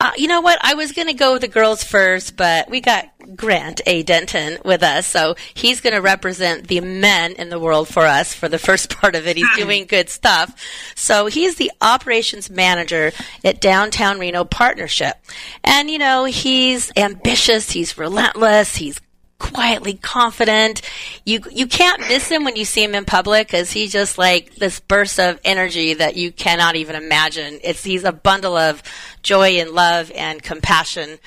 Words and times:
uh, 0.00 0.12
you 0.16 0.28
know 0.28 0.40
what? 0.40 0.58
I 0.62 0.74
was 0.74 0.92
going 0.92 1.08
to 1.08 1.14
go 1.14 1.34
with 1.34 1.42
the 1.42 1.48
girls 1.48 1.84
first, 1.84 2.34
but 2.34 2.70
we 2.70 2.80
got 2.80 3.10
Grant 3.36 3.82
A. 3.86 4.02
Denton 4.02 4.56
with 4.64 4.82
us, 4.82 5.06
so 5.06 5.34
he's 5.52 5.82
going 5.82 5.92
to 5.94 6.00
represent 6.00 6.68
the 6.68 6.80
men 6.80 7.32
in 7.32 7.50
the 7.50 7.60
world 7.60 7.86
for 7.86 8.06
us 8.06 8.32
for 8.32 8.48
the 8.48 8.58
first 8.58 8.88
part 8.96 9.14
of 9.14 9.26
it. 9.26 9.36
He's 9.36 9.56
doing 9.56 9.84
good 9.84 10.08
stuff. 10.08 10.56
So 10.94 11.26
he's 11.26 11.56
the 11.56 11.70
operations 11.82 12.48
manager 12.48 13.12
at 13.44 13.60
Downtown 13.60 14.18
Reno 14.18 14.44
Partnership. 14.44 15.16
And, 15.62 15.90
you 15.90 15.98
know, 15.98 16.24
he's 16.24 16.90
ambitious, 16.96 17.70
he's 17.70 17.98
relentless, 17.98 18.76
he's 18.76 19.00
quietly 19.40 19.94
confident. 19.94 20.82
You 21.24 21.40
you 21.50 21.66
can't 21.66 22.00
miss 22.02 22.28
him 22.28 22.44
when 22.44 22.54
you 22.54 22.64
see 22.64 22.84
him 22.84 22.94
in 22.94 23.04
public 23.04 23.48
because 23.48 23.72
he's 23.72 23.90
just 23.90 24.18
like 24.18 24.54
this 24.54 24.78
burst 24.78 25.18
of 25.18 25.40
energy 25.44 25.94
that 25.94 26.14
you 26.14 26.30
cannot 26.30 26.76
even 26.76 26.94
imagine. 26.94 27.58
It's 27.64 27.82
he's 27.82 28.04
a 28.04 28.12
bundle 28.12 28.56
of 28.56 28.82
joy 29.22 29.60
and 29.60 29.70
love 29.70 30.10
and 30.14 30.42
compassion. 30.42 31.18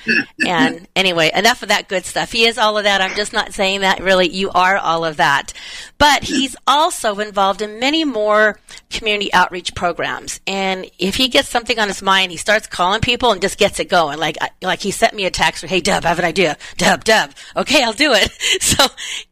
and 0.46 0.86
anyway, 0.96 1.30
enough 1.34 1.62
of 1.62 1.68
that 1.68 1.88
good 1.88 2.04
stuff. 2.04 2.32
He 2.32 2.46
is 2.46 2.58
all 2.58 2.78
of 2.78 2.84
that. 2.84 3.00
I'm 3.00 3.16
just 3.16 3.32
not 3.32 3.52
saying 3.52 3.80
that. 3.80 4.00
Really, 4.00 4.28
you 4.28 4.50
are 4.50 4.76
all 4.76 5.04
of 5.04 5.16
that. 5.18 5.52
But 5.98 6.24
he's 6.24 6.56
also 6.66 7.18
involved 7.18 7.62
in 7.62 7.78
many 7.78 8.04
more 8.04 8.58
community 8.90 9.32
outreach 9.32 9.74
programs. 9.74 10.40
And 10.46 10.90
if 10.98 11.16
he 11.16 11.28
gets 11.28 11.48
something 11.48 11.78
on 11.78 11.88
his 11.88 12.02
mind, 12.02 12.30
he 12.30 12.36
starts 12.36 12.66
calling 12.66 13.00
people 13.00 13.32
and 13.32 13.40
just 13.40 13.58
gets 13.58 13.80
it 13.80 13.88
going. 13.88 14.18
Like 14.18 14.36
like 14.62 14.80
he 14.80 14.90
sent 14.90 15.14
me 15.14 15.24
a 15.24 15.30
text. 15.30 15.64
Hey 15.64 15.80
Deb, 15.80 16.04
I 16.04 16.08
have 16.08 16.18
an 16.18 16.24
idea. 16.24 16.56
Deb, 16.76 17.04
Deb. 17.04 17.32
Okay, 17.56 17.82
I'll 17.82 17.92
do 17.92 18.12
it. 18.12 18.30
So 18.64 18.86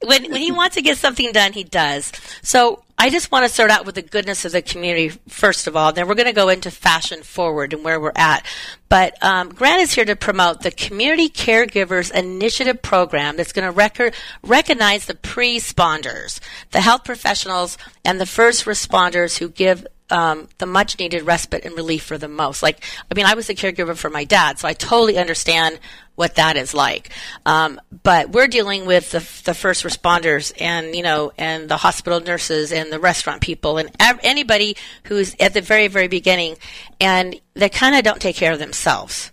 when 0.05 0.31
when 0.31 0.41
he 0.41 0.53
wants 0.53 0.77
to 0.77 0.83
get 0.83 0.99
something 0.99 1.33
done, 1.33 1.53
he 1.53 1.65
does. 1.65 2.13
So 2.43 2.83
I 3.03 3.11
just 3.11 3.33
want 3.33 3.45
to 3.45 3.53
start 3.53 3.73
out 3.73 3.85
with 3.85 3.97
the 3.97 4.03
goodness 4.03 4.45
of 4.45 4.53
the 4.53 4.63
community 4.63 5.09
first 5.27 5.67
of 5.67 5.75
all. 5.75 5.93
Then 5.93 6.07
we're 6.07 6.15
going 6.15 6.29
to 6.29 6.33
go 6.33 6.49
into 6.49 6.71
fashion 6.71 7.25
forward 7.25 7.73
and 7.73 7.83
where 7.83 7.99
we're 7.99 8.13
at. 8.15 8.47
But 8.89 9.21
um, 9.25 9.49
Grant 9.49 9.83
is 9.83 9.93
here 9.93 10.05
to 10.05 10.15
promote 10.15 10.61
the 10.61 10.71
Community 10.71 11.29
Caregivers 11.29 12.13
Initiative 12.13 12.81
program 12.81 13.37
that's 13.37 13.53
going 13.53 13.67
to 13.67 13.73
rec- 13.73 14.15
recognize 14.45 15.07
the 15.07 15.17
pre-sponders, 15.17 16.39
the 16.71 16.81
health 16.81 17.03
professionals, 17.03 17.77
and 18.05 18.21
the 18.21 18.25
first 18.25 18.67
responders 18.67 19.39
who 19.39 19.49
give 19.49 19.85
um, 20.13 20.49
the 20.59 20.67
much 20.67 20.99
needed 20.99 21.23
respite 21.23 21.65
and 21.65 21.75
relief 21.75 22.05
for 22.05 22.19
the 22.19 22.29
most. 22.29 22.63
Like, 22.63 22.85
I 23.11 23.15
mean, 23.15 23.25
I 23.25 23.35
was 23.35 23.49
a 23.49 23.55
caregiver 23.55 23.97
for 23.97 24.11
my 24.11 24.25
dad, 24.25 24.59
so 24.59 24.69
I 24.69 24.75
totally 24.75 25.19
understand 25.19 25.81
what 26.15 26.35
that 26.35 26.59
is 26.59 26.75
like. 26.75 27.09
Um, 27.47 27.81
but 28.03 28.29
we're 28.29 28.47
dealing 28.47 28.85
with 28.85 29.11
the, 29.11 29.21
the 29.45 29.55
first 29.55 29.85
responders 29.85 30.53
and, 30.61 30.95
you 30.95 31.03
know, 31.03 31.33
and 31.39 31.69
the 31.69 31.79
hospital 31.79 32.21
nurses 32.21 32.71
and 32.71 32.93
the 32.93 33.01
restaurant 33.01 33.41
people 33.41 33.79
and 33.79 33.91
ev- 33.99 34.21
anybody 34.23 34.77
who's 35.05 35.35
at 35.41 35.55
the 35.55 35.63
very, 35.63 35.89
very 35.89 36.09
beginning 36.09 36.57
and 37.01 37.41
they 37.55 37.71
kind 37.71 37.97
of 37.97 38.05
don't 38.05 38.21
take 38.21 38.37
care 38.37 38.53
of 38.53 38.59
themselves. 38.59 39.33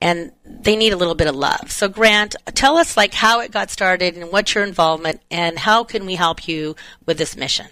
And 0.00 0.32
they 0.46 0.76
need 0.76 0.94
a 0.94 0.96
little 0.96 1.16
bit 1.16 1.26
of 1.26 1.34
love. 1.34 1.70
So, 1.70 1.88
Grant, 1.88 2.34
tell 2.54 2.78
us 2.78 2.96
like 2.96 3.12
how 3.12 3.40
it 3.40 3.50
got 3.50 3.68
started 3.68 4.16
and 4.16 4.32
what's 4.32 4.54
your 4.54 4.64
involvement 4.64 5.20
and 5.30 5.58
how 5.58 5.84
can 5.84 6.06
we 6.06 6.14
help 6.14 6.48
you 6.48 6.76
with 7.04 7.18
this 7.18 7.36
mission? 7.36 7.66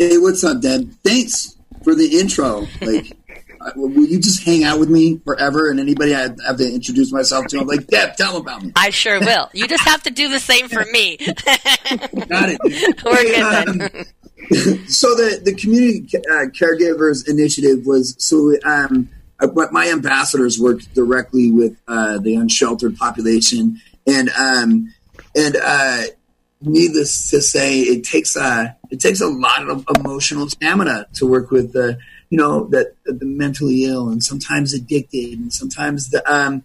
Hey, 0.00 0.16
what's 0.16 0.42
up, 0.44 0.62
Deb? 0.62 0.90
Thanks 1.04 1.58
for 1.84 1.94
the 1.94 2.18
intro. 2.18 2.66
Like, 2.80 3.12
will 3.76 4.06
you 4.06 4.18
just 4.18 4.42
hang 4.42 4.64
out 4.64 4.80
with 4.80 4.88
me 4.88 5.18
forever? 5.26 5.70
And 5.70 5.78
anybody 5.78 6.14
I 6.14 6.30
have 6.46 6.56
to 6.56 6.74
introduce 6.74 7.12
myself 7.12 7.48
to, 7.48 7.60
I'm 7.60 7.66
like, 7.66 7.86
Deb, 7.86 8.16
tell 8.16 8.32
them 8.32 8.40
about 8.40 8.62
me. 8.62 8.72
I 8.76 8.88
sure 8.88 9.20
will. 9.20 9.50
You 9.52 9.68
just 9.68 9.86
have 9.86 10.02
to 10.04 10.10
do 10.10 10.30
the 10.30 10.40
same 10.40 10.70
for 10.70 10.86
me. 10.90 11.16
Got 11.18 12.48
it. 12.48 12.60
dude. 12.64 13.04
We're 13.04 13.24
good 13.24 13.42
um, 13.42 13.78
then. 13.78 14.88
so 14.88 15.14
the 15.14 15.38
the 15.44 15.54
community 15.54 16.08
uh, 16.16 16.46
caregivers 16.46 17.28
initiative 17.28 17.84
was 17.84 18.16
so 18.18 18.54
um, 18.64 19.10
but 19.38 19.70
my 19.70 19.90
ambassadors 19.90 20.58
worked 20.58 20.94
directly 20.94 21.50
with 21.50 21.76
uh, 21.88 22.16
the 22.20 22.36
unsheltered 22.36 22.96
population 22.96 23.78
and 24.06 24.30
um, 24.30 24.94
and 25.36 25.56
uh, 25.62 26.04
needless 26.62 27.30
to 27.30 27.40
say 27.40 27.80
it 27.80 28.04
takes 28.04 28.36
a 28.36 28.76
it 28.90 29.00
takes 29.00 29.20
a 29.20 29.28
lot 29.28 29.68
of 29.68 29.84
emotional 29.96 30.48
stamina 30.48 31.06
to 31.14 31.26
work 31.26 31.50
with 31.50 31.72
the 31.72 31.98
you 32.28 32.36
know 32.36 32.66
that 32.66 32.94
the 33.04 33.24
mentally 33.24 33.84
ill 33.84 34.08
and 34.08 34.22
sometimes 34.22 34.74
addicted 34.74 35.38
and 35.38 35.52
sometimes 35.52 36.10
the 36.10 36.22
um 36.32 36.62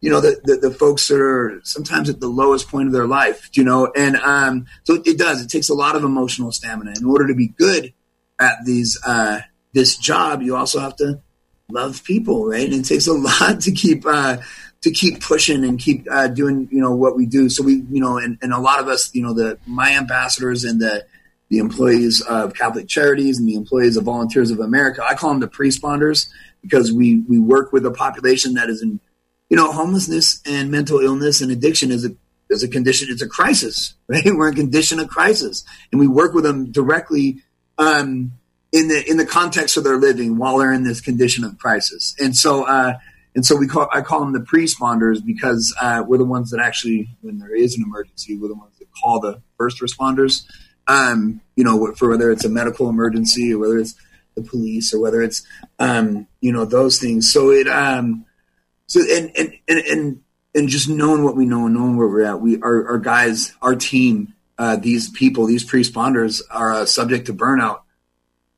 you 0.00 0.10
know 0.10 0.20
the, 0.20 0.40
the 0.44 0.68
the 0.68 0.70
folks 0.70 1.08
that 1.08 1.20
are 1.20 1.60
sometimes 1.64 2.08
at 2.08 2.20
the 2.20 2.28
lowest 2.28 2.68
point 2.68 2.86
of 2.86 2.92
their 2.92 3.06
life 3.06 3.50
you 3.54 3.64
know 3.64 3.90
and 3.96 4.16
um 4.16 4.66
so 4.84 5.02
it 5.04 5.18
does 5.18 5.42
it 5.42 5.48
takes 5.48 5.68
a 5.68 5.74
lot 5.74 5.96
of 5.96 6.04
emotional 6.04 6.52
stamina. 6.52 6.92
In 6.98 7.04
order 7.04 7.26
to 7.26 7.34
be 7.34 7.48
good 7.48 7.92
at 8.40 8.64
these 8.64 8.98
uh 9.04 9.40
this 9.72 9.96
job 9.96 10.42
you 10.42 10.54
also 10.56 10.78
have 10.78 10.96
to 10.96 11.20
love 11.68 12.04
people 12.04 12.46
right? 12.46 12.66
And 12.66 12.84
it 12.84 12.84
takes 12.84 13.08
a 13.08 13.12
lot 13.14 13.60
to 13.62 13.72
keep 13.72 14.04
uh 14.06 14.36
to 14.82 14.90
keep 14.90 15.20
pushing 15.20 15.64
and 15.64 15.78
keep 15.78 16.06
uh, 16.10 16.28
doing 16.28 16.68
you 16.70 16.80
know 16.80 16.94
what 16.94 17.16
we 17.16 17.26
do 17.26 17.48
so 17.48 17.62
we 17.62 17.84
you 17.90 18.00
know 18.00 18.18
and, 18.18 18.38
and 18.42 18.52
a 18.52 18.58
lot 18.58 18.80
of 18.80 18.88
us 18.88 19.14
you 19.14 19.22
know 19.22 19.32
the 19.32 19.58
my 19.66 19.92
ambassadors 19.96 20.64
and 20.64 20.80
the 20.80 21.04
the 21.48 21.58
employees 21.58 22.22
of 22.22 22.54
Catholic 22.54 22.88
Charities 22.88 23.38
and 23.38 23.46
the 23.46 23.56
employees 23.56 23.98
of 23.98 24.04
Volunteers 24.04 24.50
of 24.50 24.58
America. 24.58 25.04
I 25.06 25.14
call 25.14 25.28
them 25.30 25.40
the 25.40 25.48
pre-sponders 25.48 26.30
because 26.62 26.90
we 26.90 27.20
we 27.28 27.38
work 27.38 27.74
with 27.74 27.84
a 27.84 27.90
population 27.90 28.54
that 28.54 28.70
is 28.70 28.80
in 28.80 29.00
you 29.50 29.56
know 29.56 29.70
homelessness 29.70 30.40
and 30.46 30.70
mental 30.70 31.00
illness 31.00 31.40
and 31.40 31.52
addiction 31.52 31.90
is 31.90 32.06
a 32.06 32.10
there's 32.52 32.62
a 32.62 32.68
condition. 32.68 33.08
It's 33.10 33.22
a 33.22 33.28
crisis, 33.28 33.94
right? 34.08 34.24
We're 34.26 34.48
in 34.48 34.54
condition 34.54 34.98
of 34.98 35.08
crisis, 35.08 35.64
and 35.90 36.00
we 36.00 36.06
work 36.06 36.34
with 36.34 36.44
them 36.44 36.70
directly 36.70 37.42
um, 37.78 38.32
in 38.72 38.88
the 38.88 39.02
in 39.08 39.16
the 39.16 39.26
context 39.26 39.76
of 39.76 39.84
their 39.84 39.96
living 39.96 40.36
while 40.36 40.58
they're 40.58 40.72
in 40.72 40.84
this 40.84 41.00
condition 41.00 41.44
of 41.44 41.58
crisis. 41.58 42.14
And 42.20 42.36
so, 42.36 42.64
uh, 42.64 42.94
and 43.34 43.46
so 43.46 43.56
we 43.56 43.66
call 43.66 43.88
I 43.92 44.02
call 44.02 44.20
them 44.20 44.32
the 44.32 44.40
pre-responders 44.40 45.24
because 45.24 45.74
uh, 45.80 46.04
we're 46.06 46.18
the 46.18 46.24
ones 46.24 46.50
that 46.50 46.60
actually, 46.60 47.08
when 47.22 47.38
there 47.38 47.54
is 47.54 47.76
an 47.76 47.82
emergency, 47.82 48.36
we're 48.36 48.48
the 48.48 48.54
ones 48.54 48.78
that 48.78 48.88
call 49.02 49.20
the 49.20 49.40
first 49.56 49.80
responders. 49.80 50.44
Um, 50.86 51.40
you 51.56 51.64
know, 51.64 51.92
for 51.94 52.10
whether 52.10 52.30
it's 52.30 52.44
a 52.44 52.48
medical 52.48 52.88
emergency 52.88 53.54
or 53.54 53.58
whether 53.58 53.78
it's 53.78 53.94
the 54.34 54.42
police 54.42 54.92
or 54.92 55.00
whether 55.00 55.22
it's 55.22 55.46
um, 55.78 56.26
you 56.40 56.52
know 56.52 56.64
those 56.64 56.98
things. 56.98 57.32
So 57.32 57.50
it 57.50 57.68
um, 57.68 58.26
so 58.86 59.00
and 59.00 59.30
and 59.36 59.54
and 59.68 59.78
and, 59.78 60.20
and 60.54 60.68
just 60.68 60.88
knowing 60.88 61.24
what 61.24 61.36
we 61.36 61.46
know 61.46 61.66
and 61.66 61.74
knowing 61.74 61.96
where 61.96 62.08
we're 62.08 62.24
at, 62.24 62.40
we 62.40 62.60
our, 62.60 62.86
our 62.86 62.98
guys, 62.98 63.54
our 63.62 63.74
team, 63.74 64.34
uh, 64.58 64.76
these 64.76 65.08
people, 65.08 65.46
these 65.46 65.64
pre-responders 65.64 66.42
are 66.50 66.72
uh, 66.72 66.84
subject 66.84 67.26
to 67.26 67.34
burnout, 67.34 67.80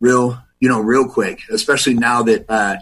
real 0.01 0.43
you 0.59 0.69
know, 0.69 0.81
real 0.81 1.07
quick, 1.07 1.43
especially 1.53 1.95
now 1.95 2.23
that 2.23 2.47
uh, 2.49 2.77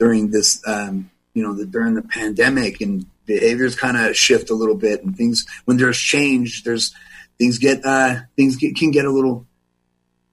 during 0.00 0.30
this 0.30 0.60
um, 0.66 1.10
you 1.36 1.42
know 1.42 1.52
the, 1.52 1.66
during 1.66 1.94
the 1.94 2.02
pandemic 2.02 2.80
and 2.80 3.04
behaviors 3.26 3.76
kind 3.76 3.96
of 3.96 4.16
shift 4.16 4.48
a 4.48 4.54
little 4.54 4.74
bit 4.74 5.04
and 5.04 5.16
things 5.16 5.46
when 5.66 5.76
there's 5.76 5.98
change, 5.98 6.64
there's 6.64 6.94
things 7.38 7.58
get 7.58 7.84
uh, 7.84 8.16
things 8.36 8.56
get, 8.56 8.74
can 8.74 8.90
get 8.90 9.04
a 9.04 9.10
little 9.10 9.46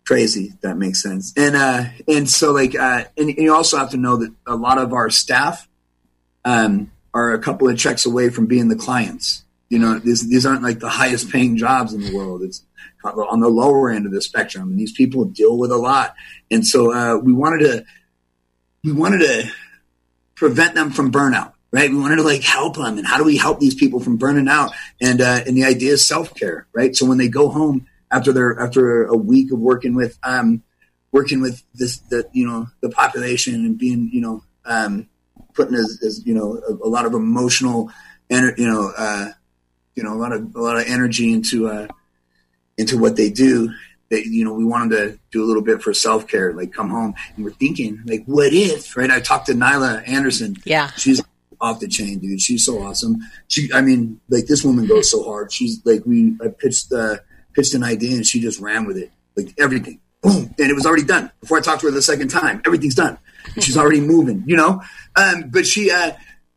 crazy 0.06 0.54
that 0.62 0.78
makes 0.78 1.02
sense. 1.02 1.34
And 1.38 1.56
uh 1.56 1.86
and 2.08 2.30
so 2.30 2.52
like 2.52 2.76
uh 2.76 3.06
and, 3.18 3.30
and 3.30 3.38
you 3.38 3.54
also 3.54 3.78
have 3.78 3.92
to 3.92 3.98
know 3.98 4.18
that 4.18 4.34
a 4.46 4.56
lot 4.56 4.78
of 4.78 4.94
our 4.94 5.10
staff 5.10 5.68
um 6.44 6.92
are 7.14 7.34
a 7.34 7.40
couple 7.40 7.70
of 7.70 7.78
checks 7.78 8.06
away 8.06 8.30
from 8.30 8.46
being 8.46 8.68
the 8.68 8.76
clients. 8.76 9.46
You 9.70 9.80
know 9.80 10.00
these 10.00 10.30
these 10.30 10.46
aren't 10.46 10.64
like 10.64 10.80
the 10.80 10.90
highest 10.90 11.32
paying 11.32 11.58
jobs 11.58 11.94
in 11.94 12.02
the 12.02 12.16
world. 12.16 12.44
It's 12.44 12.64
on 13.04 13.40
the 13.40 13.50
lower 13.50 13.90
end 13.90 14.06
of 14.06 14.12
the 14.12 14.22
spectrum. 14.22 14.72
And 14.72 14.80
these 14.80 14.92
people 14.92 15.26
deal 15.26 15.58
with 15.58 15.72
a 15.72 15.78
lot. 15.78 16.16
And 16.52 16.66
so 16.66 16.94
uh 16.94 17.18
we 17.18 17.32
wanted 17.32 17.60
to 17.60 17.86
we 18.84 18.92
wanted 18.92 19.20
to 19.20 19.52
prevent 20.44 20.76
them 20.76 20.92
from 20.92 21.10
burnout 21.10 21.54
right? 21.72 21.90
We 21.90 21.98
wanted 21.98 22.18
to 22.18 22.24
like 22.24 22.44
help 22.44 22.76
them 22.76 22.98
and 22.98 23.08
how 23.08 23.18
do 23.18 23.24
we 23.24 23.38
help 23.38 23.60
these 23.62 23.74
people 23.74 24.02
from 24.02 24.18
burning 24.18 24.50
out? 24.50 24.72
And 25.02 25.22
uh 25.22 25.40
and 25.48 25.56
the 25.56 25.64
idea 25.64 25.94
is 25.94 26.06
self-care 26.06 26.68
right? 26.74 26.94
So 26.94 27.06
when 27.06 27.18
they 27.18 27.30
go 27.30 27.48
home 27.48 27.88
after 28.12 28.34
their 28.34 28.60
after 28.60 29.06
a 29.06 29.16
week 29.16 29.54
of 29.54 29.60
working 29.60 29.96
with 29.96 30.20
um 30.22 30.64
working 31.14 31.40
with 31.40 31.64
this 31.74 32.00
the 32.12 32.30
you 32.34 32.46
know 32.46 32.68
the 32.82 32.90
population 32.90 33.56
and 33.56 33.78
being 33.78 34.10
you 34.12 34.20
know 34.20 34.44
um 34.66 35.08
putting 35.54 35.76
as, 35.76 35.98
as 36.06 36.26
you 36.26 36.34
know 36.34 36.62
a, 36.68 36.88
a 36.88 36.90
lot 36.90 37.06
of 37.06 37.14
emotional 37.14 37.90
and 38.30 38.54
you 38.58 38.68
know 38.68 38.92
uh 38.98 39.30
you 39.96 40.04
know 40.04 40.14
a 40.14 40.20
lot 40.20 40.34
of 40.34 40.54
a 40.56 40.62
lot 40.62 40.76
of 40.76 40.84
energy 40.88 41.32
into 41.32 41.70
uh 41.70 41.88
into 42.78 42.98
what 42.98 43.16
they 43.16 43.30
do 43.30 43.74
they 44.14 44.24
you 44.24 44.46
know 44.46 44.54
we 44.54 44.64
wanted 44.64 44.96
to 44.96 45.20
do 45.32 45.44
a 45.44 45.48
little 45.48 45.64
bit 45.64 45.82
for 45.82 45.94
self-care 45.94 46.54
like 46.54 46.72
come 46.72 46.90
home. 46.90 47.14
And 47.36 47.44
we're 47.44 47.52
thinking 47.52 48.02
like 48.06 48.24
what 48.26 48.54
if 48.54 48.96
right? 48.96 49.10
I 49.10 49.20
talked 49.20 49.48
to 49.48 49.54
nyla 49.54 50.08
anderson. 50.08 50.56
Yeah. 50.66 50.92
she's 50.92 51.22
off 51.60 51.80
the 51.80 51.88
chain 51.88 52.20
dude. 52.20 52.42
She's 52.42 52.66
so 52.66 52.82
awesome. 52.84 53.18
She 53.48 53.70
i 53.74 53.82
mean 53.82 54.20
like 54.30 54.46
this 54.46 54.64
woman 54.64 54.86
goes 54.86 55.10
so 55.10 55.24
hard. 55.24 55.52
She's 55.52 55.82
like 55.86 56.06
we 56.06 56.36
i 56.44 56.48
pitched 56.48 56.92
uh 56.92 57.18
pitched 57.54 57.74
an 57.74 57.84
idea 57.84 58.16
and 58.16 58.26
she 58.26 58.40
just 58.40 58.60
ran 58.60 58.86
with 58.86 58.98
it. 58.98 59.12
Like 59.36 59.54
everything. 59.58 60.00
Boom. 60.22 60.54
And 60.58 60.70
it 60.70 60.76
was 60.76 60.86
already 60.86 61.04
done. 61.04 61.32
Before 61.42 61.58
i 61.58 61.62
talked 61.62 61.82
to 61.82 61.88
her 61.88 61.92
the 61.92 62.02
second 62.02 62.30
time 62.30 62.62
everything's 62.66 62.96
done. 62.96 63.18
And 63.56 63.64
she's 63.64 63.78
already 63.78 64.02
moving 64.02 64.44
you 64.46 64.56
know? 64.56 64.82
Um 65.16 65.50
but 65.50 65.66
she 65.66 65.90
uh 65.90 66.12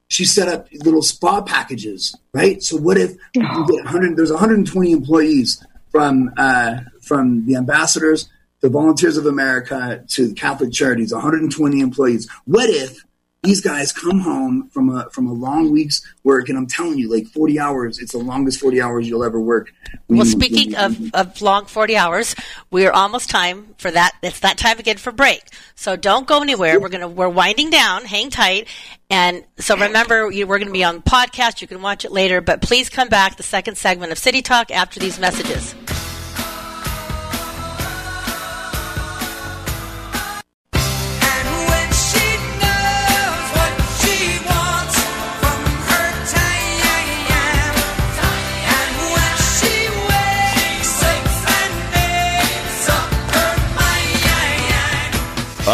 she 0.08 0.24
set 0.24 0.46
up 0.46 0.68
little 0.84 1.02
spa 1.02 1.40
packages 1.40 2.14
right? 2.34 2.62
So 2.62 2.76
what 2.76 2.98
if 2.98 3.12
you 3.34 3.42
get 3.42 3.84
100 3.84 4.16
there's 4.16 4.30
120 4.30 4.92
employees 4.92 5.64
from 5.90 6.30
uh 6.36 6.80
from 7.06 7.46
the 7.46 7.56
ambassadors 7.56 8.28
to 8.60 8.68
volunteers 8.68 9.16
of 9.16 9.26
america 9.26 10.04
to 10.08 10.28
the 10.28 10.34
catholic 10.34 10.72
charities 10.72 11.12
120 11.12 11.80
employees 11.80 12.28
what 12.44 12.68
if 12.68 13.04
these 13.42 13.60
guys 13.60 13.92
come 13.92 14.18
home 14.18 14.68
from 14.70 14.90
a 14.90 15.08
from 15.10 15.26
a 15.28 15.32
long 15.32 15.70
week's 15.70 16.02
work 16.24 16.48
and 16.48 16.58
i'm 16.58 16.66
telling 16.66 16.98
you 16.98 17.10
like 17.12 17.26
40 17.28 17.58
hours 17.60 17.98
it's 17.98 18.12
the 18.12 18.18
longest 18.18 18.60
40 18.60 18.80
hours 18.80 19.08
you'll 19.08 19.24
ever 19.24 19.40
work 19.40 19.72
Well, 20.08 20.24
speaking 20.24 20.76
of, 20.76 21.14
of 21.14 21.40
long 21.42 21.66
40 21.66 21.96
hours, 21.96 22.34
we're 22.70 22.92
almost 22.92 23.28
time 23.28 23.74
for 23.78 23.90
that. 23.90 24.12
It's 24.22 24.40
that 24.40 24.56
time 24.56 24.78
again 24.78 24.98
for 24.98 25.10
break. 25.10 25.42
So 25.74 25.96
don't 25.96 26.26
go 26.26 26.42
anywhere. 26.42 26.78
We're 26.78 26.88
to, 26.90 27.08
we're 27.08 27.28
winding 27.28 27.70
down. 27.70 28.04
Hang 28.04 28.30
tight. 28.30 28.68
And 29.10 29.44
so 29.58 29.76
remember, 29.76 30.30
you, 30.30 30.46
we're 30.46 30.58
going 30.58 30.68
to 30.68 30.72
be 30.72 30.84
on 30.84 30.96
the 30.96 31.02
podcast. 31.02 31.60
You 31.60 31.66
can 31.66 31.82
watch 31.82 32.04
it 32.04 32.12
later, 32.12 32.40
but 32.40 32.62
please 32.62 32.88
come 32.88 33.08
back 33.08 33.36
the 33.36 33.42
second 33.42 33.76
segment 33.76 34.12
of 34.12 34.18
City 34.18 34.42
Talk 34.42 34.70
after 34.70 35.00
these 35.00 35.18
messages. 35.18 35.74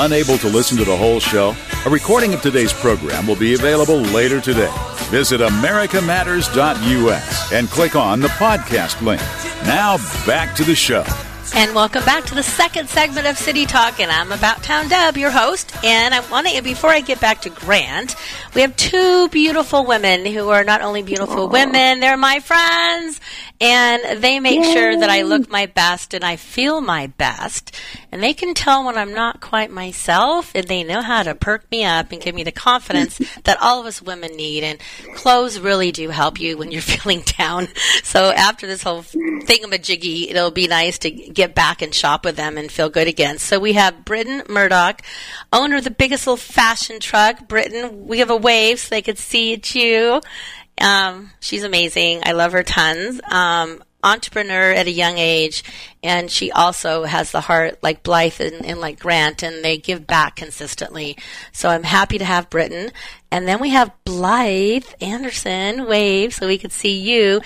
Unable 0.03 0.37
to 0.39 0.49
listen 0.49 0.77
to 0.79 0.85
the 0.85 0.97
whole 0.97 1.21
show? 1.21 1.55
A 1.87 1.89
recording 1.89 2.35
of 2.35 2.43
today's 2.43 2.73
program 2.73 3.25
will 3.25 3.37
be 3.37 3.55
available 3.55 4.01
later 4.01 4.41
today. 4.41 4.69
Visit 5.11 5.41
americamatters.us 5.41 7.53
and 7.53 7.69
click 7.69 7.95
on 7.95 8.19
the 8.19 8.27
podcast 8.27 9.01
link. 9.01 9.21
Now 9.63 9.99
back 10.27 10.57
to 10.57 10.65
the 10.65 10.75
show. 10.75 11.05
And 11.55 11.73
welcome 11.73 12.05
back 12.05 12.25
to 12.25 12.35
the 12.35 12.43
second 12.43 12.89
segment 12.89 13.29
of 13.29 13.39
City 13.39 13.65
Talk. 13.65 14.01
And 14.01 14.11
I'm 14.11 14.33
About 14.33 14.65
Town 14.65 14.89
Deb, 14.89 15.19
your 15.19 15.31
host. 15.31 15.73
And 15.85 16.13
I 16.13 16.29
want 16.31 16.49
to, 16.49 16.63
before 16.63 16.91
I 16.91 17.01
get 17.01 17.21
back 17.21 17.43
to 17.43 17.51
Grant, 17.51 18.17
we 18.55 18.61
have 18.61 18.77
two 18.77 19.29
beautiful 19.29 19.87
women 19.87 20.27
who 20.27 20.51
are 20.51 20.65
not 20.65 20.83
only 20.83 21.03
beautiful 21.03 21.43
oh. 21.43 21.47
women, 21.47 22.01
they're 22.01 22.17
my 22.17 22.41
friends. 22.41 23.21
And 23.61 24.21
they 24.21 24.41
make 24.41 24.65
sure 24.65 24.99
that 24.99 25.09
I 25.09 25.23
look 25.23 25.49
my 25.49 25.67
best 25.67 26.15
and 26.15 26.25
I 26.25 26.35
feel 26.35 26.81
my 26.81 27.07
best. 27.07 27.73
And 28.11 28.21
they 28.21 28.35
can 28.35 28.55
tell 28.55 28.85
when 28.85 28.99
I'm 28.99 29.15
not 29.15 29.41
quite 29.41 29.71
myself. 29.71 30.51
And 30.55 30.67
they 30.67 30.83
know 30.83 31.01
how 31.01 31.23
to 31.23 31.37
perk 31.37 31.71
me 31.71 31.85
up 31.85 32.11
and 32.11 32.21
give 32.21 32.35
me 32.35 32.43
the 32.43 32.51
confidence 32.51 33.21
that 33.45 33.63
all 33.63 33.81
of 33.81 33.87
us 33.87 34.03
women 34.03 34.37
need. 34.37 34.65
And 34.65 34.81
clothes 35.15 35.61
really 35.61 35.93
do 35.93 36.09
help 36.09 36.41
you 36.41 36.59
when 36.59 36.73
you're 36.73 36.83
feeling 36.83 37.23
down. 37.39 37.69
So 38.03 38.33
after 38.33 38.67
this 38.67 38.83
whole 38.83 39.03
thingamajiggy, 39.03 40.31
it'll 40.31 40.51
be 40.51 40.67
nice 40.67 40.99
to 40.99 41.11
get 41.11 41.55
back 41.55 41.83
and 41.83 41.95
shop 41.95 42.25
with 42.25 42.35
them 42.35 42.59
and 42.59 42.71
feel 42.71 42.91
good 42.91 43.07
again. 43.07 43.39
So 43.39 43.61
we 43.61 43.75
have 43.75 44.05
Britton 44.05 44.43
Murdoch, 44.49 45.03
owner 45.53 45.77
of 45.77 45.85
the 45.85 45.91
biggest 45.91 46.27
little 46.27 46.37
fashion 46.37 46.99
truck. 46.99 47.47
Britton, 47.47 48.09
we 48.09 48.19
have 48.19 48.31
a 48.31 48.42
wave 48.43 48.79
so 48.81 48.89
they 48.91 49.03
could 49.03 49.19
see 49.19 49.53
it 49.55 49.75
you. 49.75 50.21
Um, 50.81 51.31
she's 51.41 51.63
amazing. 51.63 52.23
I 52.25 52.33
love 52.33 52.53
her 52.53 52.63
tons. 52.63 53.21
Um, 53.31 53.83
entrepreneur 54.05 54.73
at 54.73 54.89
a 54.89 54.91
young 54.91 55.17
age, 55.19 55.63
and 56.03 56.31
she 56.31 56.51
also 56.51 57.05
has 57.05 57.31
the 57.31 57.41
heart 57.41 57.79
like 57.83 58.03
Blythe 58.03 58.41
and, 58.41 58.67
and 58.67 58.81
like 58.81 58.99
Grant, 58.99 59.43
and 59.43 59.65
they 59.65 59.79
give 59.79 60.07
back 60.07 60.37
consistently. 60.37 61.17
So 61.53 61.69
I'm 61.69 61.85
happy 61.85 62.19
to 62.19 62.25
have 62.25 62.51
Britton. 62.51 62.91
And 63.31 63.47
then 63.47 63.61
we 63.61 63.71
have 63.71 63.93
Blythe 64.05 64.87
Anderson, 65.01 65.87
wave, 65.87 66.35
so 66.35 66.47
we 66.47 66.59
could 66.59 66.73
see 66.73 66.99
you. 66.99 67.41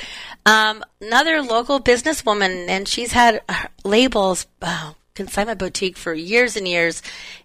Um, 0.46 0.82
another 1.00 1.42
local 1.42 1.80
businesswoman, 1.80 2.68
and 2.68 2.88
she's 2.88 3.12
had 3.12 3.42
labels. 3.84 4.46
Oh, 4.62 4.94
consignment 5.16 5.58
boutique 5.58 5.96
for 5.96 6.14
years 6.14 6.56
and 6.56 6.68
years 6.68 7.02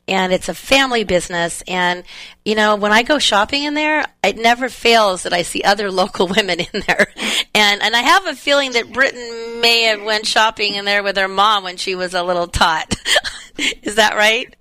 and 0.08 0.34
it's 0.34 0.50
a 0.50 0.54
family 0.54 1.04
business. 1.04 1.64
And 1.68 2.04
you 2.46 2.56
know 2.56 2.76
when 2.76 2.92
i 2.92 3.04
go 3.04 3.18
shopping 3.18 3.64
in 3.64 3.74
there 3.74 4.06
it 4.24 4.38
never 4.38 4.68
fails 4.70 5.24
that 5.24 5.34
i 5.34 5.42
see 5.42 5.64
other 5.64 5.92
local 6.02 6.28
women 6.28 6.60
in 6.60 6.84
there. 6.88 7.08
And 7.56 7.82
and 7.82 7.96
i 7.96 8.02
have 8.02 8.28
a 8.28 8.36
feeling 8.36 8.74
that 8.74 8.92
Britton 8.92 9.62
may 9.62 9.84
have 9.84 10.04
went 10.04 10.26
shopping 10.26 10.76
in 10.76 10.86
there 10.86 11.04
with 11.04 11.18
her 11.18 11.28
mom 11.28 11.64
when 11.64 11.78
she 11.78 11.96
was 11.96 12.14
a 12.14 12.24
little 12.24 12.48
tot. 12.48 12.96
Is 13.84 13.96
that 13.96 14.16
right 14.16 14.56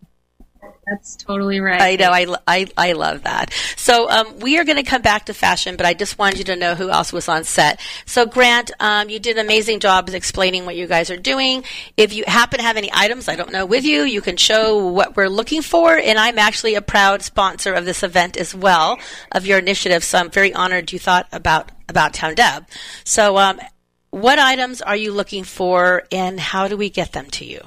That's 0.87 1.14
totally 1.16 1.60
right. 1.60 1.80
I 1.80 1.96
know. 1.96 2.10
I, 2.10 2.26
I, 2.46 2.66
I 2.76 2.92
love 2.92 3.22
that. 3.22 3.52
So 3.76 4.10
um, 4.10 4.40
we 4.40 4.58
are 4.58 4.64
going 4.64 4.76
to 4.76 4.82
come 4.82 5.02
back 5.02 5.26
to 5.26 5.34
fashion, 5.34 5.76
but 5.76 5.87
I 5.87 5.94
just 5.94 6.18
wanted 6.18 6.38
you 6.38 6.44
to 6.44 6.56
know 6.56 6.75
who 6.75 6.90
else 6.90 7.12
was 7.12 7.28
on 7.28 7.44
set. 7.44 7.80
So 8.06 8.26
Grant, 8.26 8.72
um, 8.80 9.08
you 9.08 9.20
did 9.20 9.37
an 9.37 9.44
amazing 9.44 9.80
job 9.80 10.08
explaining 10.08 10.64
what 10.64 10.76
you 10.76 10.87
guys 10.87 11.10
are 11.10 11.16
doing. 11.16 11.64
If 11.96 12.12
you 12.12 12.25
happen 12.26 12.58
to 12.58 12.64
have 12.64 12.76
any 12.76 12.90
items, 12.92 13.28
I 13.28 13.37
don't 13.37 13.52
know, 13.52 13.66
with 13.66 13.84
you, 13.84 14.02
you 14.02 14.20
can 14.20 14.37
show 14.37 14.88
what 14.88 15.16
we're 15.16 15.28
looking 15.28 15.62
for. 15.62 15.96
And 15.96 16.18
I'm 16.18 16.38
actually 16.38 16.75
a 16.75 16.82
proud 16.82 17.22
sponsor 17.22 17.75
of 17.75 17.84
this 17.84 18.02
event 18.02 18.37
as 18.37 18.54
well, 18.54 18.99
of 19.32 19.46
your 19.46 19.58
initiative. 19.58 20.02
So 20.02 20.18
I'm 20.18 20.30
very 20.30 20.52
honored 20.52 20.92
you 20.92 20.99
thought 20.99 21.28
about 21.30 21.70
about 21.88 22.14
Town 22.14 22.34
Deb. 22.34 22.66
So 23.04 23.37
um, 23.37 23.60
what 24.10 24.38
items 24.38 24.80
are 24.80 24.96
you 24.96 25.12
looking 25.12 25.44
for, 25.44 26.04
and 26.10 26.40
how 26.40 26.68
do 26.68 26.76
we 26.76 26.88
get 26.88 27.12
them 27.12 27.26
to 27.30 27.44
you? 27.44 27.60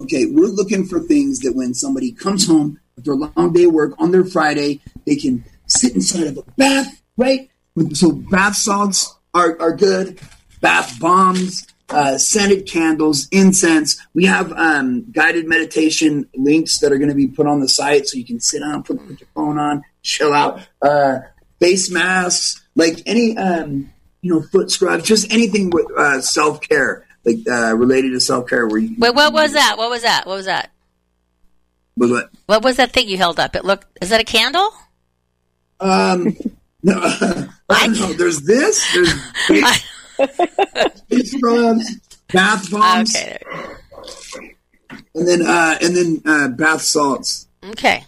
Okay, 0.00 0.26
we're 0.26 0.46
looking 0.46 0.86
for 0.86 1.00
things 1.00 1.40
that 1.40 1.54
when 1.54 1.74
somebody 1.74 2.12
comes 2.12 2.46
home 2.46 2.80
after 2.98 3.12
a 3.12 3.16
long 3.16 3.52
day 3.52 3.64
of 3.64 3.72
work 3.72 3.94
on 3.98 4.10
their 4.10 4.24
Friday, 4.24 4.80
they 5.06 5.16
can 5.16 5.44
sit 5.66 5.94
inside 5.94 6.26
of 6.26 6.38
a 6.38 6.42
bath, 6.56 7.02
right? 7.16 7.50
So 7.92 8.12
bath 8.12 8.56
salts 8.56 9.14
are, 9.34 9.60
are 9.60 9.76
good. 9.76 10.18
Bath 10.60 10.98
bombs, 10.98 11.66
uh, 11.88 12.18
scented 12.18 12.66
candles, 12.66 13.28
incense. 13.30 14.00
We 14.14 14.24
have 14.26 14.52
um, 14.52 15.10
guided 15.12 15.46
meditation 15.46 16.28
links 16.34 16.78
that 16.80 16.92
are 16.92 16.98
going 16.98 17.10
to 17.10 17.14
be 17.14 17.28
put 17.28 17.46
on 17.46 17.60
the 17.60 17.68
site 17.68 18.08
so 18.08 18.16
you 18.16 18.24
can 18.24 18.40
sit 18.40 18.60
down, 18.60 18.82
put, 18.82 18.98
put 19.06 19.20
your 19.20 19.28
phone 19.34 19.58
on, 19.58 19.82
chill 20.02 20.32
out. 20.32 20.60
Uh, 20.80 21.18
face 21.60 21.90
masks, 21.90 22.62
like 22.74 23.02
any, 23.06 23.36
um, 23.36 23.92
you 24.22 24.34
know, 24.34 24.42
foot 24.42 24.70
scrubs, 24.70 25.04
just 25.04 25.32
anything 25.32 25.70
with 25.70 25.86
uh, 25.96 26.20
self 26.20 26.60
care, 26.60 27.05
like 27.26 27.38
uh, 27.50 27.74
related 27.76 28.12
to 28.12 28.20
self 28.20 28.48
care. 28.48 28.66
Where 28.66 28.78
you, 28.78 28.94
Wait, 28.98 29.14
what 29.14 29.32
was 29.34 29.52
that? 29.52 29.76
What 29.76 29.90
was 29.90 30.02
that? 30.02 30.26
What 30.26 30.36
was 30.36 30.46
that? 30.46 30.70
with 31.96 32.10
what? 32.10 32.30
What 32.46 32.62
was 32.64 32.76
that 32.76 32.92
thing 32.92 33.08
you 33.08 33.16
held 33.18 33.38
up? 33.40 33.56
It 33.56 33.64
looked. 33.64 33.86
Is 34.00 34.08
that 34.10 34.20
a 34.20 34.24
candle? 34.24 34.70
Um, 35.80 36.36
no, 36.82 36.94
I 37.68 37.86
don't 37.86 37.98
know. 38.00 38.12
There's 38.14 38.42
this. 38.42 38.86
There's 38.94 39.12
face, 39.46 39.82
face 41.08 41.34
bath 42.32 42.70
bombs, 42.70 43.14
Okay. 43.16 43.38
and 45.14 45.26
then 45.28 45.42
uh, 45.42 45.78
and 45.82 45.96
then 45.96 46.22
uh, 46.24 46.48
bath 46.48 46.82
salts 46.82 47.48
Okay. 47.64 48.04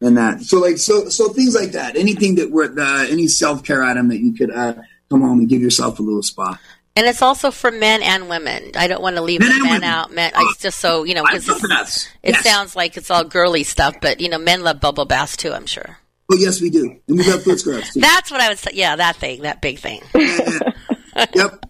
and 0.00 0.16
that. 0.18 0.42
So 0.42 0.58
like 0.58 0.78
so 0.78 1.08
so 1.08 1.28
things 1.28 1.54
like 1.54 1.72
that. 1.72 1.96
Anything 1.96 2.34
that 2.36 2.50
were 2.50 2.72
uh, 2.78 3.06
any 3.08 3.28
self 3.28 3.62
care 3.64 3.82
item 3.82 4.08
that 4.08 4.18
you 4.18 4.32
could 4.34 4.50
uh, 4.50 4.74
come 5.08 5.20
home 5.22 5.40
and 5.40 5.48
give 5.48 5.60
yourself 5.62 5.98
a 5.98 6.02
little 6.02 6.22
spa. 6.22 6.58
And 6.96 7.06
it's 7.06 7.22
also 7.22 7.50
for 7.50 7.70
men 7.70 8.02
and 8.02 8.28
women. 8.28 8.72
I 8.74 8.88
don't 8.88 9.00
want 9.00 9.16
to 9.16 9.22
leave 9.22 9.40
Men 9.40 9.48
the 9.50 9.58
men 9.62 9.72
women. 9.74 9.84
out. 9.84 10.12
Men, 10.12 10.32
I 10.34 10.52
just 10.58 10.78
so 10.78 11.04
you 11.04 11.14
know, 11.14 11.24
because 11.24 11.48
love 11.48 11.60
it 12.22 12.34
yes. 12.34 12.42
sounds 12.42 12.74
like 12.74 12.96
it's 12.96 13.10
all 13.10 13.24
girly 13.24 13.62
stuff, 13.62 13.96
but 14.02 14.20
you 14.20 14.28
know, 14.28 14.38
men 14.38 14.62
love 14.62 14.80
bubble 14.80 15.04
baths 15.04 15.36
too. 15.36 15.52
I'm 15.52 15.66
sure. 15.66 15.98
Oh 16.32 16.36
yes, 16.36 16.60
we 16.60 16.68
do, 16.68 16.96
and 17.08 17.18
we 17.18 17.24
have 17.24 17.42
foot 17.42 17.60
scrubs 17.60 17.92
too. 17.94 18.00
That's 18.00 18.30
what 18.30 18.40
I 18.40 18.48
would 18.48 18.58
say. 18.58 18.72
Yeah, 18.74 18.96
that 18.96 19.16
thing, 19.16 19.42
that 19.42 19.60
big 19.60 19.78
thing. 19.78 20.02
yep. 21.34 21.64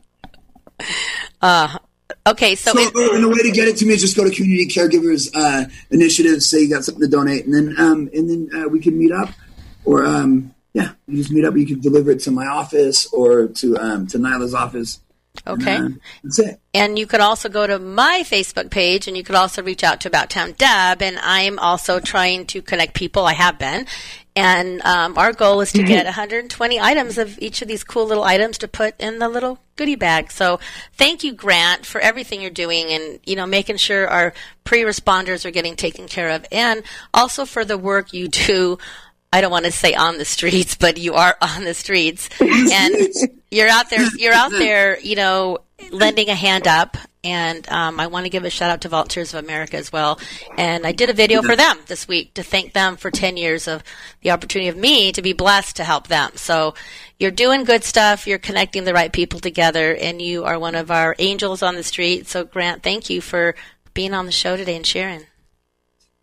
Okay, 2.27 2.55
so, 2.55 2.73
So, 2.73 2.81
it, 2.81 2.93
oh, 2.95 3.15
and 3.15 3.25
the 3.25 3.29
way 3.29 3.43
to 3.43 3.51
get 3.51 3.67
it 3.67 3.77
to 3.79 3.87
me 3.87 3.95
is 3.95 4.01
just 4.01 4.17
go 4.17 4.25
to 4.25 4.35
Community 4.35 4.67
Caregivers 4.67 5.31
uh, 5.35 5.69
Initiative, 5.91 6.43
say 6.43 6.61
you 6.61 6.69
got 6.69 6.85
something 6.85 7.01
to 7.01 7.09
donate, 7.09 7.47
and 7.47 7.55
then 7.55 7.75
um, 7.79 8.11
and 8.13 8.29
then 8.29 8.63
uh, 8.63 8.69
we 8.69 8.81
can 8.81 8.99
meet 8.99 9.11
up, 9.11 9.31
or 9.85 10.05
um, 10.05 10.55
yeah, 10.75 10.93
you 11.07 11.17
just 11.17 11.31
meet 11.33 11.45
up. 11.45 11.57
You 11.57 11.67
can 11.67 11.81
deliver 11.81 12.11
it 12.11 12.21
to 12.21 12.31
my 12.31 12.47
office 12.47 13.07
or 13.13 13.49
to 13.49 13.77
um, 13.79 14.07
to 14.09 14.19
Nyla's 14.19 14.55
office. 14.55 15.01
Okay. 15.47 15.77
Uh, 15.77 15.89
that's 16.23 16.39
it. 16.39 16.61
And 16.73 16.99
you 16.99 17.07
could 17.07 17.21
also 17.21 17.49
go 17.49 17.67
to 17.67 17.79
my 17.79 18.23
Facebook 18.25 18.71
page 18.71 19.09
and 19.09 19.17
you 19.17 19.25
could 19.25 19.35
also 19.35 19.63
reach 19.63 19.83
out 19.83 20.01
to 20.03 20.09
About 20.09 20.31
Town 20.31 20.53
Deb. 20.53 21.03
And 21.03 21.19
I'm 21.19 21.59
also 21.59 22.01
trying 22.01 22.47
to 22.47 22.63
connect 22.63 22.95
people. 22.95 23.27
I 23.27 23.35
have 23.35 23.59
been. 23.59 23.87
And 24.37 24.81
um, 24.83 25.19
our 25.19 25.33
goal 25.33 25.61
is 25.61 25.73
to 25.73 25.83
get 25.83 26.05
120 26.05 26.81
items 26.81 27.19
of 27.19 27.37
each 27.41 27.63
of 27.63 27.69
these 27.69 27.83
cool 27.83 28.07
little 28.07 28.23
items 28.23 28.59
to 28.59 28.69
put 28.69 28.95
in 29.01 29.19
the 29.19 29.29
little 29.29 29.59
goodie 29.75 29.97
bag. 29.97 30.31
So 30.31 30.61
thank 30.93 31.25
you, 31.25 31.33
Grant, 31.33 31.85
for 31.85 32.01
everything 32.01 32.41
you're 32.41 32.51
doing 32.51 32.87
and, 32.87 33.19
you 33.27 33.35
know, 33.35 33.47
making 33.47 33.79
sure 33.79 34.07
our 34.07 34.33
pre-responders 34.63 35.45
are 35.45 35.51
getting 35.51 35.75
taken 35.75 36.07
care 36.07 36.31
of 36.31 36.47
and 36.53 36.85
also 37.13 37.45
for 37.45 37.65
the 37.65 37.77
work 37.77 38.13
you 38.13 38.29
do. 38.29 38.79
I 39.33 39.41
don't 39.41 39.51
want 39.51 39.65
to 39.67 39.73
say 39.73 39.95
on 39.95 40.19
the 40.19 40.25
streets, 40.25 40.75
but 40.75 40.99
you 40.99 41.15
are 41.15 41.37
on 41.41 41.65
the 41.65 41.75
streets. 41.75 42.29
and 42.41 42.95
you're 43.51 43.69
out 43.69 43.91
there, 43.91 44.07
you're 44.17 44.33
out 44.33 44.51
there, 44.51 44.99
you 45.01 45.17
know, 45.17 45.59
lending 45.91 46.29
a 46.29 46.35
hand 46.35 46.67
up. 46.67 46.97
And 47.23 47.69
um, 47.71 48.01
I 48.01 48.07
want 48.07 48.25
to 48.25 48.31
give 48.31 48.45
a 48.45 48.51
shout 48.51 48.71
out 48.71 48.81
to 48.81 48.89
Volunteers 48.89 49.35
of 49.35 49.45
America 49.45 49.77
as 49.77 49.93
well. 49.93 50.19
And 50.57 50.87
I 50.87 50.93
did 50.93 51.11
a 51.11 51.13
video 51.13 51.43
for 51.43 51.55
them 51.55 51.77
this 51.87 52.09
week 52.09 52.33
to 52.35 52.43
thank 52.43 52.73
them 52.73 52.97
for 52.97 53.11
10 53.11 53.37
years 53.37 53.69
of 53.69 53.85
the 54.23 54.31
opportunity 54.31 54.69
of 54.69 54.77
me 54.77 55.13
to 55.13 55.21
be 55.21 55.35
blessed 55.35 55.77
to 55.77 55.85
help 55.85 56.09
them. 56.09 56.33
So 56.37 56.75
you're 57.19 57.31
doing 57.31 57.65
good 57.65 57.85
stuff. 57.85 58.27
You're 58.27 58.39
connecting 58.39 58.85
the 58.85 58.95
right 58.95 59.13
people 59.13 59.39
together, 59.39 59.95
and 59.95 60.23
you 60.23 60.45
are 60.45 60.59
one 60.59 60.75
of 60.75 60.91
our 60.91 61.15
angels 61.19 61.63
on 61.63 61.75
the 61.75 61.83
street. 61.83 62.27
So, 62.27 62.45
Grant, 62.45 62.83
thank 62.83 63.11
you 63.11 63.21
for 63.21 63.55
being 63.93 64.15
on 64.15 64.25
the 64.25 64.33
show 64.33 64.57
today 64.57 64.77
and 64.77 64.87
sharing. 64.87 65.27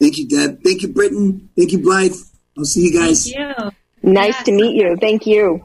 Thank 0.01 0.17
you, 0.17 0.27
Deb. 0.27 0.63
Thank 0.63 0.81
you, 0.81 0.87
Britton. 0.87 1.49
Thank 1.55 1.71
you, 1.71 1.79
Blythe. 1.79 2.15
I'll 2.57 2.65
see 2.65 2.81
you 2.89 2.93
guys. 2.99 3.29
You. 3.29 3.53
Nice 4.03 4.33
Yes. 4.35 4.43
to 4.45 4.51
meet 4.51 4.75
you. 4.75 4.97
Thank 4.99 5.25
you. 5.27 5.63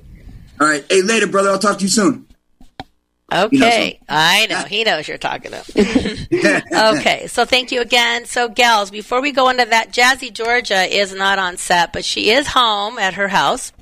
All 0.61 0.67
right. 0.67 0.85
Hey, 0.89 1.03
later, 1.03 1.27
brother. 1.27 1.51
I'll 1.51 1.59
talk 1.59 1.79
to 1.79 1.83
you 1.85 1.89
soon. 1.91 2.27
Okay, 3.33 3.99
I 4.11 4.47
know 4.47 4.65
he 4.65 4.85
knows 4.85 5.09
you're 5.09 5.17
talking 5.17 5.53
to. 5.53 6.63
okay, 6.99 7.27
so 7.29 7.47
thank 7.47 7.73
you 7.73 7.81
again. 7.81 8.27
So, 8.27 8.51
gals, 8.51 8.91
before 8.91 9.23
we 9.23 9.33
go 9.33 9.49
into 9.49 9.65
that, 9.65 9.91
Jazzy 9.91 10.31
Georgia 10.31 10.83
is 10.83 11.15
not 11.15 11.39
on 11.39 11.57
set, 11.57 11.95
but 11.95 12.05
she 12.05 12.31
is 12.31 12.49
home 12.49 12.99
at 12.99 13.15
her 13.15 13.29
house. 13.29 13.73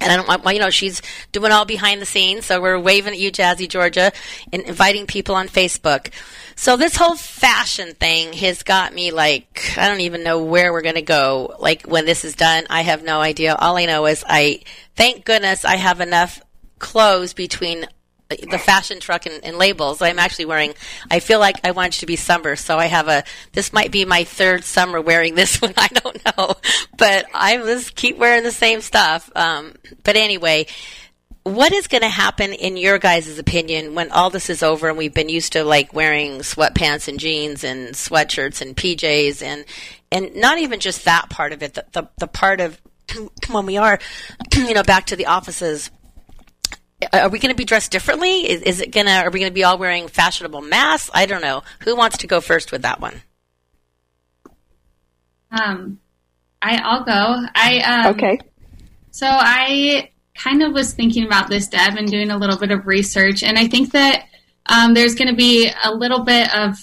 And 0.00 0.10
I 0.10 0.16
don't 0.16 0.26
want, 0.26 0.42
well, 0.42 0.52
you 0.52 0.58
know, 0.58 0.70
she's 0.70 1.00
doing 1.30 1.52
all 1.52 1.64
behind 1.64 2.02
the 2.02 2.06
scenes. 2.06 2.46
So 2.46 2.60
we're 2.60 2.76
waving 2.76 3.12
at 3.12 3.20
you, 3.20 3.30
Jazzy 3.30 3.68
Georgia, 3.68 4.10
and 4.52 4.62
inviting 4.62 5.06
people 5.06 5.36
on 5.36 5.46
Facebook. 5.46 6.10
So 6.56 6.76
this 6.76 6.96
whole 6.96 7.16
fashion 7.16 7.94
thing 7.94 8.32
has 8.34 8.62
got 8.62 8.94
me 8.94 9.10
like, 9.10 9.74
I 9.76 9.88
don't 9.88 10.00
even 10.00 10.22
know 10.22 10.42
where 10.42 10.72
we're 10.72 10.82
going 10.82 10.94
to 10.96 11.02
go. 11.02 11.56
Like 11.58 11.82
when 11.86 12.04
this 12.04 12.24
is 12.24 12.34
done, 12.34 12.64
I 12.70 12.82
have 12.82 13.02
no 13.02 13.20
idea. 13.20 13.54
All 13.54 13.76
I 13.76 13.86
know 13.86 14.06
is 14.06 14.24
I, 14.28 14.60
thank 14.96 15.24
goodness 15.24 15.64
I 15.64 15.76
have 15.76 16.00
enough 16.00 16.40
clothes 16.78 17.32
between 17.32 17.86
the 18.50 18.58
fashion 18.58 19.00
truck 19.00 19.26
and, 19.26 19.44
and 19.44 19.58
labels. 19.58 20.02
I'm 20.02 20.18
actually 20.18 20.46
wearing. 20.46 20.74
I 21.10 21.20
feel 21.20 21.38
like 21.38 21.56
I 21.64 21.72
want 21.72 21.96
it 21.96 22.00
to 22.00 22.06
be 22.06 22.16
summer, 22.16 22.56
so 22.56 22.78
I 22.78 22.86
have 22.86 23.08
a. 23.08 23.24
This 23.52 23.72
might 23.72 23.90
be 23.90 24.04
my 24.04 24.24
third 24.24 24.64
summer 24.64 25.00
wearing 25.00 25.34
this 25.34 25.56
one. 25.62 25.74
I 25.76 25.88
don't 25.88 26.24
know, 26.24 26.54
but 26.96 27.26
I 27.34 27.56
just 27.58 27.94
keep 27.94 28.18
wearing 28.18 28.42
the 28.42 28.52
same 28.52 28.80
stuff. 28.80 29.30
Um, 29.34 29.74
but 30.04 30.16
anyway, 30.16 30.66
what 31.44 31.72
is 31.72 31.88
going 31.88 32.02
to 32.02 32.08
happen 32.08 32.52
in 32.52 32.76
your 32.76 32.98
guys' 32.98 33.38
opinion 33.38 33.94
when 33.94 34.10
all 34.12 34.30
this 34.30 34.48
is 34.48 34.62
over 34.62 34.88
and 34.88 34.96
we've 34.96 35.14
been 35.14 35.28
used 35.28 35.52
to 35.52 35.64
like 35.64 35.92
wearing 35.92 36.38
sweatpants 36.38 37.08
and 37.08 37.18
jeans 37.18 37.64
and 37.64 37.94
sweatshirts 37.94 38.60
and 38.60 38.76
PJs 38.76 39.42
and 39.42 39.64
and 40.10 40.36
not 40.36 40.58
even 40.58 40.78
just 40.78 41.04
that 41.04 41.30
part 41.30 41.52
of 41.52 41.62
it, 41.62 41.74
the 41.74 41.84
the, 41.92 42.08
the 42.18 42.26
part 42.26 42.60
of 42.60 42.80
when 43.50 43.66
we 43.66 43.76
are, 43.76 43.98
you 44.54 44.74
know, 44.74 44.82
back 44.82 45.06
to 45.06 45.16
the 45.16 45.26
offices 45.26 45.90
are 47.12 47.28
we 47.28 47.38
going 47.38 47.52
to 47.52 47.56
be 47.56 47.64
dressed 47.64 47.90
differently? 47.90 48.48
Is, 48.48 48.62
is 48.62 48.80
it 48.80 48.92
going 48.92 49.06
to? 49.06 49.12
Are 49.12 49.30
we 49.30 49.40
going 49.40 49.50
to 49.50 49.54
be 49.54 49.64
all 49.64 49.78
wearing 49.78 50.08
fashionable 50.08 50.60
masks? 50.60 51.10
I 51.12 51.26
don't 51.26 51.42
know. 51.42 51.62
Who 51.80 51.96
wants 51.96 52.18
to 52.18 52.26
go 52.26 52.40
first 52.40 52.70
with 52.70 52.82
that 52.82 53.00
one? 53.00 53.22
Um, 55.50 55.98
I 56.60 56.76
I'll 56.76 57.04
go. 57.04 57.46
I 57.54 57.78
um, 57.80 58.14
Okay. 58.14 58.38
So 59.10 59.26
I 59.28 60.10
kind 60.42 60.62
of 60.62 60.72
was 60.72 60.92
thinking 60.92 61.24
about 61.24 61.48
this, 61.48 61.68
Deb, 61.68 61.96
and 61.96 62.10
doing 62.10 62.30
a 62.30 62.36
little 62.36 62.58
bit 62.58 62.70
of 62.70 62.86
research, 62.86 63.42
and 63.42 63.58
I 63.58 63.68
think 63.68 63.92
that 63.92 64.26
um, 64.66 64.94
there's 64.94 65.14
going 65.14 65.28
to 65.28 65.34
be 65.34 65.70
a 65.84 65.92
little 65.92 66.24
bit 66.24 66.52
of 66.54 66.76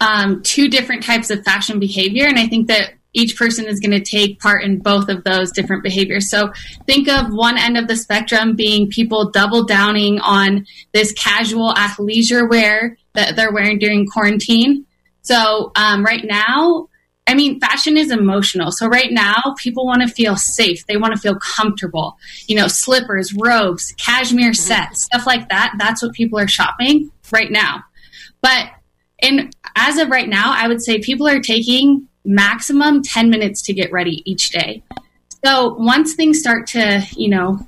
um, 0.00 0.42
two 0.42 0.68
different 0.68 1.02
types 1.02 1.30
of 1.30 1.44
fashion 1.44 1.78
behavior, 1.78 2.26
and 2.26 2.38
I 2.38 2.46
think 2.46 2.68
that 2.68 2.92
each 3.16 3.36
person 3.36 3.66
is 3.66 3.80
going 3.80 3.92
to 3.92 4.00
take 4.00 4.38
part 4.40 4.62
in 4.62 4.78
both 4.78 5.08
of 5.08 5.24
those 5.24 5.50
different 5.50 5.82
behaviors. 5.82 6.28
So 6.28 6.52
think 6.86 7.08
of 7.08 7.32
one 7.32 7.56
end 7.56 7.78
of 7.78 7.88
the 7.88 7.96
spectrum 7.96 8.54
being 8.54 8.90
people 8.90 9.30
double 9.30 9.64
downing 9.64 10.20
on 10.20 10.66
this 10.92 11.12
casual 11.12 11.72
athleisure 11.72 12.48
wear 12.48 12.98
that 13.14 13.34
they're 13.34 13.52
wearing 13.52 13.78
during 13.78 14.06
quarantine. 14.06 14.84
So 15.22 15.72
um, 15.76 16.04
right 16.04 16.24
now, 16.24 16.88
I 17.26 17.34
mean, 17.34 17.58
fashion 17.58 17.96
is 17.96 18.10
emotional. 18.10 18.70
So 18.70 18.86
right 18.86 19.10
now, 19.10 19.54
people 19.58 19.84
want 19.84 20.02
to 20.02 20.08
feel 20.08 20.36
safe. 20.36 20.86
They 20.86 20.96
want 20.96 21.12
to 21.14 21.20
feel 21.20 21.36
comfortable. 21.36 22.16
You 22.46 22.56
know, 22.56 22.68
slippers, 22.68 23.34
robes, 23.34 23.92
cashmere 23.98 24.50
mm-hmm. 24.50 24.54
sets, 24.54 25.04
stuff 25.04 25.26
like 25.26 25.48
that. 25.48 25.74
That's 25.78 26.02
what 26.02 26.12
people 26.12 26.38
are 26.38 26.46
shopping 26.46 27.10
right 27.32 27.50
now. 27.50 27.82
But 28.42 28.70
in 29.20 29.50
as 29.74 29.98
of 29.98 30.08
right 30.08 30.28
now, 30.28 30.52
I 30.54 30.68
would 30.68 30.82
say 30.82 31.00
people 31.00 31.26
are 31.26 31.40
taking 31.40 32.06
maximum 32.24 33.02
10 33.02 33.30
minutes 33.30 33.62
to 33.62 33.72
get 33.72 33.90
ready 33.92 34.22
each 34.30 34.50
day. 34.50 34.82
So 35.44 35.74
once 35.74 36.14
things 36.14 36.38
start 36.38 36.66
to, 36.68 37.04
you 37.16 37.28
know, 37.28 37.58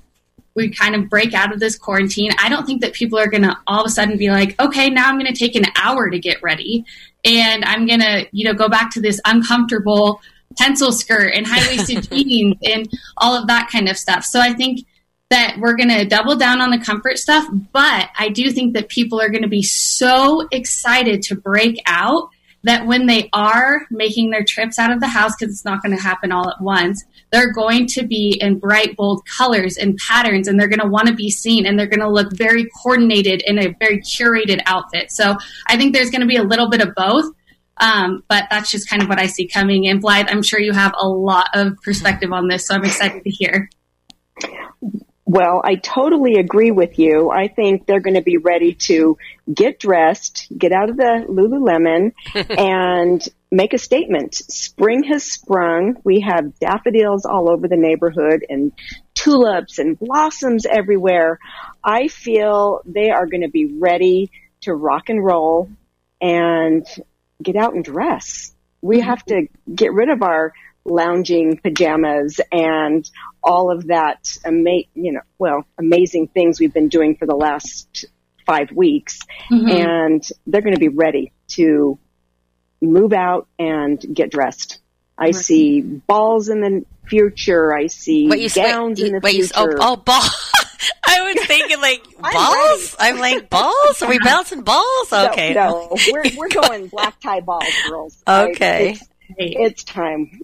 we 0.55 0.71
kind 0.71 0.97
of 0.97 1.09
break 1.09 1.35
out 1.35 1.53
of 1.53 1.61
this 1.61 1.79
quarantine, 1.79 2.33
I 2.38 2.49
don't 2.49 2.67
think 2.67 2.81
that 2.81 2.93
people 2.93 3.19
are 3.19 3.29
going 3.29 3.45
to 3.45 3.57
all 3.67 3.85
of 3.85 3.87
a 3.87 3.91
sudden 3.91 4.19
be 4.19 4.31
like, 4.31 4.61
okay, 4.61 4.91
now 4.91 5.09
I'm 5.09 5.19
going 5.19 5.33
to 5.33 5.38
take 5.38 5.55
an 5.55 5.67
hour 5.77 6.11
to 6.11 6.19
get 6.19 6.43
ready 6.43 6.85
and 7.28 7.64
I'm 7.64 7.87
going 7.87 8.00
to, 8.00 8.26
you 8.32 8.44
know, 8.44 8.54
go 8.54 8.68
back 8.68 8.90
to 8.92 9.00
this 9.00 9.20
uncomfortable 9.26 10.20
pencil 10.56 10.92
skirt 10.92 11.35
and 11.35 11.47
high 11.47 11.66
waisted 11.68 12.08
jeans 12.11 12.56
and 12.64 12.88
all 13.18 13.35
of 13.35 13.47
that 13.49 13.68
kind 13.70 13.88
of 13.88 13.97
stuff. 13.97 14.25
So 14.25 14.40
I 14.40 14.54
think 14.54 14.87
that 15.30 15.56
we're 15.61 15.76
going 15.76 15.90
to 15.90 16.06
double 16.06 16.37
down 16.37 16.62
on 16.62 16.70
the 16.70 16.78
comfort 16.78 17.18
stuff, 17.18 17.47
but 17.73 18.08
I 18.18 18.30
do 18.30 18.50
think 18.50 18.73
that 18.75 18.88
people 18.88 19.20
are 19.20 19.28
going 19.28 19.42
to 19.42 19.49
be 19.49 19.62
so 19.62 20.49
excited 20.50 21.23
to 21.25 21.35
break 21.35 21.80
out 21.85 22.30
that 22.65 22.87
when 22.87 23.07
they 23.07 23.29
are 23.33 23.87
making 23.91 24.31
their 24.31 24.45
trips 24.45 24.79
out 24.79 24.91
of 24.91 25.00
the 25.00 25.09
house, 25.09 25.33
because 25.38 25.55
it's 25.55 25.65
not 25.65 25.83
going 25.83 25.97
to 25.97 26.03
happen 26.03 26.33
all 26.33 26.49
at 26.49 26.61
once, 26.61 27.05
they're 27.31 27.53
going 27.53 27.87
to 27.87 28.07
be 28.07 28.38
in 28.41 28.59
bright, 28.59 28.97
bold 28.97 29.25
colors 29.27 29.77
and 29.77 29.97
patterns, 29.97 30.49
and 30.49 30.59
they're 30.59 30.69
going 30.69 30.81
to 30.81 30.88
want 30.88 31.09
to 31.09 31.15
be 31.15 31.31
seen, 31.31 31.67
and 31.67 31.79
they're 31.79 31.87
going 31.87 32.00
to 32.00 32.11
look 32.11 32.33
very 32.37 32.69
coordinated 32.83 33.43
in 33.47 33.59
a 33.59 33.75
very 33.79 34.00
curated 34.00 34.61
outfit. 34.67 35.11
So 35.11 35.37
I 35.67 35.77
think 35.77 35.95
there's 35.95 36.11
going 36.11 36.23
to 36.23 36.27
be 36.27 36.37
a 36.37 36.43
little 36.43 36.69
bit 36.69 36.81
of 36.81 36.95
both. 36.95 37.27
Um, 37.81 38.25
but 38.29 38.45
that's 38.50 38.73
just 38.73 38.91
kind 38.91 39.03
of 39.03 39.09
what 39.09 39.21
I 39.21 39.27
see 39.27 39.47
coming. 39.47 39.87
And 39.87 40.00
Blythe, 40.00 40.27
I'm 40.29 40.43
sure 40.43 40.59
you 40.59 40.73
have 40.73 40.95
a 40.99 41.09
lot 41.09 41.49
of 41.55 41.77
perspective 41.85 42.33
on 42.33 42.49
this, 42.49 42.67
so 42.67 42.75
I'm 42.75 42.85
excited 42.85 43.23
to 43.23 43.31
hear. 43.31 43.71
Well, 45.30 45.61
I 45.62 45.75
totally 45.75 46.37
agree 46.37 46.70
with 46.70 46.99
you. 46.99 47.30
I 47.30 47.49
think 47.49 47.85
they're 47.85 48.00
going 48.00 48.16
to 48.16 48.23
be 48.23 48.38
ready 48.38 48.73
to 48.87 49.18
get 49.52 49.78
dressed, 49.78 50.47
get 50.56 50.73
out 50.73 50.88
of 50.88 50.97
the 50.97 51.26
Lululemon, 51.28 52.14
and 52.58 53.20
make 53.50 53.75
a 53.75 53.78
statement. 53.78 54.35
Spring 54.35 55.02
has 55.02 55.25
sprung. 55.25 55.97
We 56.02 56.20
have 56.20 56.58
daffodils 56.58 57.26
all 57.26 57.50
over 57.50 57.68
the 57.68 57.76
neighborhood 57.76 58.47
and 58.49 58.73
tulips 59.14 59.78
and 59.78 59.99
blossoms 59.99 60.64
everywhere. 60.64 61.38
I 61.85 62.08
feel 62.08 62.80
they 62.87 63.11
are 63.11 63.26
going 63.26 63.42
to 63.42 63.50
be 63.50 63.66
ready 63.78 64.30
to 64.62 64.73
rock 64.73 65.11
and 65.11 65.23
roll 65.23 65.68
and 66.23 66.87
get 67.42 67.54
out 67.54 67.75
and 67.75 67.85
dress. 67.85 68.54
We 68.80 69.00
have 69.00 69.23
to 69.26 69.47
get 69.75 69.92
rid 69.92 70.08
of 70.08 70.23
our 70.23 70.54
lounging 70.88 71.59
pajamas 71.59 72.40
and 72.50 73.09
all 73.42 73.71
of 73.71 73.87
that 73.88 74.37
ama- 74.45 74.85
you 74.95 75.12
know 75.12 75.21
well 75.38 75.64
amazing 75.78 76.28
things 76.28 76.59
we've 76.59 76.75
been 76.75 76.88
doing 76.88 77.16
for 77.16 77.26
the 77.26 77.35
last 77.35 78.07
5 78.47 78.73
weeks 78.73 79.21
mm-hmm. 79.50 79.68
and 79.68 80.28
they're 80.47 80.62
going 80.62 80.75
to 80.75 80.80
be 80.80 80.88
ready 80.88 81.33
to 81.49 81.99
move 82.80 83.12
out 83.12 83.49
and 83.59 84.00
get 84.14 84.30
dressed. 84.30 84.78
I 85.18 85.33
see 85.33 85.80
balls 85.80 86.49
in 86.49 86.61
the 86.61 86.85
future. 87.07 87.75
I 87.75 87.88
see 87.88 88.28
What 88.28 88.38
you 88.38 88.49
gowns 88.49 89.00
wait, 89.00 89.09
in 89.09 89.14
the 89.14 89.21
wait, 89.21 89.35
you- 89.35 89.49
oh, 89.54 89.64
future. 89.64 89.78
oh, 89.80 89.92
oh, 89.92 89.97
ball. 89.97 90.23
I 91.07 91.33
was 91.35 91.45
thinking 91.47 91.80
like 91.80 92.07
I'm 92.23 92.33
balls. 92.33 92.97
I'm 93.00 93.18
like 93.18 93.50
balls. 93.50 94.02
Are 94.02 94.09
we 94.09 94.18
bouncing 94.21 94.62
balls? 94.62 95.12
Okay. 95.12 95.54
No, 95.54 95.97
we're 96.12 96.25
we're 96.37 96.49
going 96.49 96.87
black 96.87 97.18
tie 97.21 97.40
balls, 97.40 97.64
girls. 97.88 98.23
Okay. 98.28 98.90
it's, 98.90 99.09
it's 99.28 99.85
time. 99.85 100.40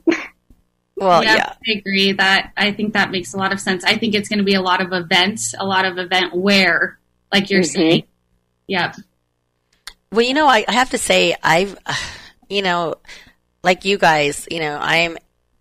Well, 0.97 1.25
yeah, 1.25 1.35
yeah. 1.37 1.53
I 1.75 1.79
agree 1.79 2.13
that 2.13 2.53
I 2.57 2.73
think 2.73 2.93
that 2.95 3.11
makes 3.11 3.35
a 3.35 3.37
lot 3.37 3.53
of 3.53 3.61
sense. 3.61 3.85
I 3.85 3.97
think 3.97 4.15
it's 4.15 4.29
going 4.29 4.39
to 4.39 4.45
be 4.45 4.55
a 4.55 4.63
lot 4.63 4.81
of 4.81 4.93
events, 4.93 5.55
a 5.59 5.67
lot 5.67 5.85
of 5.85 5.99
event 5.99 6.35
wear, 6.35 6.99
like 7.33 7.51
you're 7.51 7.63
Mhm. 7.63 7.73
saying. 7.73 8.05
Yeah. 8.69 8.93
Well, 10.13 10.25
you 10.25 10.35
know, 10.35 10.47
I, 10.47 10.65
I 10.69 10.73
have 10.73 10.91
to 10.91 10.99
say, 10.99 11.35
I've, 11.43 11.77
you 12.49 12.63
know, 12.63 12.95
like 13.63 13.85
you 13.85 13.99
guys, 13.99 14.47
you 14.51 14.61
know, 14.61 14.79
I'm 14.81 15.17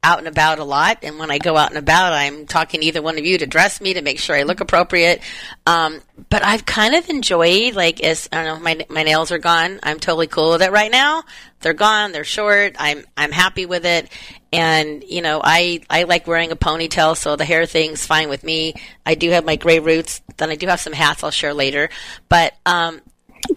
out 0.05 0.19
and 0.19 0.27
about 0.27 0.59
a 0.59 0.65
lot, 0.65 0.97
and 1.03 1.17
when 1.17 1.31
I 1.31 1.37
go 1.37 1.55
out 1.55 1.69
and 1.69 1.77
about, 1.77 2.11
I'm 2.11 2.45
talking 2.45 2.81
to 2.81 2.85
either 2.85 3.01
one 3.01 3.17
of 3.17 3.25
you 3.25 3.37
to 3.37 3.45
dress 3.47 3.79
me 3.79 3.93
to 3.93 4.01
make 4.01 4.19
sure 4.19 4.35
I 4.35 4.43
look 4.43 4.59
appropriate. 4.59 5.21
Um, 5.65 6.01
but 6.29 6.43
I've 6.43 6.65
kind 6.65 6.93
of 6.93 7.07
enjoyed, 7.09 7.73
like, 7.75 8.03
as 8.03 8.27
I 8.33 8.43
don't 8.43 8.57
know, 8.57 8.63
my 8.63 8.85
my 8.89 9.03
nails 9.03 9.31
are 9.31 9.37
gone. 9.37 9.79
I'm 9.81 10.01
totally 10.01 10.27
cool 10.27 10.51
with 10.51 10.61
it 10.61 10.73
right 10.73 10.91
now. 10.91 11.23
They're 11.61 11.71
gone. 11.73 12.11
They're 12.11 12.25
short. 12.25 12.75
I'm 12.79 13.05
I'm 13.15 13.31
happy 13.31 13.65
with 13.65 13.85
it, 13.85 14.09
and 14.53 15.03
you 15.03 15.21
know, 15.21 15.41
I 15.43 15.81
I 15.89 16.03
like 16.03 16.27
wearing 16.27 16.51
a 16.51 16.55
ponytail, 16.55 17.17
so 17.17 17.35
the 17.35 17.43
hair 17.43 17.65
thing's 17.65 18.05
fine 18.05 18.29
with 18.29 18.43
me. 18.43 18.75
I 19.05 19.15
do 19.15 19.31
have 19.31 19.43
my 19.43 19.55
gray 19.55 19.79
roots. 19.79 20.21
Then 20.37 20.51
I 20.51 20.55
do 20.55 20.67
have 20.67 20.79
some 20.79 20.93
hats 20.93 21.23
I'll 21.23 21.31
share 21.31 21.53
later, 21.53 21.89
but 22.29 22.53
um, 22.65 23.01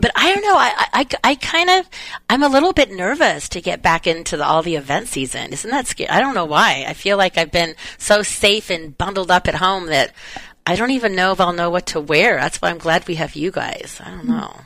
but 0.01 0.11
I 0.17 0.35
don't 0.35 0.43
know. 0.43 0.57
I, 0.57 0.87
I, 0.93 1.07
I 1.23 1.35
kind 1.37 1.71
of, 1.71 1.89
I'm 2.29 2.43
a 2.43 2.49
little 2.49 2.73
bit 2.73 2.91
nervous 2.91 3.49
to 3.51 3.61
get 3.61 3.83
back 3.83 4.09
into 4.09 4.37
the, 4.37 4.45
all 4.45 4.63
the 4.63 4.75
event 4.75 5.07
season. 5.07 5.53
Isn't 5.53 5.71
that 5.71 5.87
scary? 5.87 6.11
I 6.11 6.19
don't 6.19 6.35
know 6.35 6.45
why. 6.45 6.85
I 6.89 6.93
feel 6.93 7.17
like 7.17 7.39
I've 7.39 7.53
been 7.53 7.77
so 7.97 8.23
safe 8.23 8.69
and 8.71 8.99
bundled 8.99 9.31
up 9.31 9.47
at 9.47 9.55
home 9.55 9.87
that 9.87 10.13
I 10.67 10.75
don't 10.75 10.91
even 10.91 11.15
know 11.15 11.31
if 11.31 11.41
I'll 11.41 11.53
know 11.53 11.71
what 11.71 11.87
to 11.87 12.01
wear. 12.01 12.37
That's 12.37 12.61
why 12.61 12.71
I'm 12.71 12.79
glad 12.79 13.07
we 13.07 13.15
have 13.15 13.37
you 13.37 13.53
guys. 13.53 14.01
I 14.05 14.11
don't 14.11 14.27
know. 14.27 14.61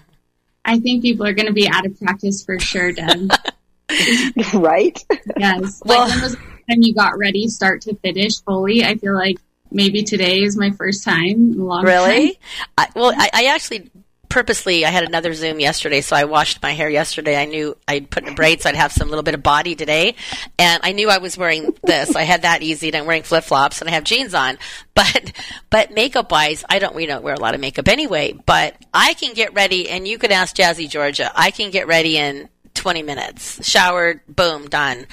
I 0.65 0.79
think 0.79 1.03
people 1.03 1.27
are 1.27 1.35
going 1.35 1.49
to 1.49 1.53
be 1.53 1.69
out 1.69 1.85
of 1.85 1.99
practice 2.01 2.43
for 2.43 2.59
sure, 2.59 2.93
Deb. 2.93 3.31
right? 4.55 4.99
yes. 5.37 5.83
Well- 5.85 6.01
like 6.01 6.11
when 6.11 6.23
was 6.23 6.33
the 6.33 6.39
time 6.39 6.83
you 6.83 6.95
got 6.95 7.19
ready 7.19 7.49
start 7.49 7.83
to 7.83 7.95
finish 7.97 8.41
fully? 8.41 8.85
I 8.85 8.97
feel 8.97 9.15
like 9.15 9.39
maybe 9.71 10.03
today 10.03 10.43
is 10.43 10.57
my 10.57 10.71
first 10.71 11.05
time 11.05 11.53
in 11.53 11.61
a 11.61 11.65
long 11.65 11.85
time. 11.85 11.87
Really? 11.87 12.39
I, 12.77 12.89
well, 12.95 13.13
I, 13.17 13.31
I 13.33 13.45
actually 13.47 13.91
purposely 14.31 14.87
I 14.87 14.91
had 14.91 15.05
another 15.05 15.35
Zoom 15.35 15.61
yesterday, 15.61 16.01
so 16.01 16.17
I 16.17 16.25
washed 16.25 16.63
my 16.63 16.73
hair 16.73 16.89
yesterday. 16.89 17.37
I 17.37 17.45
knew 17.45 17.77
I'd 17.87 18.09
put 18.09 18.23
in 18.23 18.31
a 18.31 18.35
braid, 18.35 18.63
so 18.63 18.71
I'd 18.71 18.77
have 18.77 18.93
some 18.93 19.11
little 19.11 19.25
bit 19.25 19.35
of 19.35 19.43
body 19.43 19.75
today, 19.75 20.15
and 20.59 20.81
I 20.83 20.93
knew 20.93 21.11
I 21.11 21.19
was 21.19 21.37
wearing 21.37 21.75
this. 21.83 22.17
I 22.17 22.23
had 22.23 22.43
that 22.43 22.63
easy, 22.63 22.89
and 22.89 22.97
I'm 22.97 23.07
wearing 23.07 23.25
flip 23.25 23.45
flops, 23.45 23.81
and 23.81 23.91
I 23.91 23.93
have 23.93 24.05
jeans 24.05 24.33
on. 24.33 24.57
But 24.93 25.33
but 25.71 25.93
makeup 25.93 26.31
wise, 26.31 26.63
I 26.69 26.79
don't 26.79 26.95
we 26.95 27.07
don't 27.07 27.23
wear 27.23 27.33
a 27.33 27.41
lot 27.41 27.55
of 27.55 27.61
makeup 27.61 27.89
anyway. 27.89 28.33
But 28.33 28.77
I 28.93 29.15
can 29.15 29.33
get 29.33 29.55
ready, 29.55 29.89
and 29.89 30.07
you 30.07 30.19
could 30.19 30.31
ask 30.31 30.55
Jazzy 30.55 30.91
Georgia. 30.91 31.33
I 31.35 31.51
can 31.53 31.71
get 31.71 31.87
ready 31.87 32.19
in 32.19 32.51
20 32.81 33.03
minutes, 33.03 33.69
showered, 33.69 34.23
boom, 34.27 34.67
done. 34.67 35.07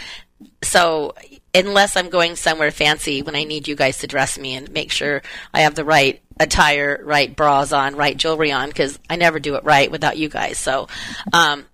So 0.63 1.13
unless 1.53 1.97
I'm 1.97 2.07
going 2.07 2.37
somewhere 2.37 2.71
fancy 2.71 3.21
when 3.21 3.35
I 3.35 3.43
need 3.43 3.67
you 3.67 3.75
guys 3.75 3.97
to 3.99 4.07
dress 4.07 4.39
me 4.39 4.55
and 4.55 4.71
make 4.71 4.89
sure 4.89 5.21
I 5.53 5.61
have 5.61 5.75
the 5.75 5.83
right 5.83 6.21
attire, 6.39 7.01
right 7.03 7.35
bras 7.35 7.73
on, 7.73 7.97
right 7.97 8.15
jewelry 8.15 8.53
on, 8.53 8.69
because 8.69 8.97
I 9.09 9.17
never 9.17 9.37
do 9.37 9.55
it 9.55 9.65
right 9.65 9.91
without 9.91 10.17
you 10.17 10.29
guys. 10.29 10.57
So, 10.57 10.87
um, 11.33 11.65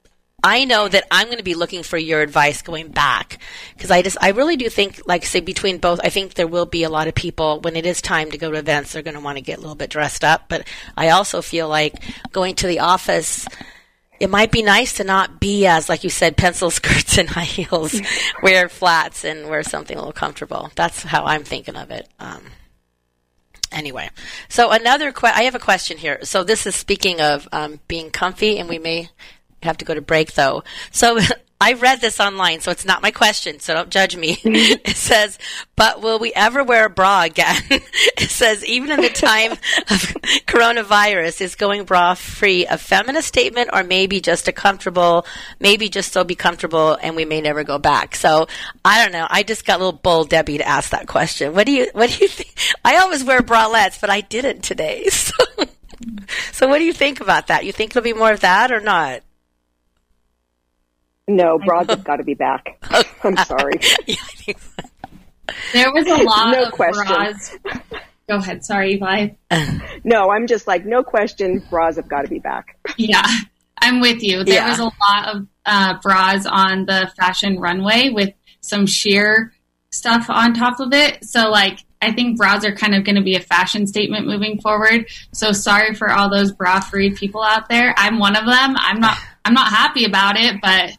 I 0.44 0.66
know 0.66 0.90
that 0.90 1.06
I'm 1.12 1.28
going 1.28 1.38
to 1.38 1.44
be 1.44 1.54
looking 1.54 1.84
for 1.84 1.98
your 1.98 2.22
advice 2.22 2.64
going 2.64 2.90
back 2.90 3.38
because 3.76 3.92
I 3.92 4.02
just 4.02 4.18
I 4.20 4.32
really 4.32 4.58
do 4.58 4.68
think 4.68 5.02
like 5.06 5.24
say 5.26 5.40
between 5.40 5.78
both 5.78 6.02
I 6.04 6.10
think 6.10 6.34
there 6.34 6.48
will 6.48 6.66
be 6.66 6.84
a 6.84 6.90
lot 6.90 7.08
of 7.08 7.16
people 7.16 7.62
when 7.62 7.78
it 7.78 7.86
is 7.86 8.02
time 8.02 8.30
to 8.32 8.38
go 8.38 8.52
to 8.52 8.58
events 8.58 8.92
they're 8.92 9.04
going 9.04 9.14
to 9.14 9.22
want 9.22 9.38
to 9.38 9.42
get 9.42 9.60
a 9.60 9.62
little 9.62 9.76
bit 9.76 9.90
dressed 9.90 10.26
up 10.26 10.50
but 10.50 10.68
I 10.98 11.10
also 11.10 11.42
feel 11.42 11.70
like 11.70 11.96
going 12.34 12.56
to 12.56 12.68
the 12.68 12.80
office 12.80 13.48
it 14.20 14.30
might 14.30 14.52
be 14.52 14.62
nice 14.62 14.98
to 14.98 15.04
not 15.04 15.40
be 15.40 15.66
as 15.66 15.90
like 15.90 16.04
you 16.04 16.10
said 16.10 16.38
pencil 16.38 16.70
skirts 16.80 17.18
and 17.18 17.30
high 17.30 17.44
heels 17.44 18.00
wear 18.42 18.70
flats 18.70 19.24
and 19.24 19.50
wear 19.50 19.64
something 19.64 19.98
a 19.98 20.00
little 20.00 20.14
comfortable. 20.14 20.72
That's 20.76 21.04
how 21.04 21.26
i'm 21.26 21.44
thinking 21.44 21.76
of 21.76 21.92
it. 21.92 22.08
Um, 22.20 22.44
anyway 23.72 24.10
so 24.50 24.72
another 24.72 25.12
que- 25.12 25.30
i 25.34 25.44
have 25.44 25.56
a 25.56 25.60
question 25.60 25.98
here. 25.98 26.20
So 26.24 26.44
this 26.44 26.66
is 26.66 26.76
speaking 26.76 27.22
of 27.22 27.48
um, 27.52 27.80
being 27.88 28.12
comfy 28.12 28.60
and 28.60 28.70
we 28.70 28.80
may 28.80 29.10
have 29.64 29.78
to 29.78 29.86
go 29.86 29.94
to 29.94 30.02
break 30.02 30.34
though. 30.34 30.64
So 30.92 31.20
I 31.64 31.74
read 31.74 32.02
this 32.02 32.20
online, 32.20 32.60
so 32.60 32.72
it's 32.72 32.84
not 32.84 33.02
my 33.02 33.12
question, 33.12 33.62
so 33.62 33.74
don't 33.74 33.90
judge 33.90 34.18
me. 34.18 34.36
Mm-hmm. 34.54 34.82
it 34.86 34.98
says, 34.98 35.40
but 35.76 36.02
will 36.02 36.20
we 36.20 36.34
ever 36.34 36.64
wear 36.64 36.86
a 36.86 36.90
bra 36.90 37.24
again? 37.24 37.62
it 37.70 38.30
says, 38.30 38.64
even 38.66 38.92
in 38.92 39.00
the 39.02 39.10
time 39.10 39.52
of 39.90 40.00
coronavirus, 40.46 41.42
is 41.42 41.56
going 41.56 41.86
bra 41.86 42.14
free 42.14 42.66
a 42.66 42.78
feminist 42.78 43.30
statement 43.30 43.70
or 43.72 43.84
maybe 43.84 44.20
just 44.20 44.48
a 44.48 44.52
comfortable, 44.52 45.26
maybe 45.60 45.88
just 45.88 46.12
so 46.12 46.24
be 46.24 46.36
comfortable 46.36 46.98
and 47.02 47.16
we 47.16 47.26
may 47.26 47.42
never 47.42 47.64
go 47.64 47.80
back? 47.80 48.16
So 48.16 48.48
I 48.84 49.02
don't 49.02 49.14
know. 49.14 49.28
I 49.30 49.44
just 49.44 49.66
got 49.66 49.78
a 49.80 49.84
little 49.84 50.00
bold 50.00 50.30
Debbie 50.30 50.58
to 50.58 50.68
ask 50.68 50.92
that 50.92 51.08
question. 51.08 51.54
What 51.56 51.66
do 51.66 51.72
you, 51.72 51.88
what 51.94 52.10
do 52.10 52.18
you 52.18 52.28
think? 52.28 52.54
I 52.84 52.98
always 52.98 53.24
wear 53.24 53.42
bralettes, 53.42 54.00
but 54.00 54.10
I 54.10 54.22
didn't 54.22 54.62
today. 54.62 55.06
So, 55.10 55.66
so 56.52 56.68
what 56.68 56.80
do 56.80 56.84
you 56.84 56.94
think 56.94 57.22
about 57.22 57.48
that? 57.48 57.66
You 57.66 57.72
think 57.72 57.92
it'll 57.92 58.02
be 58.02 58.14
more 58.14 58.32
of 58.32 58.42
that 58.42 58.72
or 58.72 58.82
not? 58.82 59.22
No, 61.28 61.58
bras 61.58 61.88
have 61.88 62.04
got 62.04 62.18
to 62.18 62.24
be 62.24 62.34
back. 62.34 62.78
I'm 63.24 63.38
sorry. 63.38 63.80
Yeah, 64.08 64.16
I 64.22 64.36
think 64.36 64.60
so. 64.60 64.84
There 65.74 65.92
was 65.94 66.08
a 66.08 66.24
lot 66.24 66.52
No 66.52 66.64
of 66.64 66.72
question. 66.74 67.06
bras. 67.06 67.58
Go 68.30 68.38
ahead. 68.38 68.64
Sorry, 68.66 68.98
Vi. 68.98 69.36
No, 70.04 70.32
I'm 70.32 70.48
just 70.48 70.68
like, 70.68 70.86
no 70.86 71.04
question, 71.04 71.64
bras 71.70 71.96
have 71.98 72.08
got 72.10 72.24
to 72.24 72.28
be 72.28 72.40
back. 72.40 72.78
Yeah, 72.98 73.26
I'm 73.82 74.00
with 74.02 74.22
you. 74.22 74.44
There 74.44 74.56
Yeah. 74.56 74.70
was 74.70 74.80
a 74.80 74.84
lot 74.84 75.36
of 75.36 75.48
uh, 75.66 75.96
bras 76.02 76.46
on 76.46 76.86
the 76.86 77.12
fashion 77.18 77.60
runway 77.60 78.10
with 78.10 78.34
some 78.62 78.86
sheer 78.86 79.54
stuff 79.92 80.30
on 80.30 80.54
top 80.54 80.80
of 80.80 80.92
it. 80.94 81.24
So, 81.24 81.50
like, 81.50 81.80
I 82.02 82.12
think 82.12 82.38
bras 82.38 82.66
are 82.66 82.76
kind 82.76 82.96
of 82.96 83.04
going 83.06 83.16
to 83.16 83.22
be 83.22 83.36
a 83.36 83.40
fashion 83.42 83.88
statement 83.88 84.28
moving 84.28 84.60
forward. 84.60 85.06
So, 85.34 85.52
sorry 85.54 85.94
for 85.94 86.12
all 86.12 86.30
those 86.30 86.52
bra-free 86.52 87.12
people 87.16 87.44
out 87.44 87.70
there. 87.70 87.94
I'm 87.98 88.20
one 88.20 88.36
of 88.36 88.46
them. 88.46 88.76
I'm 88.78 89.00
not. 89.00 89.18
I'm 89.46 89.54
not 89.54 89.68
happy 89.72 90.06
about 90.06 90.38
it, 90.38 90.60
but 90.62 90.92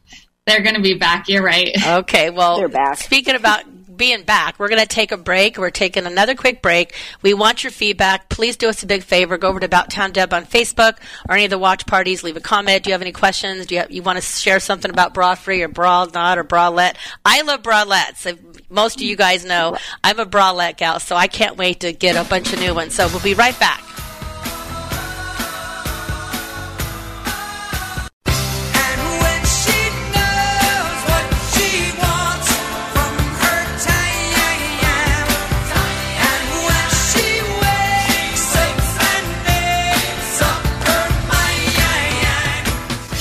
they're 0.46 0.62
going 0.62 0.74
to 0.76 0.82
be 0.82 0.94
back. 0.98 1.28
You're 1.28 1.42
right. 1.42 1.70
Okay, 1.86 2.30
well, 2.30 2.58
They're 2.58 2.68
back. 2.68 2.98
speaking 2.98 3.34
about 3.34 3.62
being 3.96 4.24
back, 4.24 4.58
we're 4.58 4.68
going 4.68 4.80
to 4.80 4.88
take 4.88 5.12
a 5.12 5.16
break. 5.16 5.56
We're 5.56 5.70
taking 5.70 6.04
another 6.04 6.34
quick 6.34 6.60
break. 6.60 6.94
We 7.22 7.32
want 7.32 7.62
your 7.62 7.70
feedback. 7.70 8.28
Please 8.28 8.56
do 8.56 8.68
us 8.68 8.82
a 8.82 8.86
big 8.86 9.04
favor. 9.04 9.38
Go 9.38 9.48
over 9.48 9.60
to 9.60 9.66
About 9.66 9.88
Town 9.88 10.10
Deb 10.10 10.34
on 10.34 10.44
Facebook 10.46 10.96
or 11.28 11.36
any 11.36 11.44
of 11.44 11.50
the 11.50 11.58
watch 11.58 11.86
parties. 11.86 12.24
Leave 12.24 12.36
a 12.36 12.40
comment. 12.40 12.82
Do 12.82 12.90
you 12.90 12.92
have 12.94 13.02
any 13.02 13.12
questions? 13.12 13.66
Do 13.66 13.76
you, 13.76 13.80
have, 13.82 13.92
you 13.92 14.02
want 14.02 14.16
to 14.18 14.22
share 14.22 14.58
something 14.58 14.90
about 14.90 15.14
bra 15.14 15.36
free 15.36 15.62
or 15.62 15.68
bra 15.68 16.06
not 16.12 16.38
or 16.38 16.44
bralette? 16.44 16.96
I 17.24 17.42
love 17.42 17.62
bralettes. 17.62 18.26
If 18.26 18.68
Most 18.68 18.96
of 18.96 19.02
you 19.02 19.14
guys 19.16 19.44
know 19.44 19.76
I'm 20.02 20.18
a 20.18 20.26
bralette 20.26 20.76
gal, 20.76 20.98
so 20.98 21.14
I 21.14 21.28
can't 21.28 21.56
wait 21.56 21.80
to 21.80 21.92
get 21.92 22.16
a 22.16 22.28
bunch 22.28 22.52
of 22.52 22.58
new 22.58 22.74
ones. 22.74 22.94
So 22.96 23.06
we'll 23.06 23.20
be 23.22 23.34
right 23.34 23.58
back. 23.60 23.83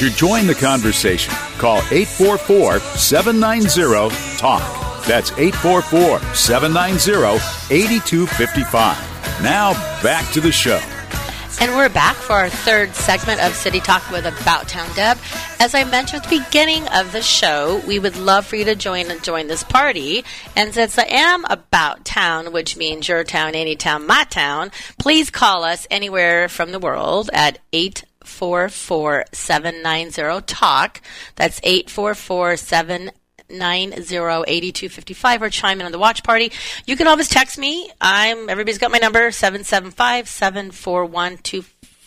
To 0.04 0.10
join 0.10 0.48
the 0.48 0.54
conversation, 0.54 1.34
call 1.58 1.78
844 1.90 2.80
790 2.80 4.14
TALK. 4.36 4.62
That's 5.08 5.32
844 5.32 6.20
790 6.36 7.74
8255. 7.74 9.42
Now, 9.42 9.72
back 10.04 10.30
to 10.34 10.42
the 10.42 10.52
show. 10.52 10.82
And 11.62 11.72
we're 11.78 11.88
back 11.88 12.18
for 12.18 12.34
our 12.34 12.50
third 12.50 12.94
segment 12.94 13.42
of 13.42 13.56
City 13.56 13.80
Talk 13.80 14.12
with 14.12 14.26
About 14.26 14.68
Town 14.68 14.94
Deb. 14.94 15.18
As 15.62 15.74
I 15.74 15.86
mentioned 15.86 16.24
at 16.24 16.30
the 16.30 16.40
beginning 16.40 16.86
of 16.90 17.14
the 17.14 17.22
show, 17.22 17.82
we 17.88 17.98
would 17.98 18.18
love 18.18 18.46
for 18.46 18.58
you 18.58 18.66
to 18.66 18.76
join 18.76 19.10
and 19.10 19.24
join 19.24 19.48
this 19.48 19.64
party. 19.64 20.26
And 20.58 20.74
since 20.74 21.00
I 21.00 21.06
am 21.06 21.46
about 21.46 22.04
town, 22.04 22.52
which 22.52 22.76
means 22.76 23.08
your 23.08 23.24
town, 23.24 23.56
any 23.56 23.78
town, 23.78 24.06
my 24.06 24.26
town, 24.26 24.72
please 25.00 25.30
call 25.30 25.64
us 25.64 25.88
anywhere 25.90 26.50
from 26.50 26.74
the 26.74 26.80
world 26.80 27.30
at 27.32 27.60
844 28.44 29.26
790 29.32 30.42
TALK. 30.46 31.02
That's 31.36 31.60
844 31.64 32.54
790-8255 32.54 35.42
or 35.42 35.50
chime 35.50 35.80
in 35.80 35.86
on 35.86 35.92
the 35.92 36.00
watch 36.00 36.24
party. 36.24 36.52
You 36.86 36.98
can 36.98 37.08
always 37.08 37.30
text 37.30 37.58
me. 37.58 37.90
I'm 38.02 38.50
everybody's 38.50 38.80
got 38.80 38.92
my 38.92 39.00
number 39.00 39.32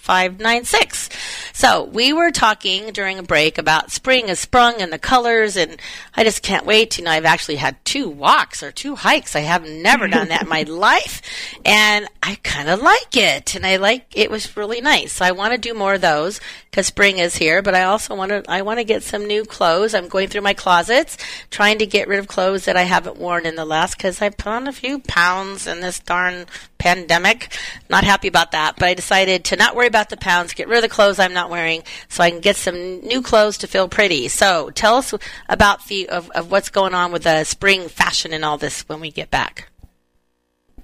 775-741-2596. 0.07 1.13
So, 1.55 1.85
we 1.85 2.13
were 2.13 2.31
talking 2.31 2.93
during 2.93 3.19
a 3.19 3.23
break 3.23 3.59
about 3.59 3.91
spring 3.91 4.29
has 4.29 4.41
sprung 4.41 4.81
and 4.81 4.93
the 4.93 4.99
colors 4.99 5.57
and 5.57 5.81
I 6.15 6.25
just 6.25 6.43
can't 6.43 6.67
wait. 6.67 6.99
You 6.99 7.05
know, 7.05 7.11
I've 7.11 7.25
actually 7.25 7.57
had 7.57 7.83
two 7.85 8.09
walks 8.09 8.63
or 8.63 8.71
two 8.71 8.95
hikes. 8.95 9.35
I 9.35 9.41
have 9.41 9.69
never 9.69 10.07
done 10.09 10.29
that 10.29 10.43
in 10.43 10.49
my 10.49 10.63
life 10.69 11.23
and 11.65 12.07
I 12.23 12.37
kind 12.43 12.69
of 12.69 12.83
like 12.83 13.17
it 13.17 13.55
and 13.55 13.67
I 13.67 13.77
like 13.77 14.07
it 14.15 14.31
was 14.31 14.57
really 14.57 14.81
nice. 14.81 15.15
So 15.15 15.25
I 15.25 15.33
want 15.33 15.53
to 15.53 15.59
do 15.59 15.75
more 15.75 15.95
of 15.95 16.01
those 16.01 16.41
because 16.71 16.87
spring 16.87 17.19
is 17.19 17.37
here, 17.37 17.63
but 17.63 17.75
I 17.75 17.85
also 17.85 18.15
want 18.15 18.31
to 18.31 18.45
I 18.49 18.63
want 18.63 18.79
to 18.79 18.85
get 18.85 19.03
some 19.03 19.27
new 19.27 19.45
clothes. 19.45 19.95
I'm 19.95 20.09
going 20.09 20.29
through 20.29 20.43
my 20.43 20.55
closets 20.55 21.17
trying 21.51 21.79
to 21.79 21.87
get 21.87 22.09
rid 22.09 22.19
of 22.19 22.29
clothes 22.29 22.67
that 22.67 22.77
I 22.77 22.83
haven't 22.83 23.17
worn 23.17 23.47
in 23.47 23.57
the 23.57 23.65
last 23.65 23.99
cuz 23.99 24.21
I 24.21 24.29
put 24.29 24.49
on 24.49 24.69
a 24.69 24.73
few 24.73 24.99
pounds 25.01 25.67
in 25.67 25.81
this 25.81 26.01
darn 26.01 26.47
pandemic. 26.79 27.57
Not 27.91 28.05
happy 28.05 28.29
about 28.29 28.53
that, 28.53 28.77
but 28.79 28.89
I 28.89 28.95
decided 28.95 29.45
to 29.47 29.57
not 29.57 29.75
worry 29.77 29.87
about 29.87 30.09
the 30.11 30.17
pounds, 30.17 30.53
get 30.55 30.69
rid 30.69 30.77
of 30.79 30.83
the 30.83 30.89
clothes 30.95 31.19
I'm 31.19 31.33
not 31.35 31.51
wearing 31.51 31.83
so 32.09 32.23
I 32.23 32.31
can 32.31 32.41
get 32.41 32.57
some 32.57 33.01
new 33.01 33.23
clothes 33.23 33.59
to 33.59 33.67
feel 33.67 33.89
pretty. 33.89 34.29
So, 34.29 34.71
tell 34.71 34.97
us 34.97 35.15
about 35.49 35.87
the 35.87 36.09
of, 36.09 36.31
of 36.31 36.51
what's 36.51 36.69
going 36.71 36.95
on 36.95 37.13
with 37.13 37.23
the 37.25 37.45
spring 37.45 37.89
fashion 37.89 38.33
and 38.33 38.45
all 38.45 38.59
this 38.59 38.83
when 38.89 39.01
we 39.01 39.11
get 39.11 39.31
back. 39.31 39.69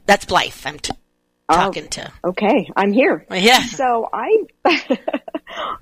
That's 0.07 0.25
Blythe. 0.25 0.55
I'm 0.65 0.79
t- 0.79 0.93
Oh. 1.49 1.55
talking 1.57 1.89
to. 1.89 2.11
Okay, 2.25 2.71
I'm 2.77 2.93
here. 2.93 3.27
Yeah. 3.31 3.63
So 3.65 4.09
I 4.13 4.45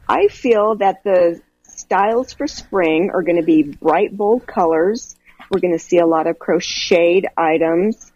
I 0.08 0.26
feel 0.28 0.76
that 0.76 1.04
the 1.04 1.40
styles 1.64 2.32
for 2.32 2.46
spring 2.48 3.10
are 3.12 3.22
going 3.22 3.36
to 3.36 3.44
be 3.44 3.62
bright 3.62 4.16
bold 4.16 4.46
colors. 4.46 5.16
We're 5.50 5.60
going 5.60 5.74
to 5.74 5.78
see 5.78 5.98
a 5.98 6.06
lot 6.06 6.26
of 6.26 6.38
crocheted 6.38 7.26
items 7.36 8.09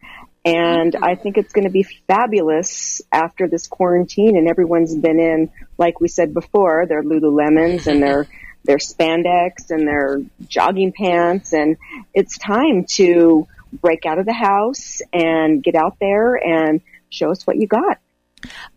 and 0.44 0.94
I 0.96 1.14
think 1.14 1.38
it's 1.38 1.52
going 1.52 1.64
to 1.64 1.72
be 1.72 1.84
fabulous 2.06 3.00
after 3.10 3.48
this 3.48 3.66
quarantine 3.66 4.36
and 4.36 4.48
everyone's 4.48 4.94
been 4.94 5.18
in 5.18 5.50
like 5.78 6.00
we 6.00 6.08
said 6.08 6.34
before 6.34 6.86
their 6.86 7.02
Lululemons 7.02 7.86
and 7.86 8.02
their 8.02 8.26
their 8.64 8.78
spandex 8.78 9.70
and 9.70 9.86
their 9.86 10.22
jogging 10.48 10.92
pants 10.92 11.52
and 11.52 11.76
it's 12.14 12.38
time 12.38 12.84
to 12.84 13.46
break 13.72 14.06
out 14.06 14.18
of 14.18 14.24
the 14.24 14.32
house 14.32 15.02
and 15.12 15.62
get 15.62 15.74
out 15.74 15.96
there 16.00 16.36
and 16.36 16.80
show 17.10 17.30
us 17.30 17.46
what 17.46 17.56
you 17.56 17.66
got. 17.66 17.98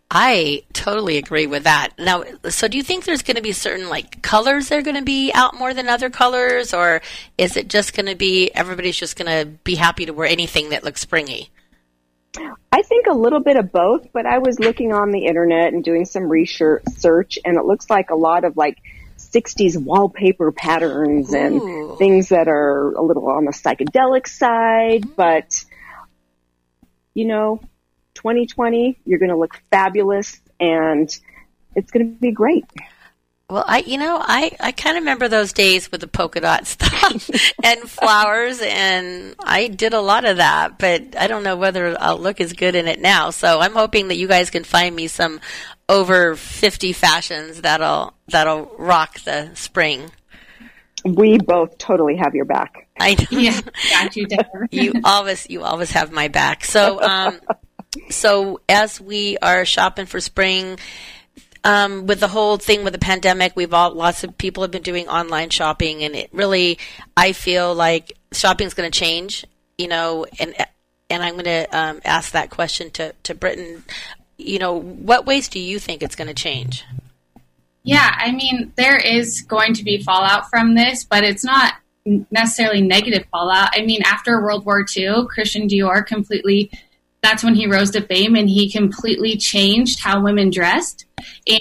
I 0.09 0.63
totally 0.71 1.17
agree 1.17 1.47
with 1.47 1.63
that. 1.63 1.89
Now, 1.97 2.23
so 2.49 2.67
do 2.67 2.77
you 2.77 2.83
think 2.83 3.03
there's 3.03 3.21
going 3.21 3.35
to 3.35 3.41
be 3.41 3.51
certain 3.51 3.89
like 3.89 4.21
colors 4.21 4.69
that 4.69 4.79
are 4.79 4.81
going 4.81 4.95
to 4.95 5.01
be 5.01 5.31
out 5.33 5.55
more 5.55 5.73
than 5.73 5.89
other 5.89 6.09
colors, 6.09 6.73
or 6.73 7.01
is 7.37 7.57
it 7.57 7.67
just 7.67 7.93
going 7.93 8.05
to 8.05 8.15
be 8.15 8.49
everybody's 8.55 8.95
just 8.95 9.17
going 9.17 9.27
to 9.27 9.51
be 9.63 9.75
happy 9.75 10.05
to 10.05 10.13
wear 10.13 10.27
anything 10.27 10.69
that 10.69 10.85
looks 10.85 11.01
springy? 11.01 11.49
I 12.71 12.81
think 12.83 13.07
a 13.07 13.13
little 13.13 13.39
bit 13.39 13.57
of 13.57 13.71
both, 13.71 14.11
but 14.13 14.25
I 14.25 14.39
was 14.39 14.59
looking 14.59 14.93
on 14.93 15.11
the 15.11 15.25
internet 15.25 15.73
and 15.73 15.83
doing 15.83 16.05
some 16.05 16.23
research 16.23 17.39
and 17.43 17.57
it 17.57 17.65
looks 17.65 17.89
like 17.89 18.09
a 18.09 18.15
lot 18.15 18.43
of 18.43 18.57
like 18.57 18.77
60s 19.17 19.81
wallpaper 19.81 20.51
patterns 20.51 21.33
Ooh. 21.33 21.37
and 21.37 21.97
things 21.97 22.29
that 22.29 22.47
are 22.47 22.93
a 22.93 23.01
little 23.01 23.29
on 23.29 23.45
the 23.45 23.51
psychedelic 23.51 24.27
side, 24.27 25.01
mm-hmm. 25.01 25.13
but 25.15 25.65
you 27.13 27.25
know, 27.25 27.59
2020, 28.13 28.99
you're 29.05 29.19
going 29.19 29.31
to 29.31 29.37
look 29.37 29.59
fabulous 29.71 30.39
and 30.59 31.09
it's 31.75 31.91
going 31.91 32.13
to 32.13 32.19
be 32.19 32.31
great. 32.31 32.65
Well, 33.49 33.63
I, 33.65 33.79
you 33.79 33.97
know, 33.97 34.17
I, 34.21 34.51
I 34.59 34.73
kind 34.73 34.97
of 34.97 35.03
remember 35.03 35.29
those 35.29 35.53
days 35.53 35.89
with 35.89 36.01
the 36.01 36.07
polka 36.07 36.41
dot 36.41 36.67
stuff 36.67 37.29
and 37.63 37.79
flowers, 37.89 38.59
and 38.61 39.35
I 39.39 39.69
did 39.69 39.93
a 39.93 40.01
lot 40.01 40.25
of 40.25 40.37
that, 40.37 40.77
but 40.77 41.15
I 41.17 41.27
don't 41.27 41.43
know 41.43 41.55
whether 41.55 41.95
I'll 41.97 42.17
look 42.19 42.41
as 42.41 42.51
good 42.51 42.75
in 42.75 42.89
it 42.89 42.99
now. 42.99 43.29
So 43.29 43.61
I'm 43.61 43.73
hoping 43.73 44.09
that 44.09 44.17
you 44.17 44.27
guys 44.27 44.49
can 44.49 44.65
find 44.65 44.93
me 44.93 45.07
some 45.07 45.39
over 45.87 46.35
50 46.35 46.91
fashions 46.91 47.61
that'll, 47.61 48.13
that'll 48.27 48.65
rock 48.77 49.21
the 49.21 49.51
spring. 49.55 50.11
We 51.05 51.37
both 51.37 51.77
totally 51.77 52.17
have 52.17 52.35
your 52.35 52.43
back. 52.45 52.87
I 52.99 53.15
Yeah, 53.29 53.61
got 53.89 54.15
you, 54.17 54.27
Deborah. 54.27 54.67
you 54.71 54.93
always 55.03 55.49
you 55.49 55.63
always 55.63 55.91
have 55.91 56.11
my 56.11 56.27
back. 56.27 56.65
So 56.65 57.01
um 57.01 57.39
so 58.09 58.59
as 58.67 58.99
we 58.99 59.37
are 59.41 59.63
shopping 59.63 60.05
for 60.05 60.19
spring 60.19 60.77
um, 61.67 62.07
with 62.07 62.21
the 62.21 62.29
whole 62.29 62.55
thing 62.55 62.85
with 62.85 62.93
the 62.93 62.99
pandemic, 62.99 63.51
we've 63.55 63.73
all 63.73 63.93
lots 63.93 64.23
of 64.23 64.37
people 64.37 64.63
have 64.63 64.71
been 64.71 64.83
doing 64.83 65.09
online 65.09 65.49
shopping, 65.49 66.01
and 66.01 66.15
it 66.15 66.29
really, 66.31 66.79
I 67.17 67.33
feel 67.33 67.75
like 67.75 68.17
shopping 68.31 68.67
is 68.67 68.73
going 68.73 68.89
to 68.89 68.97
change. 68.97 69.45
You 69.77 69.89
know, 69.89 70.25
and 70.39 70.55
and 71.09 71.21
I'm 71.21 71.33
going 71.33 71.43
to 71.43 71.67
um, 71.77 71.99
ask 72.05 72.31
that 72.31 72.51
question 72.51 72.89
to 72.91 73.13
to 73.23 73.35
Britton. 73.35 73.83
You 74.37 74.59
know, 74.59 74.79
what 74.79 75.25
ways 75.25 75.49
do 75.49 75.59
you 75.59 75.77
think 75.77 76.01
it's 76.01 76.15
going 76.15 76.29
to 76.29 76.33
change? 76.33 76.85
Yeah, 77.83 78.15
I 78.17 78.31
mean, 78.31 78.71
there 78.77 78.97
is 78.97 79.41
going 79.41 79.73
to 79.73 79.83
be 79.83 80.01
fallout 80.01 80.49
from 80.49 80.73
this, 80.73 81.03
but 81.03 81.25
it's 81.25 81.43
not 81.43 81.73
necessarily 82.31 82.81
negative 82.81 83.25
fallout. 83.29 83.69
I 83.73 83.81
mean, 83.81 84.01
after 84.05 84.41
World 84.41 84.65
War 84.65 84.85
II, 84.95 85.25
Christian 85.27 85.67
Dior 85.67 86.05
completely, 86.05 86.71
that's 87.27 87.43
when 87.43 87.55
he 87.55 87.67
rose 87.67 87.91
to 87.91 88.01
fame 88.01 88.35
and 88.35 88.49
he 88.49 88.71
completely 88.71 89.35
changed 89.35 89.99
how 89.99 90.23
women 90.23 90.49
dressed. 90.49 91.05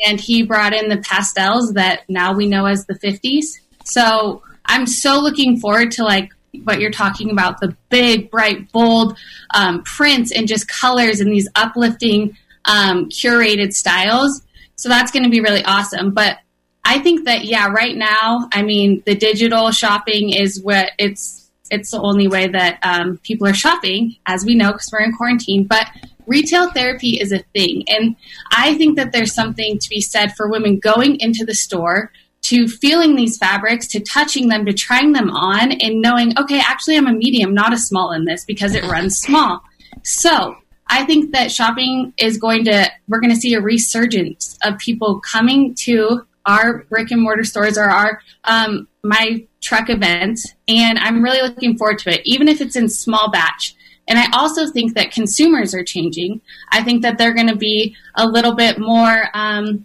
And 0.09 0.21
he 0.21 0.43
brought 0.45 0.73
in 0.73 0.89
the 0.89 0.99
pastels 0.99 1.73
that 1.73 2.09
now 2.09 2.33
we 2.33 2.47
know 2.47 2.67
as 2.67 2.87
the 2.87 2.95
50s. 2.95 3.47
So 3.85 4.43
I'm 4.65 4.87
so 4.87 5.19
looking 5.19 5.59
forward 5.59 5.91
to 5.93 6.05
like 6.05 6.31
what 6.63 6.81
you're 6.81 6.93
talking 6.93 7.31
about 7.31 7.61
the 7.61 7.77
big, 7.89 8.31
bright, 8.31 8.71
bold 8.71 9.19
um, 9.55 9.83
prints 9.83 10.31
and 10.31 10.47
just 10.47 10.69
colors 10.69 11.21
and 11.21 11.33
these 11.33 11.49
uplifting, 11.57 12.37
um, 12.65 13.09
curated 13.09 13.73
styles. 13.73 14.43
So 14.77 14.89
that's 14.89 15.11
going 15.11 15.25
to 15.25 15.31
be 15.31 15.41
really 15.41 15.65
awesome. 15.65 16.13
But 16.13 16.39
I 16.85 17.01
think 17.01 17.25
that 17.25 17.45
yeah, 17.45 17.69
right 17.69 17.97
now, 17.97 18.49
I 18.53 18.63
mean, 18.63 19.03
the 19.05 19.17
digital 19.17 19.73
shopping 19.73 20.31
is 20.31 20.63
what 20.63 20.93
it's 20.97 21.46
it's 21.71 21.91
the 21.91 22.01
only 22.01 22.29
way 22.29 22.49
that 22.49 22.79
um, 22.83 23.19
people 23.19 23.47
are 23.47 23.55
shopping, 23.55 24.17
as 24.27 24.45
we 24.45 24.55
know, 24.55 24.73
because 24.73 24.91
we're 24.93 25.01
in 25.01 25.13
quarantine. 25.13 25.65
But 25.65 25.87
retail 26.27 26.71
therapy 26.71 27.21
is 27.21 27.33
a 27.33 27.45
thing, 27.55 27.85
and 27.89 28.17
I 28.51 28.75
think 28.77 28.97
that 28.97 29.13
there's 29.13 29.35
something 29.35 29.79
to 29.79 29.89
be 29.89 30.01
said 30.01 30.35
for 30.37 30.49
women 30.49 30.79
going 30.79 31.21
into 31.21 31.45
the 31.45 31.55
store 31.55 32.11
to 32.43 32.69
feeling 32.69 33.17
these 33.17 33.39
fabrics, 33.39 33.89
to 33.89 34.01
touching 34.01 34.49
them, 34.49 34.65
to 34.67 34.73
trying 34.73 35.13
them 35.13 35.31
on, 35.31 35.73
and 35.73 36.01
knowing, 36.01 36.39
okay, 36.39 36.61
actually, 36.61 36.97
I'm 36.97 37.09
a 37.09 37.13
medium, 37.13 37.55
not 37.55 37.73
a 37.73 37.79
small 37.79 38.13
in 38.13 38.25
this 38.25 38.45
because 38.45 38.75
it 38.75 38.85
runs 38.85 39.19
small. 39.21 39.63
So 40.05 40.57
I 40.87 41.05
think 41.05 41.33
that 41.33 41.51
shopping 41.51 42.13
is 42.17 42.39
going 42.39 42.65
to, 42.67 42.89
we're 43.09 43.21
going 43.21 43.35
to 43.35 43.41
see 43.41 43.55
a 43.55 43.61
resurgence 43.61 44.57
of 44.63 44.79
people 44.79 45.21
coming 45.21 45.75
to 45.81 46.25
our 46.47 46.85
brick 46.85 47.11
and 47.11 47.23
mortar 47.23 47.45
stores 47.45 47.77
or 47.77 47.85
our, 47.85 48.21
um, 48.45 48.89
my 49.03 49.47
truck 49.61 49.91
event, 49.91 50.41
And 50.69 50.99
I'm 50.99 51.23
really 51.23 51.43
looking 51.43 51.77
forward 51.77 51.99
to 52.01 52.11
it, 52.11 52.23
even 52.25 52.49
if 52.49 52.61
it's 52.61 52.77
in 52.77 52.89
small 52.89 53.31
batch. 53.31 53.75
And 54.09 54.19
I 54.19 54.27
also 54.33 54.71
think 54.71 54.95
that 54.95 55.11
consumers 55.11 55.75
are 55.75 55.83
changing. 55.83 56.41
I 56.71 56.83
think 56.83 57.03
that 57.03 57.19
they're 57.19 57.35
going 57.35 57.49
to 57.49 57.57
be 57.57 57.97
a 58.15 58.27
little 58.27 58.55
bit 58.55 58.79
more, 58.79 59.29
um, 59.35 59.85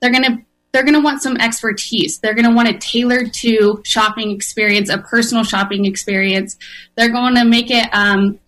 they're 0.00 0.12
going 0.12 0.24
to 0.24 0.38
they're 0.72 0.82
going 0.82 0.94
to 0.94 1.00
want 1.00 1.22
some 1.22 1.36
expertise. 1.36 2.18
They're 2.18 2.34
going 2.34 2.48
to 2.48 2.54
want 2.54 2.68
it 2.68 2.80
tailored 2.80 3.34
to 3.34 3.82
shopping 3.84 4.30
experience, 4.30 4.88
a 4.88 4.98
personal 4.98 5.44
shopping 5.44 5.84
experience. 5.84 6.56
They're 6.96 7.12
going 7.12 7.34
to 7.34 7.44
make 7.44 7.70
it, 7.70 7.88
um, 7.92 8.38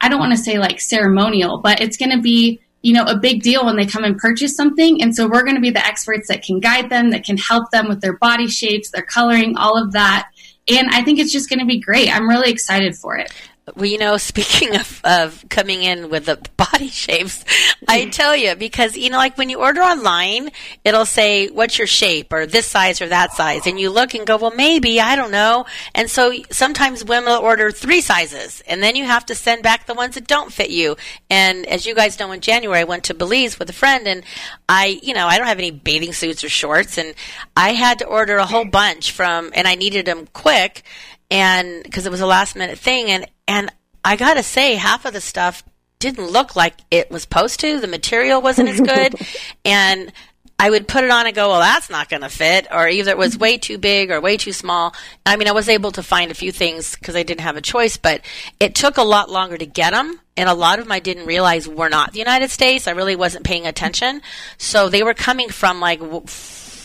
I 0.00 0.08
don't 0.08 0.18
want 0.18 0.32
to 0.32 0.42
say 0.42 0.58
like 0.58 0.80
ceremonial, 0.80 1.58
but 1.58 1.82
it's 1.82 1.98
going 1.98 2.12
to 2.12 2.20
be, 2.20 2.60
you 2.86 2.92
know, 2.92 3.02
a 3.02 3.18
big 3.18 3.42
deal 3.42 3.64
when 3.64 3.74
they 3.74 3.84
come 3.84 4.04
and 4.04 4.16
purchase 4.16 4.54
something. 4.54 5.02
And 5.02 5.12
so 5.12 5.26
we're 5.26 5.42
going 5.42 5.56
to 5.56 5.60
be 5.60 5.70
the 5.70 5.84
experts 5.84 6.28
that 6.28 6.44
can 6.44 6.60
guide 6.60 6.88
them, 6.88 7.10
that 7.10 7.24
can 7.24 7.36
help 7.36 7.72
them 7.72 7.88
with 7.88 8.00
their 8.00 8.16
body 8.18 8.46
shapes, 8.46 8.92
their 8.92 9.02
coloring, 9.02 9.56
all 9.56 9.76
of 9.76 9.90
that. 9.90 10.30
And 10.68 10.86
I 10.90 11.02
think 11.02 11.18
it's 11.18 11.32
just 11.32 11.50
going 11.50 11.58
to 11.58 11.66
be 11.66 11.80
great. 11.80 12.14
I'm 12.14 12.28
really 12.28 12.48
excited 12.48 12.94
for 12.94 13.16
it. 13.16 13.32
Well, 13.74 13.86
you 13.86 13.98
know, 13.98 14.16
speaking 14.16 14.76
of, 14.76 15.00
of 15.02 15.44
coming 15.48 15.82
in 15.82 16.08
with 16.08 16.26
the 16.26 16.38
body 16.56 16.88
shapes, 16.88 17.44
I 17.88 18.04
tell 18.12 18.36
you, 18.36 18.54
because, 18.54 18.96
you 18.96 19.10
know, 19.10 19.18
like 19.18 19.36
when 19.36 19.50
you 19.50 19.58
order 19.58 19.80
online, 19.80 20.50
it'll 20.84 21.04
say, 21.04 21.48
what's 21.48 21.76
your 21.76 21.88
shape 21.88 22.32
or 22.32 22.46
this 22.46 22.66
size 22.66 23.00
or 23.00 23.08
that 23.08 23.32
size. 23.32 23.66
And 23.66 23.80
you 23.80 23.90
look 23.90 24.14
and 24.14 24.26
go, 24.26 24.36
well, 24.36 24.52
maybe, 24.54 25.00
I 25.00 25.16
don't 25.16 25.32
know. 25.32 25.66
And 25.94 26.08
so 26.08 26.32
sometimes 26.50 27.04
women 27.04 27.30
will 27.30 27.40
order 27.40 27.72
three 27.72 28.00
sizes 28.00 28.62
and 28.68 28.82
then 28.82 28.94
you 28.94 29.04
have 29.04 29.26
to 29.26 29.34
send 29.34 29.62
back 29.62 29.86
the 29.86 29.94
ones 29.94 30.14
that 30.14 30.28
don't 30.28 30.52
fit 30.52 30.70
you. 30.70 30.96
And 31.28 31.66
as 31.66 31.86
you 31.86 31.94
guys 31.94 32.20
know, 32.20 32.30
in 32.30 32.40
January, 32.40 32.80
I 32.80 32.84
went 32.84 33.04
to 33.04 33.14
Belize 33.14 33.58
with 33.58 33.68
a 33.68 33.72
friend 33.72 34.06
and 34.06 34.22
I, 34.68 35.00
you 35.02 35.12
know, 35.12 35.26
I 35.26 35.38
don't 35.38 35.48
have 35.48 35.58
any 35.58 35.72
bathing 35.72 36.12
suits 36.12 36.44
or 36.44 36.48
shorts 36.48 36.98
and 36.98 37.14
I 37.56 37.72
had 37.72 37.98
to 37.98 38.06
order 38.06 38.36
a 38.36 38.46
whole 38.46 38.64
bunch 38.64 39.10
from, 39.10 39.50
and 39.54 39.66
I 39.66 39.74
needed 39.74 40.06
them 40.06 40.28
quick 40.32 40.84
and 41.30 41.82
because 41.82 42.06
it 42.06 42.10
was 42.10 42.20
a 42.20 42.26
last 42.26 42.56
minute 42.56 42.78
thing 42.78 43.10
and 43.10 43.26
and 43.48 43.72
I 44.04 44.16
got 44.16 44.34
to 44.34 44.42
say 44.42 44.74
half 44.74 45.04
of 45.04 45.12
the 45.12 45.20
stuff 45.20 45.64
didn't 45.98 46.28
look 46.28 46.54
like 46.54 46.74
it 46.90 47.10
was 47.10 47.22
supposed 47.22 47.60
to. 47.60 47.80
The 47.80 47.88
material 47.88 48.42
wasn't 48.42 48.68
as 48.68 48.80
good. 48.80 49.14
And 49.64 50.12
I 50.58 50.70
would 50.70 50.86
put 50.86 51.04
it 51.04 51.10
on 51.10 51.26
and 51.26 51.34
go 51.34 51.48
well 51.50 51.60
that's 51.60 51.90
not 51.90 52.08
going 52.08 52.22
to 52.22 52.28
fit 52.28 52.66
or 52.70 52.88
either 52.88 53.10
it 53.10 53.18
was 53.18 53.32
mm-hmm. 53.32 53.42
way 53.42 53.58
too 53.58 53.78
big 53.78 54.10
or 54.10 54.20
way 54.20 54.36
too 54.36 54.52
small. 54.52 54.94
I 55.26 55.36
mean 55.36 55.48
I 55.48 55.52
was 55.52 55.68
able 55.68 55.90
to 55.92 56.02
find 56.02 56.30
a 56.30 56.34
few 56.34 56.52
things 56.52 56.94
because 56.94 57.16
I 57.16 57.24
didn't 57.24 57.42
have 57.42 57.56
a 57.56 57.60
choice 57.60 57.96
but 57.96 58.22
it 58.58 58.74
took 58.74 58.96
a 58.96 59.02
lot 59.02 59.28
longer 59.28 59.58
to 59.58 59.66
get 59.66 59.90
them 59.90 60.18
and 60.36 60.48
a 60.48 60.54
lot 60.54 60.78
of 60.78 60.86
them 60.86 60.92
I 60.92 61.00
didn't 61.00 61.26
realize 61.26 61.68
were 61.68 61.88
not 61.88 62.12
the 62.12 62.20
United 62.20 62.50
States. 62.50 62.86
I 62.86 62.92
really 62.92 63.16
wasn't 63.16 63.44
paying 63.44 63.66
attention. 63.66 64.22
So 64.56 64.88
they 64.88 65.02
were 65.02 65.14
coming 65.14 65.50
from 65.50 65.80
like 65.80 66.00
w- 66.00 66.24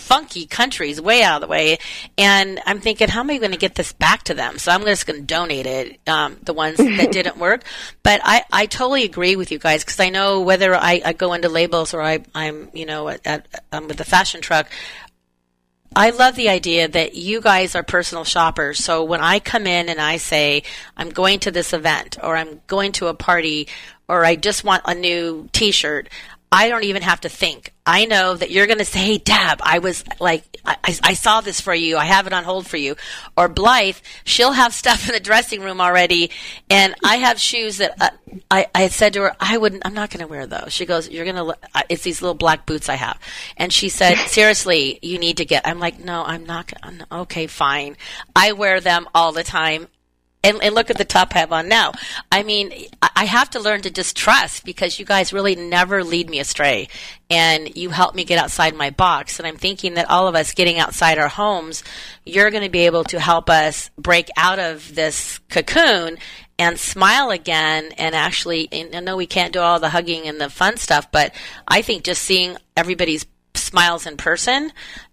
funky 0.02 0.46
countries 0.46 1.00
way 1.00 1.24
out 1.24 1.42
of 1.42 1.48
the 1.48 1.52
way. 1.52 1.78
And 2.18 2.60
I'm 2.66 2.80
thinking, 2.80 3.08
how 3.08 3.22
am 3.22 3.30
I 3.30 3.38
going 3.38 3.52
to 3.52 3.58
get 3.58 3.76
this 3.76 3.94
back 3.94 4.24
to 4.24 4.34
them? 4.34 4.58
So 4.58 4.72
I'm 4.72 4.84
just 4.84 5.06
going 5.06 5.22
to 5.22 5.26
donate 5.26 5.66
it, 5.66 6.00
um, 6.08 6.38
the 6.44 6.54
ones 6.54 6.78
that 6.78 7.12
didn't 7.12 7.38
work. 7.38 7.64
But 8.04 8.22
I, 8.24 8.44
I 8.52 8.66
totally 8.66 9.04
agree 9.04 9.36
with 9.36 9.52
you 9.52 9.60
guys 9.60 9.84
because 9.84 10.00
I 10.00 10.10
know 10.10 10.42
whether 10.42 10.76
I, 10.76 11.02
I 11.06 11.14
go 11.14 11.34
into 11.34 11.50
labels 11.50 11.94
or 11.94 12.02
I, 12.02 12.24
I'm, 12.36 12.70
you 12.74 12.86
know, 12.86 13.10
at, 13.10 13.26
at, 13.26 13.64
I'm 13.72 13.88
with 13.88 13.98
the 13.98 14.06
fashion 14.06 14.42
truck, 14.42 14.70
I 15.94 16.12
love 16.12 16.36
the 16.36 16.48
idea 16.48 16.88
that 16.88 17.16
you 17.16 17.42
guys 17.42 17.76
are 17.76 17.84
personal 17.84 18.24
shoppers. 18.24 18.82
So 18.82 19.04
when 19.04 19.20
I 19.20 19.40
come 19.40 19.68
in 19.68 19.90
and 19.90 20.00
I 20.00 20.18
say, 20.18 20.64
I'm 20.96 21.10
going 21.10 21.40
to 21.42 21.52
this 21.52 21.74
event 21.74 22.18
or 22.24 22.38
I'm 22.38 22.62
going 22.68 22.94
to 22.94 23.08
a 23.08 23.14
party 23.14 23.68
or 24.08 24.24
I 24.24 24.38
just 24.38 24.64
want 24.64 24.84
a 24.86 24.96
new 24.96 25.50
t 25.52 25.72
shirt, 25.72 26.08
I 26.54 26.68
don't 26.68 26.84
even 26.84 27.02
have 27.02 27.22
to 27.22 27.30
think. 27.30 27.74
I 27.86 28.06
know 28.06 28.36
that 28.36 28.52
you're 28.52 28.68
going 28.68 28.80
to 28.80 28.86
say, 28.86 29.00
"Hey, 29.00 29.18
Dab, 29.18 29.60
I 29.64 29.80
was 29.80 30.04
like, 30.20 30.44
I, 30.66 30.76
I 30.84 31.14
saw 31.14 31.40
this 31.40 31.62
for 31.62 31.74
you. 31.74 31.98
I 31.98 32.04
have 32.04 32.28
it 32.28 32.34
on 32.34 32.44
hold 32.44 32.68
for 32.68 32.76
you." 32.76 32.98
Or 33.38 33.48
Blythe, 33.48 33.96
she'll 34.26 34.52
have 34.52 34.74
stuff 34.84 35.08
in 35.08 35.14
the 35.14 35.22
dressing 35.22 35.62
room 35.62 35.80
already, 35.80 36.30
and 36.70 36.94
I 37.04 37.18
have 37.18 37.40
shoes 37.40 37.78
that 37.78 37.96
uh, 38.02 38.10
I, 38.50 38.68
I 38.76 38.90
said 38.90 39.14
to 39.14 39.22
her, 39.22 39.36
"I 39.40 39.58
wouldn't. 39.58 39.86
I'm 39.86 39.94
not 39.94 40.10
going 40.10 40.20
to 40.20 40.28
wear 40.28 40.46
those." 40.46 40.74
She 40.74 40.86
goes, 40.86 41.10
"You're 41.10 41.26
going 41.26 41.38
to. 41.38 41.58
It's 41.88 42.04
these 42.04 42.22
little 42.22 42.36
black 42.36 42.66
boots 42.66 42.90
I 42.90 42.96
have," 42.96 43.18
and 43.56 43.72
she 43.72 43.88
said, 43.88 44.16
"Seriously, 44.28 45.00
you 45.02 45.20
need 45.20 45.38
to 45.38 45.46
get." 45.46 45.66
I'm 45.66 45.80
like, 45.80 46.00
"No, 46.00 46.24
I'm 46.24 46.46
not. 46.46 46.72
Gonna, 46.82 47.08
okay, 47.24 47.48
fine. 47.48 47.96
I 48.36 48.52
wear 48.52 48.82
them 48.82 49.08
all 49.16 49.32
the 49.32 49.44
time." 49.44 49.88
And, 50.44 50.62
and 50.62 50.74
look 50.74 50.90
at 50.90 50.98
the 50.98 51.06
top 51.06 51.36
I 51.36 51.40
have 51.40 51.52
on 51.52 51.68
now. 51.68 51.94
I 52.32 52.44
mean, 52.44 52.72
I 53.16 53.26
have 53.26 53.50
to 53.52 53.60
learn 53.60 53.82
to 53.82 53.92
distrust 53.92 54.66
because 54.66 55.00
you 55.00 55.06
guys 55.06 55.34
really 55.34 55.56
never 55.56 56.04
lead 56.04 56.30
me 56.30 56.40
astray, 56.40 56.88
and 57.30 57.76
you 57.76 57.90
help 57.90 58.16
me 58.16 58.24
get 58.24 58.40
outside 58.40 58.76
my 58.76 58.90
box. 58.90 59.40
And 59.40 59.48
I'm 59.48 59.58
thinking 59.58 59.96
that 59.96 60.10
all 60.10 60.28
of 60.28 60.36
us 60.36 60.54
getting 60.54 60.80
outside 60.80 61.18
our 61.18 61.28
homes, 61.28 61.84
you're 62.26 62.52
going 62.52 62.64
to 62.64 62.70
be 62.70 62.86
able 62.86 63.04
to 63.06 63.20
help 63.20 63.50
us 63.50 63.90
break 63.98 64.30
out 64.36 64.60
of 64.60 64.96
this 64.96 65.40
cocoon 65.50 66.18
and 66.58 66.80
smile 66.80 67.30
again. 67.30 67.92
And 67.98 68.16
actually, 68.16 68.68
and 68.72 68.96
I 68.96 69.00
know 69.00 69.18
we 69.18 69.28
can't 69.28 69.54
do 69.54 69.60
all 69.60 69.80
the 69.80 69.90
hugging 69.90 70.28
and 70.28 70.42
the 70.42 70.50
fun 70.50 70.78
stuff, 70.78 71.12
but 71.12 71.34
I 71.68 71.82
think 71.82 72.04
just 72.04 72.24
seeing 72.24 72.58
everybody's 72.76 73.26
smiles 73.54 74.08
in 74.08 74.18
person 74.18 74.72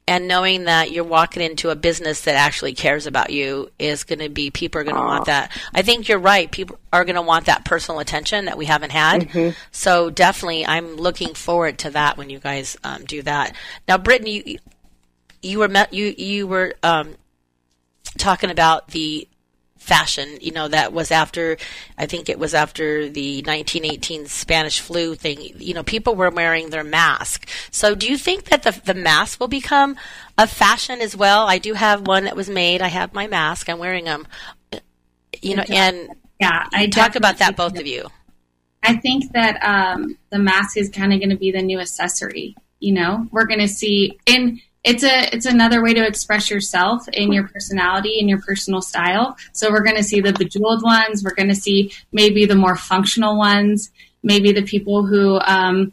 and 0.08 0.26
knowing 0.26 0.64
that 0.64 0.90
you're 0.90 1.04
walking 1.04 1.42
into 1.42 1.68
a 1.68 1.76
business 1.76 2.22
that 2.22 2.34
actually 2.34 2.72
cares 2.72 3.06
about 3.06 3.30
you 3.30 3.70
is 3.78 4.04
going 4.04 4.20
to 4.20 4.30
be 4.30 4.50
people 4.50 4.80
are 4.80 4.84
going 4.84 4.96
to 4.96 5.02
want 5.02 5.26
that. 5.26 5.52
I 5.74 5.82
think 5.82 6.08
you're 6.08 6.18
right. 6.18 6.50
People 6.50 6.78
are 6.90 7.04
going 7.04 7.16
to 7.16 7.22
want 7.22 7.44
that 7.44 7.66
personal 7.66 8.00
attention 8.00 8.46
that 8.46 8.56
we 8.56 8.64
haven't 8.64 8.90
had. 8.90 9.28
So 9.70 10.08
definitely, 10.08 10.64
I'm 10.66 10.96
looking 10.96 11.34
forward 11.34 11.78
to 11.80 11.90
that 11.90 12.16
when 12.16 12.30
you 12.30 12.38
guys 12.38 12.74
um, 12.82 13.04
do 13.04 13.20
that. 13.22 13.54
Now, 13.86 13.98
Brittany, 13.98 14.42
you, 14.46 14.58
you 15.42 15.58
were 15.58 15.68
met, 15.68 15.92
you 15.92 16.14
you 16.16 16.46
were 16.46 16.74
um, 16.82 17.14
talking 18.16 18.50
about 18.50 18.88
the 18.88 19.27
fashion 19.78 20.38
you 20.40 20.52
know 20.52 20.68
that 20.68 20.92
was 20.92 21.10
after 21.10 21.56
i 21.96 22.04
think 22.04 22.28
it 22.28 22.38
was 22.38 22.52
after 22.52 23.08
the 23.08 23.38
1918 23.38 24.26
spanish 24.26 24.80
flu 24.80 25.14
thing. 25.14 25.38
You 25.58 25.74
know 25.74 25.82
people 25.82 26.14
were 26.14 26.30
wearing 26.30 26.70
their 26.70 26.84
mask. 26.84 27.48
So 27.70 27.94
do 27.94 28.08
you 28.08 28.16
think 28.16 28.44
that 28.44 28.62
the, 28.62 28.80
the 28.84 28.94
mask 28.94 29.40
will 29.40 29.48
become 29.48 29.96
a 30.36 30.46
fashion 30.46 31.00
as 31.00 31.16
well? 31.16 31.46
I 31.46 31.58
do 31.58 31.74
have 31.74 32.06
one 32.06 32.24
that 32.24 32.36
was 32.36 32.48
made. 32.48 32.80
I 32.82 32.88
have 32.88 33.12
my 33.14 33.26
mask. 33.26 33.68
I'm 33.68 33.78
wearing 33.78 34.04
them 34.04 34.26
you 35.42 35.56
know 35.56 35.64
and 35.68 36.08
Yeah, 36.40 36.66
I 36.72 36.86
talk 36.86 37.16
about 37.16 37.38
that 37.38 37.56
both 37.56 37.78
of 37.78 37.86
you. 37.86 38.08
I 38.82 38.96
think 38.96 39.32
that 39.32 39.58
um, 39.62 40.16
the 40.30 40.38
mask 40.38 40.76
is 40.76 40.88
kind 40.88 41.12
of 41.12 41.18
going 41.18 41.30
to 41.30 41.36
be 41.36 41.50
the 41.50 41.62
new 41.62 41.80
accessory. 41.80 42.54
You 42.78 42.94
know, 42.94 43.26
we're 43.32 43.46
going 43.46 43.58
to 43.58 43.66
see, 43.66 44.16
and 44.28 44.60
it's 44.88 45.04
a 45.04 45.34
it's 45.34 45.44
another 45.44 45.82
way 45.82 45.92
to 45.92 46.06
express 46.06 46.50
yourself 46.50 47.06
in 47.12 47.30
your 47.30 47.46
personality 47.46 48.18
and 48.18 48.28
your 48.28 48.40
personal 48.40 48.80
style. 48.80 49.36
So 49.52 49.70
we're 49.70 49.82
going 49.82 49.96
to 49.96 50.02
see 50.02 50.20
the 50.20 50.32
bejeweled 50.32 50.82
ones. 50.82 51.22
We're 51.22 51.34
going 51.34 51.50
to 51.50 51.54
see 51.54 51.92
maybe 52.10 52.46
the 52.46 52.54
more 52.54 52.74
functional 52.74 53.36
ones. 53.36 53.90
Maybe 54.22 54.50
the 54.52 54.62
people 54.62 55.06
who 55.06 55.38
um, 55.40 55.92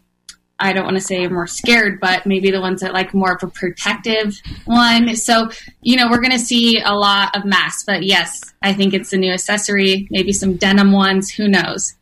I 0.59 0.71
don't 0.71 0.85
want 0.85 0.95
to 0.95 1.03
say 1.03 1.25
are 1.25 1.29
more 1.29 1.45
scared, 1.45 1.99
but 1.99 2.25
maybe 2.25 2.51
the 2.51 2.61
ones 2.61 2.79
that 2.81 2.93
like 2.93 3.13
more 3.13 3.33
of 3.33 3.43
a 3.43 3.47
protective 3.47 4.39
one. 4.63 5.15
So 5.17 5.49
you 5.81 5.97
know, 5.97 6.09
we're 6.09 6.21
going 6.21 6.31
to 6.31 6.39
see 6.39 6.79
a 6.79 6.93
lot 6.93 7.35
of 7.35 7.43
masks. 7.43 7.83
But 7.85 8.03
yes, 8.03 8.53
I 8.61 8.71
think 8.71 8.93
it's 8.93 9.09
the 9.09 9.17
new 9.17 9.33
accessory. 9.33 10.07
Maybe 10.09 10.31
some 10.31 10.55
denim 10.55 10.93
ones. 10.93 11.29
Who 11.29 11.49
knows? 11.49 11.95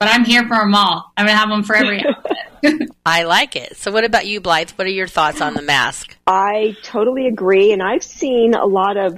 But 0.00 0.08
I'm 0.10 0.24
here 0.24 0.42
for 0.46 0.56
them 0.58 0.74
all. 0.74 1.12
I'm 1.16 1.26
going 1.26 1.34
to 1.34 1.38
have 1.38 1.48
them 1.48 1.62
for 1.64 1.74
every 1.74 2.04
outfit. 2.62 2.90
i 3.06 3.22
like 3.22 3.54
it 3.54 3.76
so 3.76 3.92
what 3.92 4.02
about 4.02 4.26
you 4.26 4.40
blythe 4.40 4.68
what 4.70 4.84
are 4.84 4.90
your 4.90 5.06
thoughts 5.06 5.40
on 5.40 5.54
the 5.54 5.62
mask 5.62 6.16
I 6.26 6.76
totally 6.82 7.28
agree. 7.28 7.72
And 7.72 7.80
I've 7.80 8.02
seen 8.02 8.54
a 8.54 8.66
lot 8.66 8.96
of 8.96 9.16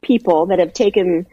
people 0.00 0.46
that 0.46 0.60
have 0.60 0.72
taken 0.72 1.26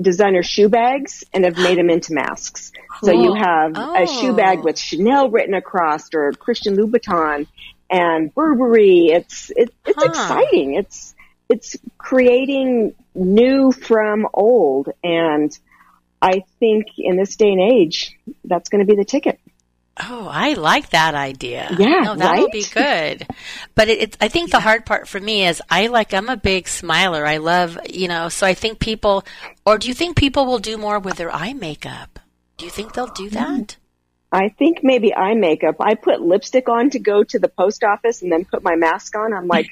designer 0.00 0.42
shoe 0.42 0.68
bags 0.68 1.22
and 1.32 1.44
have 1.44 1.56
made 1.56 1.78
them 1.78 1.88
into 1.88 2.12
masks. 2.14 2.72
So 3.02 3.12
you 3.12 3.28
Cool. 3.28 3.34
have 3.36 3.76
a 3.76 4.06
shoe 4.08 4.32
bag 4.34 4.58
Oh. 4.58 4.62
with 4.62 4.76
Chanel 4.78 5.30
written 5.30 5.54
across 5.54 6.12
or 6.12 6.32
Christian 6.32 6.76
Louboutin 6.76 7.46
and 7.90 8.34
Burberry. 8.34 9.06
It's, 9.12 9.50
it, 9.56 9.72
it's 9.86 9.96
Huh. 10.02 10.10
exciting. 10.10 10.74
It's, 10.74 11.14
it's 11.48 11.76
creating 11.96 12.94
new 13.14 13.70
from 13.72 14.26
old. 14.34 14.88
And 15.04 15.56
I 16.20 16.42
think 16.58 16.86
in 16.98 17.16
this 17.16 17.36
day 17.36 17.50
and 17.50 17.60
age, 17.60 18.18
that's 18.44 18.68
going 18.68 18.84
to 18.84 18.90
be 18.90 18.96
the 18.96 19.04
ticket. 19.04 19.40
Oh, 20.00 20.28
I 20.30 20.54
like 20.54 20.90
that 20.90 21.14
idea. 21.14 21.68
Yeah, 21.76 22.02
no, 22.02 22.14
that'll 22.14 22.44
right? 22.44 22.52
be 22.52 22.64
good. 22.64 23.26
But 23.74 23.88
it, 23.88 24.00
it's, 24.00 24.16
I 24.20 24.28
think 24.28 24.50
the 24.50 24.60
hard 24.60 24.86
part 24.86 25.08
for 25.08 25.18
me 25.18 25.46
is 25.46 25.60
I 25.68 25.88
like 25.88 26.14
I'm 26.14 26.28
a 26.28 26.36
big 26.36 26.68
smiler. 26.68 27.26
I 27.26 27.38
love 27.38 27.78
you 27.90 28.06
know. 28.06 28.28
So 28.28 28.46
I 28.46 28.54
think 28.54 28.78
people, 28.78 29.24
or 29.66 29.76
do 29.76 29.88
you 29.88 29.94
think 29.94 30.16
people 30.16 30.46
will 30.46 30.60
do 30.60 30.78
more 30.78 31.00
with 31.00 31.16
their 31.16 31.34
eye 31.34 31.52
makeup? 31.52 32.20
Do 32.58 32.64
you 32.64 32.70
think 32.70 32.92
they'll 32.92 33.08
do 33.08 33.28
mm. 33.28 33.32
that? 33.32 33.76
I 34.30 34.50
think 34.50 34.80
maybe 34.82 35.14
eye 35.14 35.34
makeup. 35.34 35.76
I 35.80 35.94
put 35.94 36.20
lipstick 36.20 36.68
on 36.68 36.90
to 36.90 36.98
go 36.98 37.24
to 37.24 37.38
the 37.38 37.48
post 37.48 37.82
office 37.82 38.22
and 38.22 38.30
then 38.30 38.44
put 38.44 38.62
my 38.62 38.76
mask 38.76 39.16
on. 39.16 39.32
I'm 39.32 39.48
like, 39.48 39.68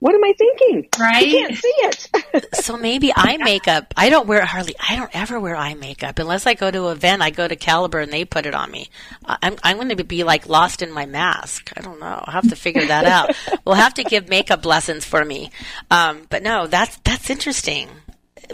what 0.00 0.14
am 0.14 0.22
I 0.24 0.34
thinking? 0.36 0.88
Right? 0.98 1.16
I 1.26 1.30
can't 1.30 1.56
see 1.56 1.68
it. 1.78 2.10
So 2.54 2.76
maybe 2.76 3.12
eye 3.14 3.36
makeup. 3.36 3.92
I 3.96 4.08
don't 4.10 4.26
wear 4.26 4.44
hardly. 4.44 4.74
I 4.88 4.96
don't 4.96 5.14
ever 5.14 5.38
wear 5.38 5.54
eye 5.54 5.74
makeup 5.74 6.18
unless 6.18 6.46
I 6.46 6.54
go 6.54 6.70
to 6.70 6.86
an 6.88 6.92
event. 6.96 7.20
I 7.22 7.30
go 7.30 7.46
to 7.46 7.56
Caliber 7.56 8.00
and 8.00 8.10
they 8.12 8.24
put 8.24 8.46
it 8.46 8.54
on 8.54 8.70
me. 8.70 8.88
I- 9.24 9.36
I'm 9.42 9.56
I'm 9.62 9.76
going 9.76 9.94
to 9.96 10.02
be 10.04 10.24
like 10.24 10.48
lost 10.48 10.80
in 10.82 10.90
my 10.90 11.04
mask. 11.06 11.72
I 11.76 11.80
don't 11.82 12.00
know. 12.00 12.22
I'll 12.24 12.32
have 12.32 12.48
to 12.48 12.56
figure 12.56 12.86
that 12.86 13.04
out. 13.04 13.36
we'll 13.64 13.74
have 13.76 13.94
to 13.94 14.04
give 14.04 14.28
makeup 14.28 14.64
lessons 14.64 15.04
for 15.04 15.24
me. 15.24 15.50
Um, 15.90 16.26
but 16.30 16.42
no, 16.42 16.66
that's 16.66 16.96
that's 17.04 17.28
interesting. 17.30 17.88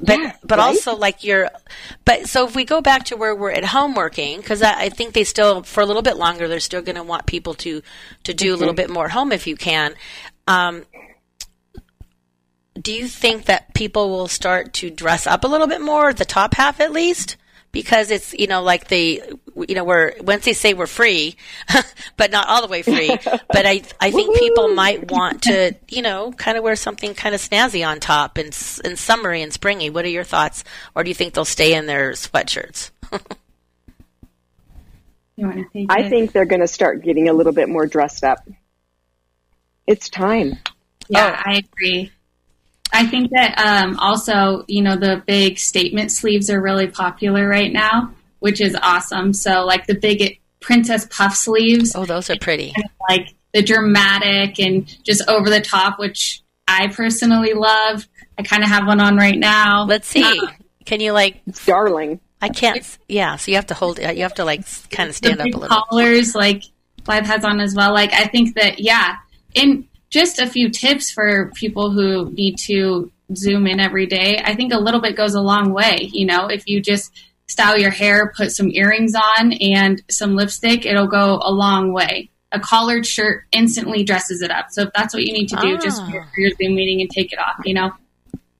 But 0.02 0.18
Yeah, 0.18 0.32
but 0.42 0.58
right? 0.58 0.64
also 0.66 0.94
like 0.96 1.24
you're. 1.24 1.48
But 2.04 2.26
so 2.28 2.46
if 2.46 2.54
we 2.54 2.64
go 2.64 2.80
back 2.80 3.04
to 3.06 3.16
where 3.16 3.34
we're 3.34 3.50
at 3.52 3.64
home 3.64 3.94
working, 3.94 4.40
because 4.40 4.60
I, 4.62 4.82
I 4.84 4.88
think 4.88 5.14
they 5.14 5.24
still 5.24 5.62
for 5.62 5.80
a 5.80 5.86
little 5.86 6.02
bit 6.02 6.16
longer 6.16 6.48
they're 6.48 6.60
still 6.60 6.82
going 6.82 6.96
to 6.96 7.02
want 7.04 7.26
people 7.26 7.54
to 7.54 7.80
to 8.24 8.34
do 8.34 8.54
a 8.54 8.56
little 8.56 8.74
bit 8.74 8.90
more 8.90 9.06
at 9.06 9.10
home 9.12 9.30
if 9.32 9.46
you 9.46 9.56
can. 9.56 9.94
Um, 10.48 10.84
do 12.80 12.92
you 12.92 13.08
think 13.08 13.46
that 13.46 13.74
people 13.74 14.10
will 14.10 14.28
start 14.28 14.72
to 14.74 14.90
dress 14.90 15.26
up 15.26 15.44
a 15.44 15.48
little 15.48 15.66
bit 15.66 15.80
more, 15.80 16.12
the 16.12 16.24
top 16.24 16.54
half 16.54 16.80
at 16.80 16.92
least? 16.92 17.36
Because 17.72 18.10
it's, 18.10 18.32
you 18.34 18.48
know, 18.48 18.62
like 18.62 18.88
the, 18.88 19.22
you 19.68 19.74
know, 19.76 19.84
we're 19.84 20.14
once 20.22 20.44
they 20.44 20.54
say 20.54 20.74
we're 20.74 20.86
free, 20.88 21.36
but 22.16 22.32
not 22.32 22.48
all 22.48 22.62
the 22.62 22.68
way 22.68 22.82
free. 22.82 23.10
but 23.52 23.66
I 23.66 23.82
I 24.00 24.10
think 24.10 24.36
people 24.36 24.68
might 24.74 25.10
want 25.10 25.42
to, 25.44 25.74
you 25.88 26.02
know, 26.02 26.32
kind 26.32 26.58
of 26.58 26.64
wear 26.64 26.74
something 26.74 27.14
kind 27.14 27.34
of 27.34 27.40
snazzy 27.40 27.86
on 27.86 28.00
top 28.00 28.38
and 28.38 28.46
and 28.84 28.98
summery 28.98 29.42
and 29.42 29.52
springy. 29.52 29.88
What 29.90 30.04
are 30.04 30.08
your 30.08 30.24
thoughts? 30.24 30.64
Or 30.96 31.04
do 31.04 31.10
you 31.10 31.14
think 31.14 31.34
they'll 31.34 31.44
stay 31.44 31.74
in 31.74 31.86
their 31.86 32.12
sweatshirts? 32.12 32.90
You 35.36 35.46
want 35.46 35.58
to 35.58 35.64
take 35.72 35.86
I 35.88 36.08
think 36.08 36.32
they're 36.32 36.44
going 36.44 36.60
to 36.60 36.68
start 36.68 37.02
getting 37.02 37.28
a 37.28 37.32
little 37.32 37.52
bit 37.52 37.68
more 37.68 37.86
dressed 37.86 38.24
up. 38.24 38.46
It's 39.86 40.10
time. 40.10 40.58
Yeah, 41.08 41.34
Oh. 41.38 41.50
I 41.50 41.58
agree. 41.58 42.12
I 42.92 43.06
think 43.06 43.30
that 43.30 43.58
um, 43.58 43.98
also, 43.98 44.64
you 44.68 44.82
know, 44.82 44.96
the 44.96 45.22
big 45.26 45.58
statement 45.58 46.10
sleeves 46.10 46.50
are 46.50 46.60
really 46.60 46.86
popular 46.88 47.46
right 47.48 47.72
now, 47.72 48.12
which 48.40 48.60
is 48.60 48.76
awesome. 48.82 49.32
So, 49.32 49.64
like 49.64 49.86
the 49.86 49.94
big 49.94 50.40
princess 50.60 51.06
puff 51.10 51.34
sleeves, 51.34 51.94
Oh, 51.94 52.04
those 52.04 52.30
are 52.30 52.36
pretty. 52.40 52.72
kind 52.72 52.84
of 52.84 52.90
like 53.08 53.34
the 53.52 53.62
dramatic 53.62 54.58
and 54.60 54.86
just 55.04 55.22
over 55.28 55.48
the 55.50 55.60
top, 55.60 55.98
which 55.98 56.42
I 56.68 56.88
personally 56.88 57.54
love. 57.54 58.06
I 58.38 58.42
kind 58.42 58.62
of 58.62 58.68
have 58.68 58.86
one 58.86 59.00
on 59.00 59.16
right 59.16 59.38
now. 59.38 59.84
Let's 59.84 60.08
see. 60.08 60.40
Can 60.84 61.00
you 61.00 61.12
like? 61.12 61.40
It's 61.46 61.64
darling. 61.66 62.20
I 62.42 62.48
can't. 62.48 62.98
Yeah. 63.08 63.36
So 63.36 63.50
you 63.50 63.56
have 63.56 63.66
to 63.66 63.74
hold. 63.74 63.98
You 63.98 64.22
have 64.22 64.34
to 64.34 64.44
like 64.44 64.62
kind 64.90 65.08
of 65.10 65.14
stand 65.16 65.38
the 65.38 65.42
up 65.42 65.54
a 65.54 65.58
little. 65.58 65.60
Bit 65.60 65.84
collars, 65.90 66.34
like 66.34 66.62
Live 67.06 67.26
has 67.26 67.44
on 67.44 67.60
as 67.60 67.74
well. 67.74 67.92
Like 67.92 68.12
I 68.12 68.26
think 68.26 68.54
that 68.54 68.78
yeah, 68.80 69.16
in 69.54 69.86
just 70.10 70.38
a 70.40 70.46
few 70.46 70.68
tips 70.70 71.10
for 71.10 71.50
people 71.54 71.90
who 71.90 72.30
need 72.32 72.56
to 72.66 73.10
zoom 73.34 73.66
in 73.66 73.78
every 73.80 74.06
day. 74.06 74.40
I 74.44 74.54
think 74.54 74.72
a 74.72 74.78
little 74.78 75.00
bit 75.00 75.16
goes 75.16 75.34
a 75.34 75.40
long 75.40 75.72
way. 75.72 76.10
You 76.12 76.26
know, 76.26 76.46
if 76.48 76.64
you 76.66 76.80
just 76.80 77.12
style 77.48 77.78
your 77.78 77.90
hair, 77.90 78.32
put 78.36 78.50
some 78.52 78.70
earrings 78.72 79.14
on, 79.14 79.52
and 79.54 80.02
some 80.10 80.34
lipstick, 80.36 80.84
it'll 80.84 81.06
go 81.06 81.40
a 81.42 81.50
long 81.52 81.92
way. 81.92 82.30
A 82.52 82.58
collared 82.58 83.06
shirt 83.06 83.44
instantly 83.52 84.02
dresses 84.02 84.42
it 84.42 84.50
up. 84.50 84.66
So 84.70 84.82
if 84.82 84.88
that's 84.94 85.14
what 85.14 85.22
you 85.22 85.32
need 85.32 85.48
to 85.48 85.56
do, 85.56 85.78
just 85.78 86.02
Ah. 86.02 86.10
wear 86.10 86.28
for 86.34 86.40
your 86.40 86.50
Zoom 86.60 86.74
meeting 86.74 87.00
and 87.00 87.08
take 87.10 87.32
it 87.32 87.38
off. 87.38 87.64
You 87.64 87.74
know. 87.74 87.92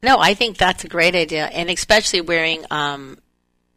No, 0.02 0.18
I 0.18 0.34
think 0.34 0.56
that's 0.56 0.84
a 0.84 0.88
great 0.88 1.14
idea, 1.16 1.46
and 1.46 1.68
especially 1.68 2.20
wearing, 2.20 2.64
um, 2.70 3.18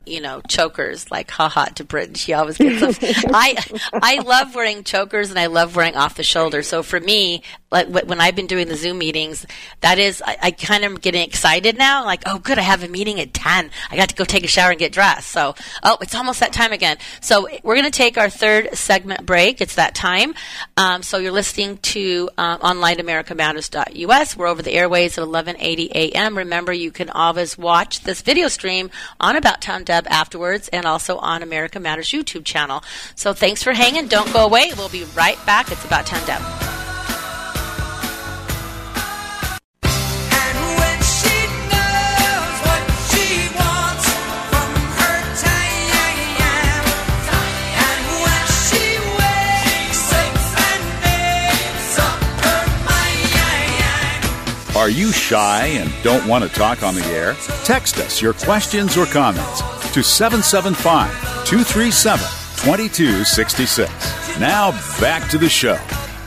you 0.05 0.21
know, 0.21 0.41
chokers 0.47 1.09
like 1.11 1.31
ha 1.31 1.49
ha 1.49 1.65
to 1.65 1.83
Britton. 1.83 2.15
She 2.15 2.33
always 2.33 2.57
gets 2.57 2.99
them. 2.99 3.11
I 3.33 3.55
I 3.93 4.19
love 4.19 4.55
wearing 4.55 4.83
chokers, 4.83 5.29
and 5.29 5.39
I 5.39 5.47
love 5.47 5.75
wearing 5.75 5.95
off 5.95 6.15
the 6.15 6.23
shoulder. 6.23 6.61
So 6.63 6.83
for 6.83 6.99
me, 6.99 7.43
like 7.73 7.87
when 7.87 8.21
I've 8.21 8.35
been 8.35 8.47
doing 8.47 8.67
the 8.67 8.75
Zoom 8.75 8.99
meetings, 8.99 9.45
that 9.81 9.97
is, 9.97 10.21
I, 10.25 10.37
I 10.41 10.51
kind 10.51 10.85
of 10.85 11.01
getting 11.01 11.23
excited 11.23 11.77
now. 11.77 12.05
Like, 12.05 12.21
oh, 12.25 12.37
good, 12.37 12.59
I 12.59 12.61
have 12.61 12.83
a 12.83 12.87
meeting 12.87 13.19
at 13.19 13.33
ten. 13.33 13.71
I 13.89 13.95
got 13.95 14.09
to 14.09 14.15
go 14.15 14.23
take 14.23 14.43
a 14.43 14.47
shower 14.47 14.69
and 14.69 14.79
get 14.79 14.91
dressed. 14.91 15.29
So, 15.29 15.55
oh, 15.81 15.97
it's 15.99 16.15
almost 16.15 16.39
that 16.39 16.53
time 16.53 16.71
again. 16.71 16.97
So 17.19 17.47
we're 17.63 17.75
going 17.75 17.85
to 17.85 17.91
take 17.91 18.17
our 18.17 18.29
third 18.29 18.75
segment 18.75 19.25
break. 19.25 19.59
It's 19.59 19.75
that 19.75 19.95
time. 19.95 20.35
Um, 20.77 21.01
so 21.01 21.17
you're 21.17 21.31
listening 21.31 21.77
to 21.77 22.29
um, 22.37 22.59
onlineamericamatters.us. 22.59 24.37
We're 24.37 24.47
over 24.47 24.61
the 24.61 24.73
airways 24.73 25.17
at 25.17 25.25
11:80 25.25 25.91
a.m. 25.91 26.37
Remember, 26.37 26.71
you 26.71 26.91
can 26.91 27.09
always 27.09 27.57
watch 27.57 28.01
this 28.01 28.21
video 28.21 28.49
stream 28.49 28.91
on 29.19 29.35
About 29.35 29.61
Town 29.61 29.83
Deb 29.93 30.07
afterwards, 30.09 30.69
and 30.69 30.87
also 30.87 31.17
on 31.17 31.43
America 31.43 31.79
Matters 31.79 32.07
YouTube 32.09 32.45
channel. 32.45 32.83
So 33.15 33.31
thanks 33.31 33.61
for 33.61 33.73
hanging. 33.73 34.07
Don't 34.07 34.33
go 34.33 34.43
away. 34.43 34.71
We'll 34.75 34.89
be 34.89 35.03
right 35.15 35.37
back. 35.45 35.71
It's 35.71 35.85
About 35.85 36.07
Town 36.07 36.25
Deb. 36.25 36.41
And 39.83 40.57
when 40.79 40.97
she 41.13 41.45
knows 41.69 42.57
what 42.65 42.81
she 43.11 43.53
wants 43.53 44.05
from 44.49 44.73
her 44.97 45.21
time, 45.45 46.41
and 47.77 48.03
when 48.25 48.45
she 48.65 48.97
wakes 49.21 50.09
up 50.09 50.33
and 50.57 50.81
makes 51.05 51.93
up 51.99 52.17
her 52.41 52.65
mind. 52.89 54.75
Are 54.75 54.89
you 54.89 55.11
shy 55.11 55.67
and 55.67 55.93
don't 56.01 56.25
want 56.27 56.43
to 56.45 56.49
talk 56.49 56.81
on 56.81 56.95
the 56.95 57.05
air? 57.09 57.35
Text 57.63 57.99
us 57.99 58.23
your 58.23 58.33
questions 58.33 58.97
or 58.97 59.05
comments 59.05 59.61
to 59.93 60.01
775 60.01 61.11
237 61.45 62.19
2266. 62.65 64.39
Now 64.39 64.71
back 64.99 65.29
to 65.29 65.37
the 65.37 65.47
show. 65.47 65.77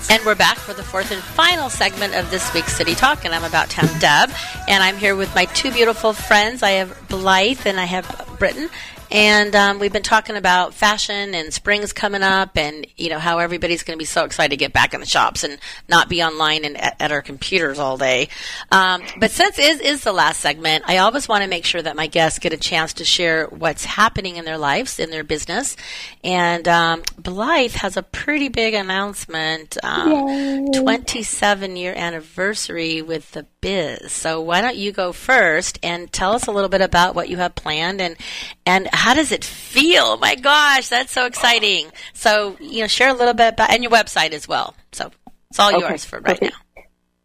And 0.09 0.25
we're 0.25 0.37
back 0.37 0.57
for 0.57 0.73
the 0.73 0.85
fourth 0.85 1.11
and 1.11 1.21
final 1.21 1.69
segment 1.69 2.15
of 2.15 2.31
this 2.31 2.55
week's 2.55 2.77
City 2.77 2.95
Talk, 2.95 3.25
and 3.25 3.35
I'm 3.35 3.43
about 3.43 3.69
Town 3.69 3.89
Deb, 3.99 4.31
and 4.69 4.85
I'm 4.85 4.97
here 4.97 5.17
with 5.17 5.35
my 5.35 5.47
two 5.47 5.73
beautiful 5.73 6.13
friends. 6.13 6.63
I 6.63 6.71
have 6.73 6.97
Blythe 7.09 7.67
and 7.67 7.81
I 7.81 7.87
have 7.87 8.37
Britton, 8.39 8.69
and 9.11 9.55
um, 9.55 9.79
we've 9.79 9.93
been 9.93 10.03
talking 10.03 10.37
about 10.37 10.75
fashion 10.75 11.35
and 11.35 11.53
spring's 11.53 11.93
coming 11.93 12.23
up, 12.23 12.57
and 12.57 12.87
you 12.97 13.09
know 13.09 13.19
how 13.19 13.39
everybody's 13.39 13.83
going 13.83 13.97
to 13.97 14.01
be 14.01 14.05
so 14.07 14.25
excited 14.25 14.51
to 14.51 14.57
get 14.57 14.73
back 14.73 14.95
in 14.95 15.01
the 15.01 15.07
shops 15.07 15.45
and 15.45 15.59
not 15.89 16.09
be 16.09 16.23
online 16.23 16.65
and 16.65 16.77
at, 16.77 16.97
at 17.01 17.13
our 17.13 17.23
computers 17.23 17.79
all 17.79 17.97
day. 17.97 18.29
Um, 18.71 19.03
but 19.19 19.31
since 19.31 19.59
is 19.59 19.81
is 19.81 20.05
the 20.05 20.13
last 20.13 20.41
segment, 20.41 20.85
I 20.87 20.99
always 20.99 21.29
want 21.29 21.43
to 21.43 21.49
make 21.49 21.65
sure 21.65 21.83
that 21.83 21.97
my 21.97 22.07
guests 22.07 22.39
get 22.39 22.53
a 22.53 22.59
chance 22.59 22.95
to 22.95 23.05
share 23.05 23.47
what's 23.47 23.85
happening 23.85 24.37
in 24.37 24.45
their 24.45 24.59
lives, 24.59 24.99
in 24.99 25.11
their 25.11 25.25
business, 25.25 25.77
and 26.25 26.67
um, 26.69 27.03
Blythe 27.19 27.73
has 27.73 27.97
a 27.97 28.03
pretty 28.03 28.49
big 28.49 28.75
announcement. 28.75 29.77
Um, 29.83 30.73
27 30.73 31.77
year 31.77 31.95
anniversary 31.97 33.03
with 33.03 33.31
the 33.33 33.47
biz. 33.61 34.13
So 34.13 34.41
why 34.41 34.61
don't 34.61 34.77
you 34.77 34.93
go 34.93 35.13
first 35.13 35.79
and 35.83 36.13
tell 36.13 36.33
us 36.33 36.47
a 36.47 36.53
little 36.53 36.69
bit 36.69 36.81
about 36.81 37.15
what 37.15 37.29
you 37.29 37.37
have 37.39 37.55
planned 37.55 38.01
and 38.01 38.17
and 38.65 38.89
how 38.97 39.15
does 39.15 39.33
it 39.33 39.45
feel? 39.45 40.17
My 40.19 40.35
gosh, 40.35 40.89
that's 40.89 41.13
so 41.13 41.27
exciting. 41.27 41.87
So 42.15 42.57
you 42.61 42.81
know, 42.81 42.87
share 42.87 43.11
a 43.11 43.15
little 43.15 43.35
bit 43.35 43.55
about 43.55 43.71
and 43.71 43.83
your 43.83 43.93
website 43.93 44.33
as 44.33 44.49
well. 44.49 44.75
So 44.93 45.11
it's 45.51 45.59
all 45.59 45.75
Okay, 45.75 45.81
yours 45.87 46.05
for 46.05 46.17
right 46.21 46.39
perfect. 46.39 46.43
now. 46.77 46.83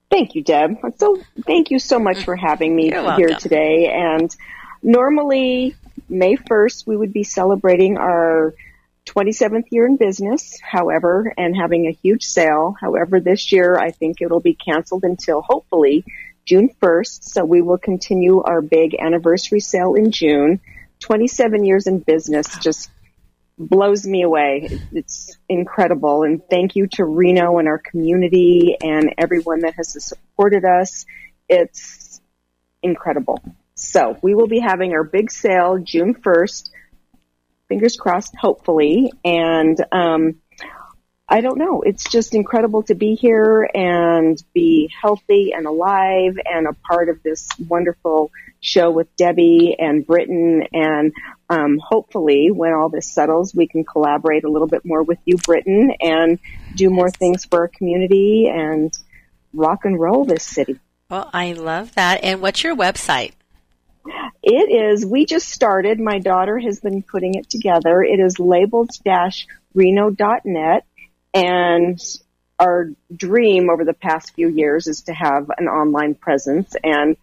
Thank 0.09 0.35
you, 0.35 0.43
Deb. 0.43 0.75
So 0.97 1.21
thank 1.45 1.71
you 1.71 1.79
so 1.79 1.97
much 1.97 2.23
for 2.25 2.35
having 2.35 2.75
me 2.75 2.89
You're 2.89 3.15
here 3.15 3.27
welcome. 3.29 3.37
today. 3.37 3.87
And 3.87 4.35
normally 4.83 5.75
May 6.09 6.35
1st, 6.35 6.85
we 6.85 6.97
would 6.97 7.13
be 7.13 7.23
celebrating 7.23 7.97
our 7.97 8.53
27th 9.05 9.65
year 9.71 9.87
in 9.87 9.95
business, 9.97 10.59
however, 10.61 11.33
and 11.37 11.55
having 11.55 11.87
a 11.87 11.91
huge 11.91 12.23
sale. 12.23 12.75
However, 12.79 13.19
this 13.21 13.51
year 13.53 13.79
I 13.79 13.91
think 13.91 14.21
it'll 14.21 14.41
be 14.41 14.53
canceled 14.53 15.05
until 15.05 15.41
hopefully 15.41 16.03
June 16.45 16.69
1st. 16.81 17.23
So 17.23 17.45
we 17.45 17.61
will 17.61 17.77
continue 17.77 18.41
our 18.41 18.61
big 18.61 18.95
anniversary 18.99 19.61
sale 19.61 19.95
in 19.95 20.11
June. 20.11 20.59
27 21.01 21.65
years 21.65 21.87
in 21.87 21.99
business 21.99 22.57
just 22.59 22.89
blows 23.57 24.07
me 24.07 24.23
away. 24.23 24.79
It's 24.91 25.37
incredible. 25.49 26.23
And 26.23 26.41
thank 26.49 26.75
you 26.75 26.87
to 26.93 27.05
Reno 27.05 27.57
and 27.57 27.67
our 27.67 27.77
community 27.77 28.77
and 28.81 29.13
everyone 29.17 29.61
that 29.61 29.75
has 29.75 30.03
supported 30.03 30.63
us. 30.65 31.05
It's 31.49 32.21
incredible. 32.81 33.43
So 33.75 34.17
we 34.21 34.35
will 34.35 34.47
be 34.47 34.59
having 34.59 34.93
our 34.93 35.03
big 35.03 35.31
sale 35.31 35.79
June 35.79 36.15
1st. 36.15 36.69
Fingers 37.67 37.97
crossed, 37.97 38.35
hopefully. 38.35 39.11
And, 39.23 39.77
um, 39.91 40.41
I 41.27 41.39
don't 41.39 41.57
know. 41.57 41.81
It's 41.81 42.09
just 42.09 42.35
incredible 42.35 42.83
to 42.83 42.95
be 42.95 43.15
here 43.15 43.69
and 43.73 44.37
be 44.53 44.91
healthy 45.01 45.53
and 45.55 45.65
alive 45.65 46.37
and 46.45 46.67
a 46.67 46.73
part 46.73 47.07
of 47.07 47.23
this 47.23 47.47
wonderful 47.69 48.31
show 48.61 48.91
with 48.91 49.13
Debbie 49.15 49.75
and 49.77 50.05
Britton. 50.05 50.63
And 50.71 51.13
um, 51.49 51.79
hopefully, 51.83 52.51
when 52.51 52.73
all 52.73 52.89
this 52.89 53.11
settles, 53.11 53.53
we 53.53 53.67
can 53.67 53.83
collaborate 53.83 54.43
a 54.43 54.49
little 54.49 54.67
bit 54.67 54.85
more 54.85 55.03
with 55.03 55.19
you, 55.25 55.37
Britton, 55.37 55.91
and 55.99 56.39
do 56.75 56.89
more 56.89 57.09
things 57.09 57.45
for 57.45 57.61
our 57.61 57.67
community 57.67 58.47
and 58.47 58.95
rock 59.53 59.83
and 59.83 59.99
roll 59.99 60.25
this 60.25 60.45
city. 60.45 60.79
Well, 61.09 61.29
I 61.33 61.53
love 61.53 61.93
that. 61.95 62.23
And 62.23 62.41
what's 62.41 62.63
your 62.63 62.75
website? 62.75 63.33
It 64.41 64.93
is, 64.93 65.05
we 65.05 65.25
just 65.25 65.49
started. 65.49 65.99
My 65.99 66.19
daughter 66.19 66.57
has 66.57 66.79
been 66.79 67.03
putting 67.03 67.35
it 67.35 67.49
together. 67.49 68.01
It 68.01 68.19
is 68.19 68.39
labeled 68.39 68.89
dash 69.03 69.45
reno.net. 69.73 70.85
And 71.33 71.99
our 72.59 72.89
dream 73.15 73.69
over 73.69 73.85
the 73.85 73.93
past 73.93 74.33
few 74.33 74.47
years 74.47 74.87
is 74.87 75.03
to 75.03 75.13
have 75.13 75.51
an 75.57 75.67
online 75.67 76.15
presence. 76.15 76.75
And, 76.83 77.17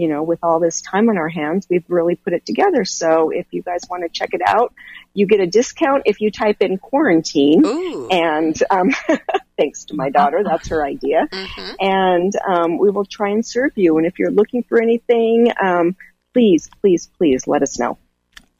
you 0.00 0.08
know, 0.08 0.22
with 0.22 0.38
all 0.42 0.60
this 0.60 0.80
time 0.80 1.10
on 1.10 1.18
our 1.18 1.28
hands, 1.28 1.66
we've 1.68 1.84
really 1.88 2.14
put 2.16 2.32
it 2.32 2.46
together. 2.46 2.86
So 2.86 3.28
if 3.28 3.46
you 3.50 3.62
guys 3.62 3.82
want 3.90 4.02
to 4.02 4.08
check 4.08 4.30
it 4.32 4.40
out, 4.46 4.72
you 5.12 5.26
get 5.26 5.40
a 5.40 5.46
discount 5.46 6.04
if 6.06 6.22
you 6.22 6.30
type 6.30 6.56
in 6.60 6.78
quarantine. 6.78 7.66
Ooh. 7.66 8.08
And 8.08 8.56
um, 8.70 8.92
thanks 9.58 9.84
to 9.86 9.94
my 9.94 10.08
daughter, 10.08 10.42
that's 10.42 10.68
her 10.68 10.82
idea. 10.82 11.28
Mhm. 11.30 11.76
And 11.80 12.32
um, 12.48 12.78
we 12.78 12.88
will 12.90 13.04
try 13.04 13.28
and 13.28 13.44
serve 13.44 13.72
you. 13.74 13.98
And 13.98 14.06
if 14.06 14.18
you're 14.18 14.30
looking 14.30 14.62
for 14.62 14.80
anything, 14.80 15.52
um, 15.62 15.96
please, 16.32 16.70
please, 16.80 17.10
please 17.18 17.46
let 17.46 17.62
us 17.62 17.78
know. 17.78 17.98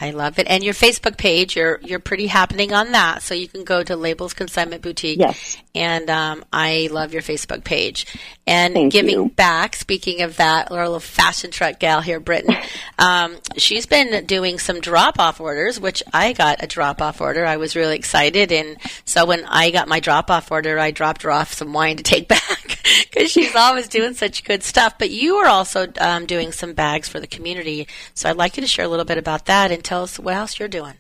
I 0.01 0.11
love 0.13 0.39
it. 0.39 0.47
And 0.49 0.65
your 0.65 0.73
Facebook 0.73 1.19
page, 1.19 1.57
you're 1.57 1.79
you're 1.83 1.99
pretty 2.01 2.27
happening 2.27 2.73
on 2.73 2.93
that. 2.93 3.23
So 3.23 3.35
you 3.35 3.47
can 3.49 3.65
go 3.65 3.83
to 3.83 3.97
Labels 3.97 4.33
Consignment 4.33 4.83
Boutique. 4.83 5.19
Yes. 5.19 5.59
And 5.75 6.09
um, 6.09 6.45
I 6.53 6.89
love 6.91 7.13
your 7.13 7.23
Facebook 7.23 7.65
page. 7.65 8.07
And 8.47 8.75
Thank 8.75 8.93
giving 8.93 9.15
you. 9.15 9.29
back, 9.29 9.77
speaking 9.77 10.23
of 10.23 10.39
that, 10.39 10.73
our 10.73 10.85
little 10.85 10.99
fashion 10.99 11.51
truck 11.51 11.79
gal 11.79 12.01
here, 12.01 12.19
Britton, 12.19 12.57
um, 12.99 13.37
she's 13.57 13.87
been 13.87 14.25
doing 14.27 14.59
some 14.59 14.81
drop 14.81 15.21
off 15.21 15.41
orders, 15.41 15.79
which 15.79 16.03
I 16.13 16.33
got 16.33 16.63
a 16.63 16.67
drop 16.67 17.01
off 17.03 17.21
order. 17.21 17.45
I 17.45 17.59
was 17.59 17.77
really 17.77 17.97
excited. 17.97 18.51
And 18.51 18.79
so 19.05 19.27
when 19.27 19.45
I 19.45 19.71
got 19.71 19.87
my 19.87 20.01
drop 20.01 20.31
off 20.31 20.51
order, 20.51 20.79
I 20.79 20.91
dropped 20.91 21.23
her 21.23 21.31
off 21.31 21.53
some 21.53 21.73
wine 21.73 21.99
to 21.99 22.03
take 22.03 22.27
back 22.29 22.81
because 23.05 23.31
she's 23.31 23.55
always 23.55 23.87
doing 23.87 24.15
such 24.15 24.45
good 24.45 24.63
stuff. 24.63 24.95
But 24.99 25.11
you 25.11 25.37
are 25.37 25.49
also 25.49 25.87
um, 26.01 26.27
doing 26.27 26.53
some 26.53 26.73
bags 26.73 27.09
for 27.09 27.21
the 27.21 27.27
community. 27.27 27.87
So 28.15 28.31
I'd 28.31 28.37
like 28.37 28.57
you 28.57 28.63
to 28.63 28.67
share 28.67 28.87
a 28.87 28.89
little 28.89 29.05
bit 29.05 29.19
about 29.19 29.47
that 29.47 29.71
and 29.71 29.85
tell 29.91 30.05
us 30.05 30.21
what 30.21 30.35
else 30.35 30.57
you're 30.57 30.69
doing. 30.69 30.95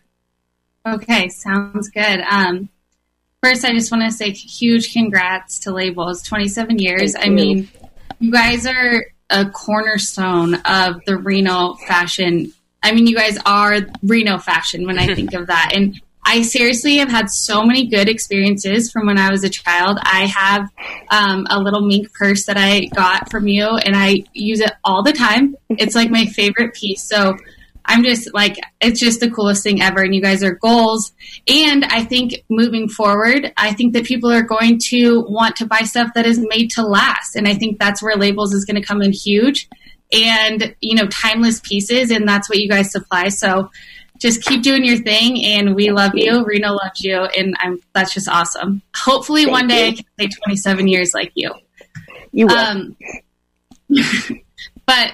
Okay, 0.84 1.28
sounds 1.28 1.90
good. 1.90 2.20
Um, 2.28 2.68
first, 3.40 3.64
I 3.64 3.72
just 3.72 3.92
want 3.92 4.02
to 4.02 4.10
say 4.10 4.32
huge 4.32 4.92
congrats 4.92 5.60
to 5.60 5.70
Labels. 5.70 6.22
27 6.22 6.80
years. 6.80 7.14
I 7.16 7.28
mean, 7.28 7.68
you 8.18 8.32
guys 8.32 8.66
are 8.66 9.04
a 9.30 9.48
cornerstone 9.48 10.54
of 10.64 11.04
the 11.06 11.16
Reno 11.16 11.74
fashion. 11.86 12.52
I 12.82 12.90
mean, 12.90 13.06
you 13.06 13.14
guys 13.14 13.38
are 13.46 13.76
Reno 14.02 14.38
fashion 14.38 14.84
when 14.84 14.98
I 14.98 15.06
think 15.14 15.34
of 15.34 15.46
that. 15.46 15.70
And 15.72 16.00
I 16.24 16.42
seriously 16.42 16.96
have 16.96 17.10
had 17.10 17.30
so 17.30 17.62
many 17.62 17.86
good 17.86 18.08
experiences 18.08 18.90
from 18.90 19.06
when 19.06 19.18
I 19.18 19.30
was 19.30 19.44
a 19.44 19.48
child. 19.48 19.98
I 20.02 20.26
have 20.26 20.68
um, 21.12 21.46
a 21.48 21.60
little 21.60 21.82
mink 21.82 22.12
purse 22.12 22.44
that 22.46 22.56
I 22.56 22.86
got 22.86 23.30
from 23.30 23.46
you, 23.46 23.66
and 23.66 23.94
I 23.94 24.24
use 24.32 24.58
it 24.58 24.72
all 24.82 25.04
the 25.04 25.12
time. 25.12 25.54
It's 25.68 25.94
like 25.94 26.10
my 26.10 26.26
favorite 26.26 26.74
piece. 26.74 27.04
So 27.04 27.36
I'm 27.84 28.04
just 28.04 28.32
like, 28.34 28.56
it's 28.80 29.00
just 29.00 29.20
the 29.20 29.30
coolest 29.30 29.62
thing 29.62 29.82
ever. 29.82 30.02
And 30.02 30.14
you 30.14 30.20
guys 30.20 30.42
are 30.42 30.54
goals. 30.54 31.12
And 31.48 31.84
I 31.84 32.04
think 32.04 32.44
moving 32.48 32.88
forward, 32.88 33.52
I 33.56 33.72
think 33.72 33.94
that 33.94 34.04
people 34.04 34.30
are 34.30 34.42
going 34.42 34.78
to 34.90 35.22
want 35.22 35.56
to 35.56 35.66
buy 35.66 35.80
stuff 35.80 36.10
that 36.14 36.26
is 36.26 36.38
made 36.38 36.70
to 36.72 36.82
last. 36.82 37.36
And 37.36 37.48
I 37.48 37.54
think 37.54 37.78
that's 37.78 38.02
where 38.02 38.16
labels 38.16 38.54
is 38.54 38.64
going 38.64 38.80
to 38.80 38.86
come 38.86 39.02
in 39.02 39.12
huge 39.12 39.68
and, 40.12 40.74
you 40.80 40.94
know, 40.94 41.06
timeless 41.08 41.60
pieces. 41.60 42.10
And 42.10 42.28
that's 42.28 42.48
what 42.48 42.58
you 42.58 42.68
guys 42.68 42.92
supply. 42.92 43.28
So 43.28 43.70
just 44.18 44.42
keep 44.44 44.62
doing 44.62 44.84
your 44.84 44.98
thing. 44.98 45.42
And 45.44 45.74
we 45.74 45.90
love 45.90 46.12
you. 46.14 46.44
Reno 46.44 46.72
loves 46.72 47.00
you. 47.00 47.16
And 47.16 47.56
I'm, 47.58 47.80
that's 47.94 48.12
just 48.14 48.28
awesome. 48.28 48.82
Hopefully 48.94 49.44
Thank 49.44 49.52
one 49.52 49.66
day 49.66 49.86
you. 49.86 49.92
I 49.92 49.94
can 49.94 50.04
say 50.30 50.40
27 50.44 50.88
years 50.88 51.14
like 51.14 51.32
you. 51.34 51.52
You 52.32 52.46
will. 52.46 52.56
Um, 52.56 52.96
but 54.86 55.12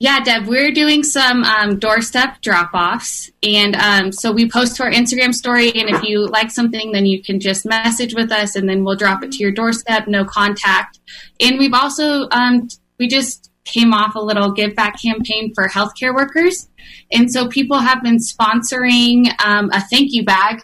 yeah, 0.00 0.20
Deb, 0.22 0.46
we're 0.46 0.72
doing 0.72 1.02
some 1.02 1.44
um, 1.44 1.78
doorstep 1.78 2.40
drop 2.42 2.70
offs. 2.74 3.30
And 3.42 3.76
um, 3.76 4.12
so 4.12 4.32
we 4.32 4.50
post 4.50 4.76
to 4.76 4.82
our 4.84 4.90
Instagram 4.90 5.32
story. 5.32 5.70
And 5.72 5.88
if 5.88 6.02
you 6.02 6.26
like 6.26 6.50
something, 6.50 6.92
then 6.92 7.06
you 7.06 7.22
can 7.22 7.40
just 7.40 7.64
message 7.64 8.14
with 8.14 8.30
us 8.32 8.56
and 8.56 8.68
then 8.68 8.84
we'll 8.84 8.96
drop 8.96 9.22
it 9.22 9.32
to 9.32 9.38
your 9.38 9.52
doorstep, 9.52 10.06
no 10.08 10.24
contact. 10.24 10.98
And 11.40 11.58
we've 11.58 11.74
also, 11.74 12.28
um, 12.30 12.68
we 12.98 13.08
just 13.08 13.50
came 13.64 13.94
off 13.94 14.14
a 14.14 14.20
little 14.20 14.52
give 14.52 14.74
back 14.74 15.00
campaign 15.00 15.52
for 15.54 15.68
healthcare 15.68 16.14
workers. 16.14 16.68
And 17.12 17.32
so 17.32 17.48
people 17.48 17.78
have 17.78 18.02
been 18.02 18.18
sponsoring 18.18 19.28
um, 19.42 19.70
a 19.72 19.80
thank 19.80 20.12
you 20.12 20.24
bag. 20.24 20.62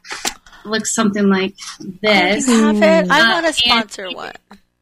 Looks 0.65 0.95
something 0.95 1.29
like 1.29 1.55
this. 2.03 2.47
You 2.47 2.63
have 2.63 2.77
it? 3.07 3.11
I 3.11 3.21
Uh, 3.21 3.33
want 3.43 3.45
to 3.57 3.71
and- 3.71 3.91
sponsor 3.91 4.11
one. 4.15 4.33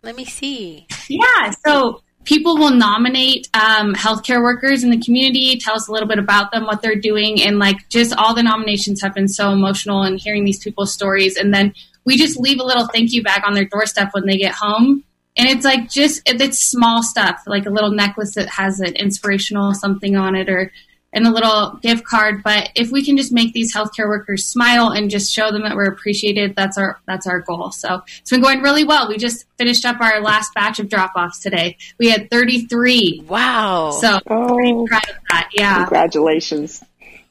Let 0.02 0.16
me 0.16 0.24
see. 0.24 0.86
Yeah, 1.08 1.50
so 1.64 2.02
people 2.28 2.58
will 2.58 2.72
nominate 2.74 3.48
um, 3.54 3.94
healthcare 3.94 4.42
workers 4.42 4.84
in 4.84 4.90
the 4.90 5.00
community, 5.00 5.58
tell 5.58 5.74
us 5.74 5.88
a 5.88 5.92
little 5.92 6.06
bit 6.06 6.18
about 6.18 6.52
them, 6.52 6.66
what 6.66 6.82
they're 6.82 7.00
doing, 7.00 7.40
and 7.40 7.58
like 7.58 7.88
just 7.88 8.14
all 8.18 8.34
the 8.34 8.42
nominations 8.42 9.00
have 9.00 9.14
been 9.14 9.28
so 9.28 9.50
emotional 9.50 10.02
and 10.02 10.20
hearing 10.20 10.44
these 10.44 10.62
people's 10.62 10.92
stories. 10.92 11.38
And 11.38 11.54
then 11.54 11.72
we 12.04 12.18
just 12.18 12.38
leave 12.38 12.60
a 12.60 12.64
little 12.64 12.86
thank 12.86 13.14
you 13.14 13.22
bag 13.22 13.40
on 13.46 13.54
their 13.54 13.64
doorstep 13.64 14.10
when 14.12 14.26
they 14.26 14.36
get 14.36 14.52
home. 14.54 15.04
And 15.38 15.48
it's 15.48 15.64
like 15.64 15.88
just 15.88 16.20
it's 16.26 16.58
small 16.58 17.02
stuff, 17.02 17.40
like 17.46 17.64
a 17.64 17.70
little 17.70 17.92
necklace 17.92 18.34
that 18.34 18.50
has 18.50 18.80
an 18.80 18.94
inspirational 18.96 19.72
something 19.72 20.14
on 20.14 20.36
it, 20.36 20.50
or 20.50 20.70
and 21.12 21.26
a 21.26 21.30
little 21.30 21.78
gift 21.82 22.04
card. 22.04 22.42
But 22.42 22.70
if 22.74 22.90
we 22.90 23.04
can 23.04 23.16
just 23.16 23.32
make 23.32 23.52
these 23.52 23.74
healthcare 23.74 24.08
workers 24.08 24.44
smile 24.44 24.90
and 24.90 25.10
just 25.10 25.32
show 25.32 25.50
them 25.50 25.62
that 25.62 25.74
we're 25.74 25.90
appreciated, 25.90 26.54
that's 26.56 26.78
our 26.78 27.00
that's 27.06 27.26
our 27.26 27.40
goal. 27.40 27.70
So 27.72 28.02
it's 28.20 28.30
been 28.30 28.40
going 28.40 28.60
really 28.60 28.84
well. 28.84 29.08
We 29.08 29.16
just 29.16 29.46
finished 29.56 29.84
up 29.84 30.00
our 30.00 30.20
last 30.20 30.54
batch 30.54 30.78
of 30.78 30.88
drop 30.88 31.12
offs 31.16 31.38
today. 31.38 31.76
We 31.98 32.10
had 32.10 32.30
33. 32.30 33.24
Wow. 33.26 33.90
So 33.92 34.18
oh, 34.28 34.86
proud 34.86 35.08
of 35.08 35.16
that. 35.30 35.50
Yeah. 35.52 35.76
congratulations. 35.78 36.82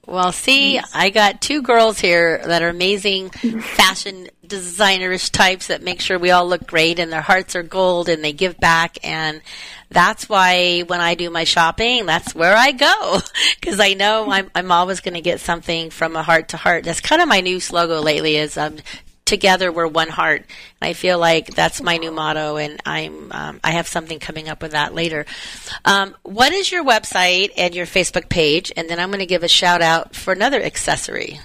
Well, 0.08 0.32
see, 0.32 0.80
I 0.94 1.10
got 1.10 1.42
two 1.42 1.62
girls 1.62 2.00
here 2.00 2.42
that 2.46 2.62
are 2.62 2.70
amazing 2.70 3.30
fashion 3.30 4.30
designerish 4.48 5.32
types 5.32 5.68
that 5.68 5.82
make 5.82 6.02
sure 6.02 6.18
we 6.18 6.32
all 6.32 6.48
look 6.48 6.68
great 6.68 7.00
and 7.00 7.12
their 7.12 7.22
hearts 7.22 7.56
are 7.56 7.64
gold 7.64 8.10
and 8.10 8.24
they 8.24 8.34
give 8.34 8.58
back. 8.58 8.98
And 9.04 9.41
that's 9.89 10.28
why 10.28 10.82
when 10.82 11.02
I 11.02 11.16
do 11.16 11.30
my 11.30 11.43
shopping, 11.43 12.06
that's 12.06 12.36
where 12.36 12.56
I 12.56 12.72
go 12.72 13.20
because 13.60 13.80
I 13.80 13.93
know 13.93 14.30
I'm, 14.30 14.50
I'm 14.54 14.72
always 14.72 15.00
going 15.00 15.16
to 15.16 15.22
get 15.22 15.39
something 15.39 15.89
from 15.89 16.16
a 16.16 16.24
heart 16.24 16.50
to 16.50 16.58
heart. 16.58 16.84
That's 16.84 17.02
kind 17.02 17.22
of 17.22 17.28
my 17.28 17.41
new 17.41 17.60
slogan 17.60 18.04
lately 18.04 18.36
is 18.36 18.58
um, 18.58 18.78
together 19.28 19.72
we're 19.72 19.86
one 19.86 20.10
heart. 20.10 20.41
And 20.82 20.89
I 20.89 20.93
feel 20.93 21.20
like 21.20 21.54
that's 21.54 21.82
my 21.82 21.98
new 21.98 22.12
motto, 22.12 22.58
and 22.58 22.82
I'm 22.86 23.32
um, 23.32 23.60
I 23.64 23.72
have 23.72 23.88
something 23.88 24.20
coming 24.20 24.50
up 24.50 24.64
with 24.64 24.72
that 24.72 24.95
later. 24.95 25.26
Um, 25.86 26.16
what 26.24 26.54
is 26.54 26.72
your 26.72 26.84
website 26.84 27.52
and 27.58 27.76
your 27.76 27.86
Facebook 27.86 28.30
page? 28.30 28.72
And 28.76 28.89
then 28.89 29.00
I'm 29.00 29.10
going 29.10 29.20
to 29.20 29.26
give 29.28 29.43
a 29.43 29.48
shout 29.48 29.82
out 29.82 30.16
for 30.16 30.34
another 30.34 30.62
accessory. 30.62 31.39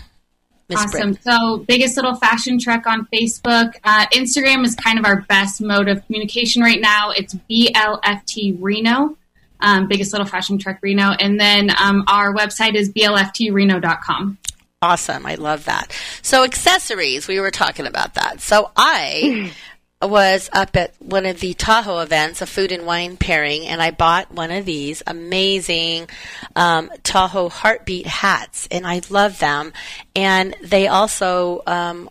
Miss 0.73 0.85
Awesome. 0.85 1.13
Britt. 1.13 1.23
So, 1.23 1.59
biggest 1.69 1.97
little 1.97 2.15
fashion 2.15 2.59
truck 2.59 2.87
on 2.87 3.07
Facebook. 3.13 3.75
Uh, 3.85 4.07
Instagram 4.13 4.65
is 4.65 4.75
kind 4.75 4.99
of 4.99 5.05
our 5.05 5.23
best 5.23 5.61
mode 5.61 5.89
of 5.89 6.05
communication 6.07 6.63
right 6.63 6.81
now. 6.81 7.11
It's 7.11 7.35
BLFT 7.51 8.57
Reno, 8.59 9.17
um, 9.61 9.89
biggest 9.89 10.13
little 10.13 10.27
fashion 10.27 10.59
truck 10.59 10.79
Reno. 10.83 11.11
And 11.11 11.39
then 11.39 11.71
um, 11.79 12.05
our 12.09 12.35
website 12.35 12.75
is 12.75 12.91
blftreno.com. 12.91 14.39
Awesome. 14.81 15.27
I 15.27 15.37
love 15.37 15.67
that. 15.67 15.97
So 16.23 16.43
accessories, 16.43 17.29
we 17.29 17.39
were 17.39 17.53
talking 17.53 17.87
about 17.87 18.15
that. 18.15 18.41
So 18.41 18.73
I 18.77 19.53
was 20.03 20.51
up 20.53 20.77
at 20.77 20.95
one 21.01 21.27
of 21.27 21.41
the 21.41 21.55
Tahoe 21.55 21.99
events, 21.99 22.43
a 22.43 22.47
food 22.47 22.73
and 22.73 22.87
wine 22.87 23.17
pairing, 23.17 23.67
and 23.67 23.81
I 23.83 23.91
bought 23.91 24.33
one 24.33 24.51
of 24.51 24.65
these 24.65 25.03
amazing 25.07 26.09
um, 26.57 26.91
Tahoe 27.03 27.49
heartbeat 27.49 28.07
hats, 28.07 28.69
and 28.71 28.87
I 28.87 29.03
love 29.11 29.39
them. 29.39 29.73
And 30.15 30.57
they 30.63 30.89
also 30.89 31.63
um, 31.67 32.11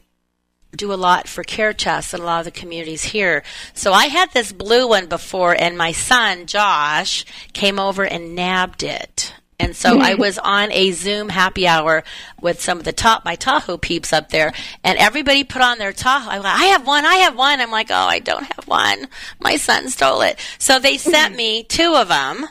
do 0.76 0.94
a 0.94 0.96
lot 0.96 1.28
for 1.28 1.44
care 1.44 1.74
chests 1.74 2.14
in 2.14 2.22
a 2.22 2.26
lot 2.26 2.39
of 2.39 2.46
the 2.46 2.52
communities 2.60 3.04
here. 3.04 3.44
So 3.74 3.94
I 3.94 4.06
had 4.06 4.32
this 4.32 4.52
blue 4.52 4.88
one 4.88 5.08
before, 5.08 5.56
and 5.58 5.78
my 5.78 5.92
son 5.92 6.46
Josh 6.46 7.26
came 7.54 7.80
over 7.80 8.04
and 8.06 8.36
nabbed 8.36 8.84
it. 8.84 9.34
And 9.62 9.76
so 9.76 9.99
I 9.99 10.14
was 10.26 10.39
on 10.39 10.72
a 10.72 10.91
Zoom 10.91 11.30
happy 11.30 11.68
hour 11.68 12.03
with 12.41 12.62
some 12.62 12.80
of 12.80 12.84
the 12.84 12.91
top 12.91 13.24
my 13.24 13.36
Tahoe 13.36 13.78
peeps 13.78 14.12
up 14.12 14.30
there, 14.30 14.53
and 14.84 14.97
everybody 14.97 15.43
put 15.43 15.62
on 15.62 15.78
their 15.78 15.93
Tahoe. 15.93 16.32
I'm 16.32 16.41
like, 16.41 16.59
I 16.59 16.66
have 16.66 16.88
one, 16.88 17.05
I 17.05 17.16
have 17.16 17.36
one. 17.36 17.62
I'm 17.62 17.72
like, 17.72 17.91
oh, 17.91 17.95
I 17.95 18.20
don't 18.20 18.43
have 18.43 18.68
one. 18.68 19.07
My 19.39 19.57
son 19.57 19.89
stole 19.89 20.22
it. 20.22 20.39
So 20.57 20.80
they 20.80 20.97
sent 20.97 21.36
me 21.36 21.64
two 21.64 21.93
of 21.95 22.07
them. 22.07 22.47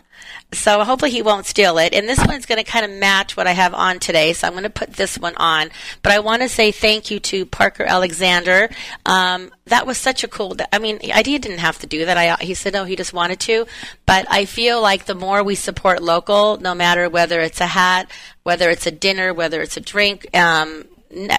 So 0.53 0.82
hopefully 0.82 1.12
he 1.12 1.22
won't 1.22 1.46
steal 1.46 1.78
it. 1.78 1.94
And 1.94 2.09
this 2.09 2.18
one's 2.26 2.46
going 2.46 2.62
to 2.62 2.68
kind 2.68 2.84
of 2.84 2.90
match 2.90 3.36
what 3.36 3.46
I 3.46 3.53
have 3.53 3.72
on 3.72 4.01
today. 4.01 4.32
So 4.32 4.46
I'm 4.46 4.55
going 4.55 4.64
to 4.64 4.70
put 4.70 4.94
this 4.94 5.16
one 5.16 5.36
on. 5.36 5.70
But 6.03 6.12
I 6.12 6.18
want 6.18 6.42
to 6.42 6.48
say 6.48 6.72
thank 6.72 7.11
you 7.11 7.20
to 7.20 7.46
Parker 7.46 7.84
Alexander. 7.84 8.68
Um, 9.07 9.53
that 9.66 9.86
was 9.86 9.96
such 9.96 10.24
a 10.24 10.28
cool. 10.28 10.57
I 10.72 10.78
mean, 10.78 10.98
idea 11.12 11.38
didn't 11.38 11.59
have 11.59 11.78
to 11.80 11.86
do 11.86 12.05
that. 12.05 12.16
I 12.16 12.36
he 12.42 12.55
said 12.55 12.72
no, 12.72 12.84
he 12.84 12.96
just 12.96 13.12
wanted 13.12 13.38
to. 13.40 13.66
But 14.07 14.26
I 14.28 14.44
feel 14.44 14.82
like 14.82 15.05
the 15.05 15.14
more 15.14 15.44
we 15.44 15.55
support 15.55 16.03
local, 16.03 16.57
no 16.57 16.74
matter 16.74 17.09
whether 17.09 17.40
it's 17.40 17.61
a 17.61 17.66
hat, 17.66 18.11
whether 18.42 18.70
it's 18.70 18.86
a 18.86 18.90
dinner, 18.90 19.32
whether 19.32 19.61
it's 19.61 19.76
a 19.76 19.80
drink, 19.80 20.26
um, 20.36 20.84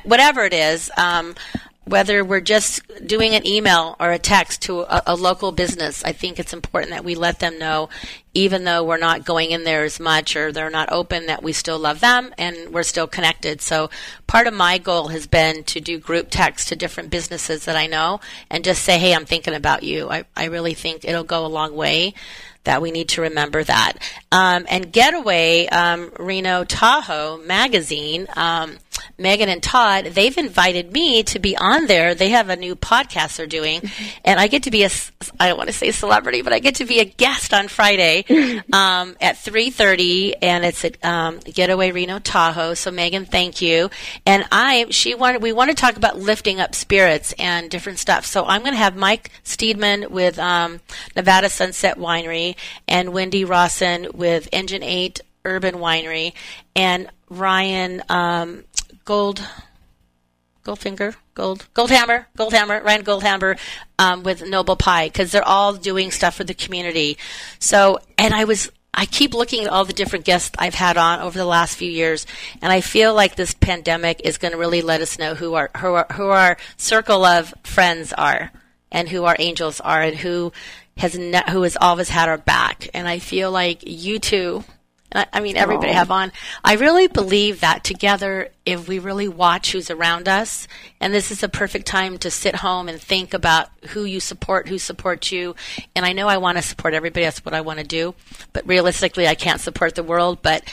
whatever 0.03 0.45
it 0.45 0.53
is. 0.53 0.89
Um, 0.95 1.35
whether 1.85 2.23
we're 2.23 2.41
just 2.41 2.81
doing 3.07 3.33
an 3.33 3.45
email 3.45 3.95
or 3.99 4.11
a 4.11 4.19
text 4.19 4.61
to 4.61 4.81
a, 4.81 5.01
a 5.07 5.15
local 5.15 5.51
business, 5.51 6.03
I 6.03 6.11
think 6.11 6.37
it's 6.37 6.53
important 6.53 6.91
that 6.91 7.03
we 7.03 7.15
let 7.15 7.39
them 7.39 7.57
know, 7.57 7.89
even 8.35 8.63
though 8.65 8.83
we're 8.83 8.97
not 8.97 9.25
going 9.25 9.49
in 9.49 9.63
there 9.63 9.83
as 9.83 9.99
much 9.99 10.35
or 10.35 10.51
they're 10.51 10.69
not 10.69 10.91
open, 10.91 11.25
that 11.25 11.41
we 11.41 11.53
still 11.53 11.79
love 11.79 11.99
them 11.99 12.33
and 12.37 12.71
we're 12.71 12.83
still 12.83 13.07
connected. 13.07 13.61
So 13.61 13.89
part 14.27 14.45
of 14.45 14.53
my 14.53 14.77
goal 14.77 15.07
has 15.07 15.25
been 15.25 15.63
to 15.65 15.81
do 15.81 15.97
group 15.97 16.27
texts 16.29 16.69
to 16.69 16.75
different 16.75 17.09
businesses 17.09 17.65
that 17.65 17.75
I 17.75 17.87
know 17.87 18.19
and 18.49 18.63
just 18.63 18.83
say, 18.83 18.99
hey, 18.99 19.15
I'm 19.15 19.25
thinking 19.25 19.55
about 19.55 19.81
you. 19.81 20.09
I, 20.09 20.25
I 20.37 20.45
really 20.45 20.75
think 20.75 21.03
it'll 21.03 21.23
go 21.23 21.45
a 21.45 21.47
long 21.47 21.75
way. 21.75 22.13
that 22.63 22.81
we 22.81 22.91
need 22.91 23.09
to 23.09 23.21
remember 23.21 23.63
that. 23.63 23.93
Um, 24.31 24.65
and 24.69 24.91
Getaway 24.91 25.67
um, 25.67 26.11
Reno 26.19 26.63
Tahoe 26.63 27.37
magazine, 27.45 28.27
um, 28.35 28.77
Megan 29.17 29.49
and 29.49 29.61
Todd, 29.61 30.05
they've 30.05 30.37
invited 30.37 30.91
me 30.91 31.23
to 31.23 31.39
be 31.39 31.55
on 31.55 31.87
there. 31.87 32.15
They 32.15 32.29
have 32.29 32.49
a 32.49 32.55
new 32.55 32.75
podcast 32.75 33.37
they're 33.37 33.47
doing, 33.47 33.81
and 34.25 34.39
I 34.39 34.47
get 34.47 34.63
to 34.63 34.71
be 34.71 34.83
a 34.83 34.89
I 35.39 35.47
don't 35.47 35.57
want 35.57 35.69
to 35.69 35.75
say 35.75 35.91
celebrity, 35.91 36.41
but 36.41 36.53
I 36.53 36.59
get 36.59 36.75
to 36.75 36.85
be 36.85 36.99
a 36.99 37.05
guest 37.05 37.53
on 37.53 37.67
Friday 37.67 38.25
um, 38.73 39.15
at 39.21 39.37
three 39.37 39.69
thirty, 39.69 40.35
and 40.35 40.65
it's 40.65 40.83
at 40.83 41.03
um, 41.05 41.39
Getaway 41.39 41.91
Reno 41.91 42.19
Tahoe. 42.19 42.73
So 42.73 42.91
Megan, 42.91 43.25
thank 43.25 43.61
you. 43.61 43.89
And 44.25 44.45
I, 44.51 44.87
she 44.89 45.15
wanted, 45.15 45.41
we 45.41 45.53
want 45.53 45.69
to 45.69 45.75
talk 45.75 45.97
about 45.97 46.17
lifting 46.17 46.59
up 46.59 46.75
spirits 46.75 47.33
and 47.37 47.69
different 47.69 47.99
stuff. 47.99 48.25
So 48.25 48.45
I'm 48.45 48.61
going 48.61 48.73
to 48.73 48.77
have 48.77 48.95
Mike 48.95 49.31
Steedman 49.43 50.09
with 50.09 50.39
um, 50.39 50.79
Nevada 51.15 51.49
Sunset 51.49 51.97
Winery 51.97 52.55
and 52.87 53.13
Wendy 53.13 53.45
Rawson 53.45 54.07
with 54.13 54.47
Engine 54.51 54.83
Eight 54.83 55.21
Urban 55.45 55.75
Winery 55.75 56.33
and 56.75 57.09
Ryan 57.29 58.03
um, 58.09 58.63
Gold. 59.11 59.45
Goldfinger, 60.63 61.15
Gold, 61.33 61.67
Goldhammer, 61.73 62.27
Goldhammer, 62.37 62.81
Ryan 62.81 63.03
Goldhammer, 63.03 63.59
um, 63.99 64.23
with 64.23 64.41
Noble 64.47 64.77
Pie 64.77 65.09
because 65.09 65.33
they're 65.33 65.45
all 65.45 65.73
doing 65.73 66.11
stuff 66.11 66.35
for 66.35 66.45
the 66.45 66.53
community. 66.53 67.17
So, 67.59 67.99
and 68.17 68.33
I 68.33 68.45
was, 68.45 68.71
I 68.93 69.05
keep 69.05 69.33
looking 69.33 69.65
at 69.65 69.69
all 69.69 69.83
the 69.83 69.91
different 69.91 70.23
guests 70.23 70.51
I've 70.57 70.75
had 70.75 70.95
on 70.95 71.19
over 71.19 71.37
the 71.37 71.43
last 71.43 71.75
few 71.75 71.91
years, 71.91 72.25
and 72.61 72.71
I 72.71 72.79
feel 72.79 73.13
like 73.13 73.35
this 73.35 73.53
pandemic 73.53 74.21
is 74.23 74.37
going 74.37 74.53
to 74.53 74.57
really 74.57 74.81
let 74.81 75.01
us 75.01 75.19
know 75.19 75.35
who 75.35 75.55
our 75.55 75.69
who 75.75 75.93
our, 75.93 76.07
who 76.13 76.27
our 76.27 76.55
circle 76.77 77.25
of 77.25 77.53
friends 77.63 78.13
are, 78.13 78.53
and 78.93 79.09
who 79.09 79.25
our 79.25 79.35
angels 79.39 79.81
are, 79.81 80.01
and 80.01 80.15
who 80.15 80.53
has 80.95 81.17
ne- 81.17 81.51
who 81.51 81.63
has 81.63 81.75
always 81.81 82.07
had 82.07 82.29
our 82.29 82.37
back. 82.37 82.87
And 82.93 83.09
I 83.09 83.19
feel 83.19 83.51
like 83.51 83.83
you 83.85 84.19
two 84.19 84.63
I 85.13 85.27
I 85.33 85.39
mean, 85.39 85.57
everybody 85.57 85.91
have 85.91 86.11
on. 86.11 86.31
I 86.63 86.75
really 86.75 87.07
believe 87.07 87.61
that 87.61 87.83
together, 87.83 88.49
if 88.65 88.87
we 88.87 88.99
really 88.99 89.27
watch 89.27 89.71
who's 89.71 89.89
around 89.89 90.27
us, 90.27 90.67
and 90.99 91.13
this 91.13 91.31
is 91.31 91.43
a 91.43 91.49
perfect 91.49 91.85
time 91.85 92.17
to 92.19 92.31
sit 92.31 92.55
home 92.55 92.87
and 92.87 92.99
think 92.99 93.33
about 93.33 93.69
who 93.89 94.03
you 94.03 94.19
support, 94.19 94.67
who 94.67 94.77
supports 94.77 95.31
you. 95.31 95.55
And 95.95 96.05
I 96.05 96.13
know 96.13 96.27
I 96.27 96.37
want 96.37 96.57
to 96.57 96.61
support 96.61 96.93
everybody. 96.93 97.25
That's 97.25 97.43
what 97.43 97.53
I 97.53 97.61
want 97.61 97.79
to 97.79 97.85
do. 97.85 98.13
But 98.53 98.67
realistically, 98.67 99.27
I 99.27 99.35
can't 99.35 99.61
support 99.61 99.95
the 99.95 100.03
world, 100.03 100.39
but 100.41 100.63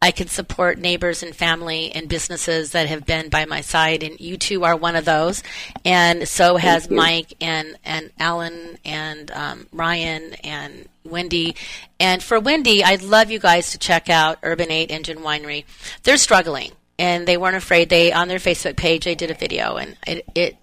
I 0.00 0.10
can 0.10 0.28
support 0.28 0.78
neighbors 0.78 1.22
and 1.22 1.34
family 1.34 1.90
and 1.92 2.08
businesses 2.08 2.72
that 2.72 2.86
have 2.86 3.06
been 3.06 3.30
by 3.30 3.46
my 3.46 3.62
side, 3.62 4.02
and 4.02 4.20
you 4.20 4.36
two 4.36 4.64
are 4.64 4.76
one 4.76 4.94
of 4.94 5.06
those. 5.06 5.42
And 5.84 6.28
so 6.28 6.56
has 6.56 6.90
Mike 6.90 7.32
and 7.40 7.76
and 7.82 8.10
Alan 8.18 8.78
and 8.84 9.30
um, 9.30 9.66
Ryan 9.72 10.34
and 10.44 10.88
Wendy. 11.04 11.56
And 11.98 12.22
for 12.22 12.38
Wendy, 12.38 12.84
I'd 12.84 13.02
love 13.02 13.30
you 13.30 13.38
guys 13.38 13.72
to 13.72 13.78
check 13.78 14.10
out 14.10 14.38
Urban 14.42 14.70
Eight 14.70 14.90
Engine 14.90 15.18
Winery. 15.18 15.64
They're 16.02 16.18
struggling, 16.18 16.72
and 16.98 17.26
they 17.26 17.38
weren't 17.38 17.56
afraid. 17.56 17.88
They 17.88 18.12
on 18.12 18.28
their 18.28 18.38
Facebook 18.38 18.76
page 18.76 19.04
they 19.04 19.14
did 19.14 19.30
a 19.30 19.34
video, 19.34 19.76
and 19.76 19.96
it 20.06 20.26
it 20.34 20.56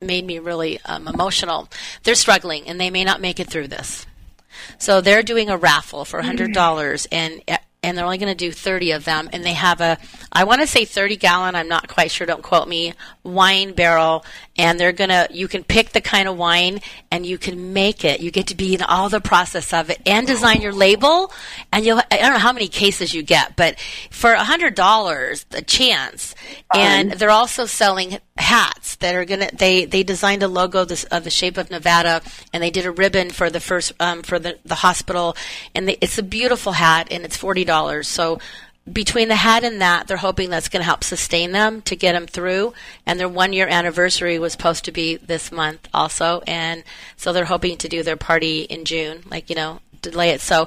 made 0.00 0.24
me 0.24 0.38
really 0.38 0.80
um, 0.86 1.08
emotional. 1.08 1.68
They're 2.04 2.14
struggling, 2.14 2.66
and 2.68 2.80
they 2.80 2.90
may 2.90 3.04
not 3.04 3.20
make 3.20 3.38
it 3.38 3.50
through 3.50 3.68
this. 3.68 4.06
So 4.78 5.00
they're 5.00 5.22
doing 5.22 5.50
a 5.50 5.58
raffle 5.58 6.06
for 6.06 6.22
hundred 6.22 6.54
dollars, 6.54 7.06
and 7.12 7.42
and 7.82 7.96
they're 7.96 8.04
only 8.04 8.18
going 8.18 8.32
to 8.32 8.34
do 8.34 8.52
thirty 8.52 8.92
of 8.92 9.04
them. 9.04 9.28
And 9.32 9.44
they 9.44 9.54
have 9.54 9.80
a, 9.80 9.98
I 10.32 10.44
want 10.44 10.60
to 10.60 10.66
say 10.66 10.84
thirty 10.84 11.16
gallon. 11.16 11.54
I'm 11.54 11.68
not 11.68 11.88
quite 11.88 12.10
sure. 12.10 12.26
Don't 12.26 12.42
quote 12.42 12.68
me. 12.68 12.94
Wine 13.24 13.72
barrel, 13.72 14.24
and 14.56 14.78
they're 14.78 14.92
gonna. 14.92 15.28
You 15.30 15.48
can 15.48 15.64
pick 15.64 15.90
the 15.90 16.00
kind 16.00 16.28
of 16.28 16.36
wine, 16.36 16.80
and 17.10 17.24
you 17.24 17.38
can 17.38 17.72
make 17.72 18.04
it. 18.04 18.20
You 18.20 18.30
get 18.30 18.48
to 18.48 18.54
be 18.54 18.74
in 18.74 18.82
all 18.82 19.08
the 19.08 19.20
process 19.20 19.72
of 19.72 19.90
it, 19.90 20.00
and 20.06 20.26
design 20.26 20.60
your 20.60 20.72
label. 20.72 21.32
And 21.72 21.84
you'll. 21.84 22.00
I 22.10 22.18
don't 22.18 22.32
know 22.32 22.38
how 22.38 22.52
many 22.52 22.68
cases 22.68 23.14
you 23.14 23.22
get, 23.22 23.56
but 23.56 23.78
for 24.10 24.32
a 24.32 24.44
hundred 24.44 24.74
dollars, 24.74 25.46
a 25.52 25.62
chance. 25.62 26.34
And 26.74 27.12
they're 27.12 27.30
also 27.30 27.66
selling 27.66 28.18
hats 28.36 28.96
that 28.96 29.14
are 29.14 29.24
gonna. 29.24 29.48
They 29.52 29.86
they 29.86 30.02
designed 30.02 30.42
a 30.42 30.48
logo 30.48 30.84
this, 30.84 31.04
of 31.04 31.24
the 31.24 31.30
shape 31.30 31.56
of 31.56 31.70
Nevada, 31.70 32.20
and 32.52 32.62
they 32.62 32.70
did 32.70 32.84
a 32.84 32.90
ribbon 32.90 33.30
for 33.30 33.48
the 33.48 33.60
first 33.60 33.92
um, 34.00 34.22
for 34.22 34.38
the 34.38 34.58
the 34.64 34.76
hospital, 34.76 35.36
and 35.74 35.88
they, 35.88 35.96
it's 36.00 36.18
a 36.18 36.22
beautiful 36.22 36.72
hat, 36.72 37.08
and 37.10 37.24
it's 37.24 37.36
forty 37.36 37.64
dollars. 37.64 38.06
So 38.06 38.38
between 38.90 39.28
the 39.28 39.36
hat 39.36 39.64
and 39.64 39.80
that, 39.80 40.08
they're 40.08 40.16
hoping 40.16 40.50
that's 40.50 40.68
going 40.68 40.80
to 40.80 40.86
help 40.86 41.04
sustain 41.04 41.52
them 41.52 41.82
to 41.82 41.94
get 41.94 42.12
them 42.12 42.26
through. 42.26 42.74
And 43.06 43.18
their 43.18 43.28
one 43.28 43.52
year 43.52 43.68
anniversary 43.68 44.38
was 44.38 44.52
supposed 44.52 44.84
to 44.86 44.92
be 44.92 45.16
this 45.16 45.52
month 45.52 45.88
also, 45.94 46.42
and 46.46 46.82
so 47.16 47.32
they're 47.32 47.44
hoping 47.44 47.76
to 47.78 47.88
do 47.88 48.02
their 48.02 48.16
party 48.16 48.62
in 48.62 48.84
June, 48.84 49.22
like 49.30 49.50
you 49.50 49.56
know. 49.56 49.80
Delay 50.00 50.30
it. 50.30 50.40
So, 50.40 50.62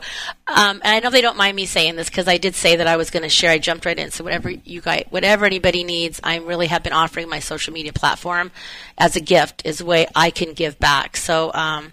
um, 0.48 0.80
and 0.82 0.96
I 0.96 1.00
know 1.02 1.10
they 1.10 1.20
don't 1.20 1.36
mind 1.36 1.58
me 1.58 1.66
saying 1.66 1.98
this 1.98 2.10
because 2.10 2.26
I 2.26 2.38
did 2.38 2.56
say 2.56 2.78
that 2.78 2.88
I 2.88 2.96
was 2.96 3.10
going 3.10 3.24
to 3.24 3.28
share. 3.28 3.52
I 3.52 3.58
jumped 3.58 3.86
right 3.86 4.00
in. 4.00 4.10
So 4.10 4.24
whatever 4.24 4.50
you 4.50 4.80
guys, 4.80 5.08
whatever 5.10 5.46
anybody 5.46 5.84
needs, 5.84 6.22
I 6.24 6.38
really 6.38 6.68
have 6.68 6.84
been 6.84 6.94
offering 6.94 7.28
my 7.28 7.40
social 7.40 7.74
media 7.74 7.92
platform 7.92 8.50
as 8.98 9.18
a 9.18 9.20
gift, 9.20 9.64
is 9.66 9.82
a 9.82 9.86
way 9.86 10.08
I 10.16 10.30
can 10.30 10.54
give 10.54 10.80
back. 10.80 11.18
So, 11.18 11.52
um, 11.54 11.92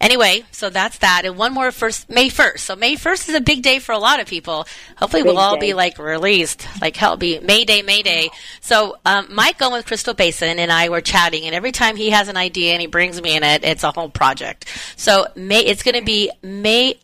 Anyway, 0.00 0.44
so 0.52 0.68
that's 0.68 0.98
that. 0.98 1.22
And 1.24 1.36
one 1.36 1.54
more 1.54 1.72
first 1.72 2.10
May 2.10 2.28
first. 2.28 2.64
So 2.64 2.76
May 2.76 2.96
first 2.96 3.28
is 3.28 3.34
a 3.34 3.40
big 3.40 3.62
day 3.62 3.78
for 3.78 3.92
a 3.92 3.98
lot 3.98 4.20
of 4.20 4.26
people. 4.26 4.66
Hopefully 4.96 5.22
we'll 5.22 5.38
all 5.38 5.54
day. 5.54 5.68
be 5.68 5.74
like 5.74 5.98
released. 5.98 6.66
Like 6.80 6.96
hell 6.96 7.16
be 7.16 7.40
May 7.40 7.64
Day, 7.64 7.82
May 7.82 8.02
Day. 8.02 8.30
So 8.60 8.98
um, 9.06 9.28
Mike 9.30 9.58
going 9.58 9.72
with 9.72 9.86
Crystal 9.86 10.14
Basin 10.14 10.58
and 10.58 10.70
I 10.70 10.90
were 10.90 11.00
chatting 11.00 11.44
and 11.44 11.54
every 11.54 11.72
time 11.72 11.96
he 11.96 12.10
has 12.10 12.28
an 12.28 12.36
idea 12.36 12.72
and 12.72 12.80
he 12.80 12.86
brings 12.86 13.20
me 13.20 13.36
in 13.36 13.42
it, 13.42 13.64
it's 13.64 13.84
a 13.84 13.90
whole 13.90 14.10
project. 14.10 14.66
So 14.96 15.26
May 15.34 15.60
it's 15.60 15.82
gonna 15.82 16.02
be 16.02 16.30
May 16.42 16.98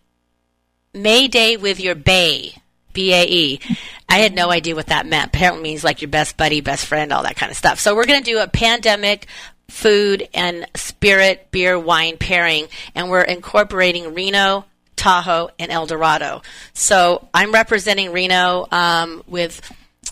May 0.92 1.28
Day 1.28 1.56
with 1.56 1.80
your 1.80 1.94
Bay. 1.94 2.54
B 2.92 3.12
A 3.14 3.24
E. 3.24 3.60
I 4.08 4.18
had 4.18 4.34
no 4.34 4.50
idea 4.50 4.74
what 4.74 4.88
that 4.88 5.06
meant. 5.06 5.28
Apparently 5.28 5.62
means 5.62 5.82
like 5.82 6.02
your 6.02 6.10
best 6.10 6.36
buddy, 6.36 6.60
best 6.60 6.84
friend, 6.84 7.12
all 7.12 7.22
that 7.22 7.36
kind 7.36 7.50
of 7.50 7.56
stuff. 7.56 7.80
So 7.80 7.94
we're 7.94 8.04
going 8.04 8.22
to 8.22 8.30
do 8.30 8.38
a 8.40 8.46
pandemic 8.46 9.26
food 9.72 10.28
and 10.34 10.66
spirit 10.76 11.50
beer 11.50 11.78
wine 11.78 12.18
pairing, 12.18 12.68
and 12.94 13.08
we're 13.08 13.22
incorporating 13.22 14.14
Reno, 14.14 14.66
Tahoe, 14.96 15.48
and 15.58 15.72
El 15.72 15.86
Dorado. 15.86 16.42
So 16.74 17.26
I'm 17.32 17.52
representing 17.52 18.12
Reno 18.12 18.68
um, 18.70 19.22
with 19.26 19.60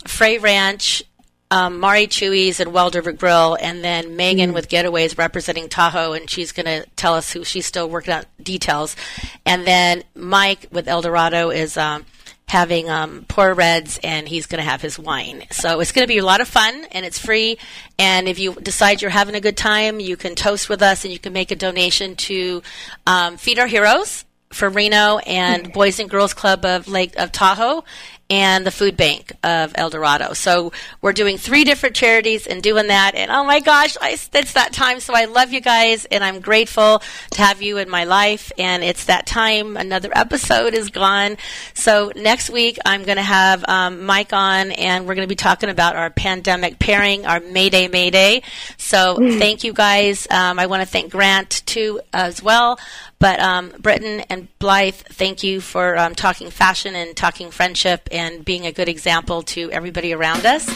Frey 0.07 0.39
Ranch, 0.39 1.05
um, 1.51 1.79
Mari 1.79 2.07
Chuy's 2.07 2.59
and 2.59 2.73
Welder 2.73 3.03
Grill, 3.13 3.57
and 3.61 3.85
then 3.85 4.17
Megan 4.17 4.55
with 4.55 4.69
Getaways 4.69 5.19
representing 5.19 5.69
Tahoe, 5.69 6.15
and 6.15 6.29
she's 6.29 6.53
going 6.53 6.67
to 6.67 6.89
tell 6.97 7.15
us 7.15 7.31
who 7.31 7.45
she's 7.45 7.67
still 7.67 7.89
working 7.89 8.15
out 8.15 8.25
details. 8.43 8.97
And 9.45 9.67
then 9.67 10.05
Mike 10.15 10.67
with 10.73 10.89
El 10.89 11.03
Dorado 11.03 11.51
is 11.51 11.77
um, 11.77 12.07
having 12.51 12.91
um, 12.91 13.25
pour 13.29 13.55
reds, 13.55 13.99
and 14.05 14.29
he's 14.29 14.47
going 14.47 14.63
to 14.63 14.69
have 14.69 14.83
his 14.83 14.99
wine. 14.99 15.45
So 15.51 15.81
it's 15.81 15.93
going 15.93 16.05
to 16.05 16.13
be 16.13 16.19
a 16.19 16.25
lot 16.25 16.41
of 16.41 16.49
fun, 16.49 16.85
and 16.93 17.07
it's 17.07 17.19
free. 17.19 17.59
And 17.99 18.29
if 18.29 18.39
you 18.39 18.55
decide 18.55 19.01
you're 19.01 19.11
having 19.11 19.35
a 19.35 19.41
good 19.41 19.57
time, 19.57 20.01
you 20.01 20.17
can 20.17 20.35
toast 20.35 20.69
with 20.69 20.83
us, 20.83 21.05
and 21.05 21.13
you 21.13 21.19
can 21.19 21.33
make 21.33 21.51
a 21.51 21.57
donation 21.57 22.17
to 22.17 22.63
um, 23.07 23.37
Feed 23.37 23.59
Our 23.59 23.67
Heroes 23.67 24.25
for 24.53 24.69
Reno 24.69 25.19
and 25.19 25.73
Boys 25.73 26.01
and 26.01 26.11
Girls 26.11 26.35
Club 26.35 26.65
of 26.65 26.89
Lake 26.89 27.17
of 27.17 27.33
Tahoe 27.33 27.85
and 28.31 28.65
the 28.65 28.71
Food 28.71 28.97
Bank 28.97 29.33
of 29.43 29.73
El 29.75 29.91
Dorado. 29.91 30.33
So 30.33 30.73
we're 31.03 31.13
doing 31.13 31.37
three 31.37 31.65
different 31.65 31.97
charities 31.97 32.47
and 32.47 32.63
doing 32.63 32.87
that. 32.87 33.17
And 33.17 33.31
oh 33.31 33.45
my 33.45 33.61
gosh, 33.61 33.97
I, 34.01 34.13
it's 34.13 34.53
that 34.53 34.73
time. 34.73 35.01
So 35.01 35.15
I 35.15 35.25
love 35.25 35.53
you 35.53 35.61
guys 35.61 36.05
and 36.07 36.23
I'm 36.23 36.41
grateful 36.41 37.03
to 37.33 37.43
have 37.43 37.61
you 37.61 37.79
in 37.79 37.91
my 37.91 38.05
life. 38.05 38.53
And 38.57 38.85
it's 38.85 39.07
that 39.07 39.27
time. 39.27 39.77
Another 39.77 40.11
episode 40.15 40.75
is 40.75 40.91
gone. 40.91 41.37
So 41.75 42.13
next 42.15 42.51
week 42.51 42.79
I'm 42.87 43.05
going 43.05 43.17
to 43.17 43.23
have 43.23 43.65
um, 43.69 44.07
Mike 44.07 44.33
on 44.33 44.71
and 44.73 45.07
we're 45.07 45.17
going 45.17 45.27
to 45.27 45.33
be 45.33 45.35
talking 45.35 45.69
about 45.69 45.97
our 45.97 46.11
pandemic 46.11 46.79
pairing, 46.79 47.27
our 47.27 47.41
Mayday 47.41 47.89
Mayday. 47.89 48.43
So 48.77 49.17
thank 49.17 49.65
you 49.65 49.73
guys. 49.73 50.29
Um, 50.31 50.59
I 50.59 50.67
want 50.67 50.83
to 50.83 50.87
thank 50.89 51.11
Grant 51.11 51.63
too 51.67 52.01
as 52.13 52.41
well. 52.43 52.79
But 53.21 53.39
um, 53.39 53.73
Britton 53.79 54.21
and 54.31 54.49
Blythe, 54.59 54.95
thank 54.95 55.43
you 55.43 55.61
for 55.61 55.97
um, 55.99 56.15
talking 56.15 56.51
fashion 56.51 56.95
and 56.95 57.15
talking 57.15 57.51
friendship 57.51 58.09
and 58.11 58.45
being 58.45 58.65
a 58.65 58.73
good 58.73 58.89
example 58.89 59.43
to 59.43 59.71
everybody 59.71 60.15
around 60.15 60.47
us. 60.47 60.67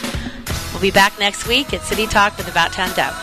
We'll 0.71 0.81
be 0.81 0.91
back 0.91 1.17
next 1.17 1.47
week 1.47 1.73
at 1.73 1.81
City 1.81 2.05
Talk 2.05 2.37
with 2.37 2.47
About 2.47 2.71
Town 2.71 2.95
Deb. 2.95 3.13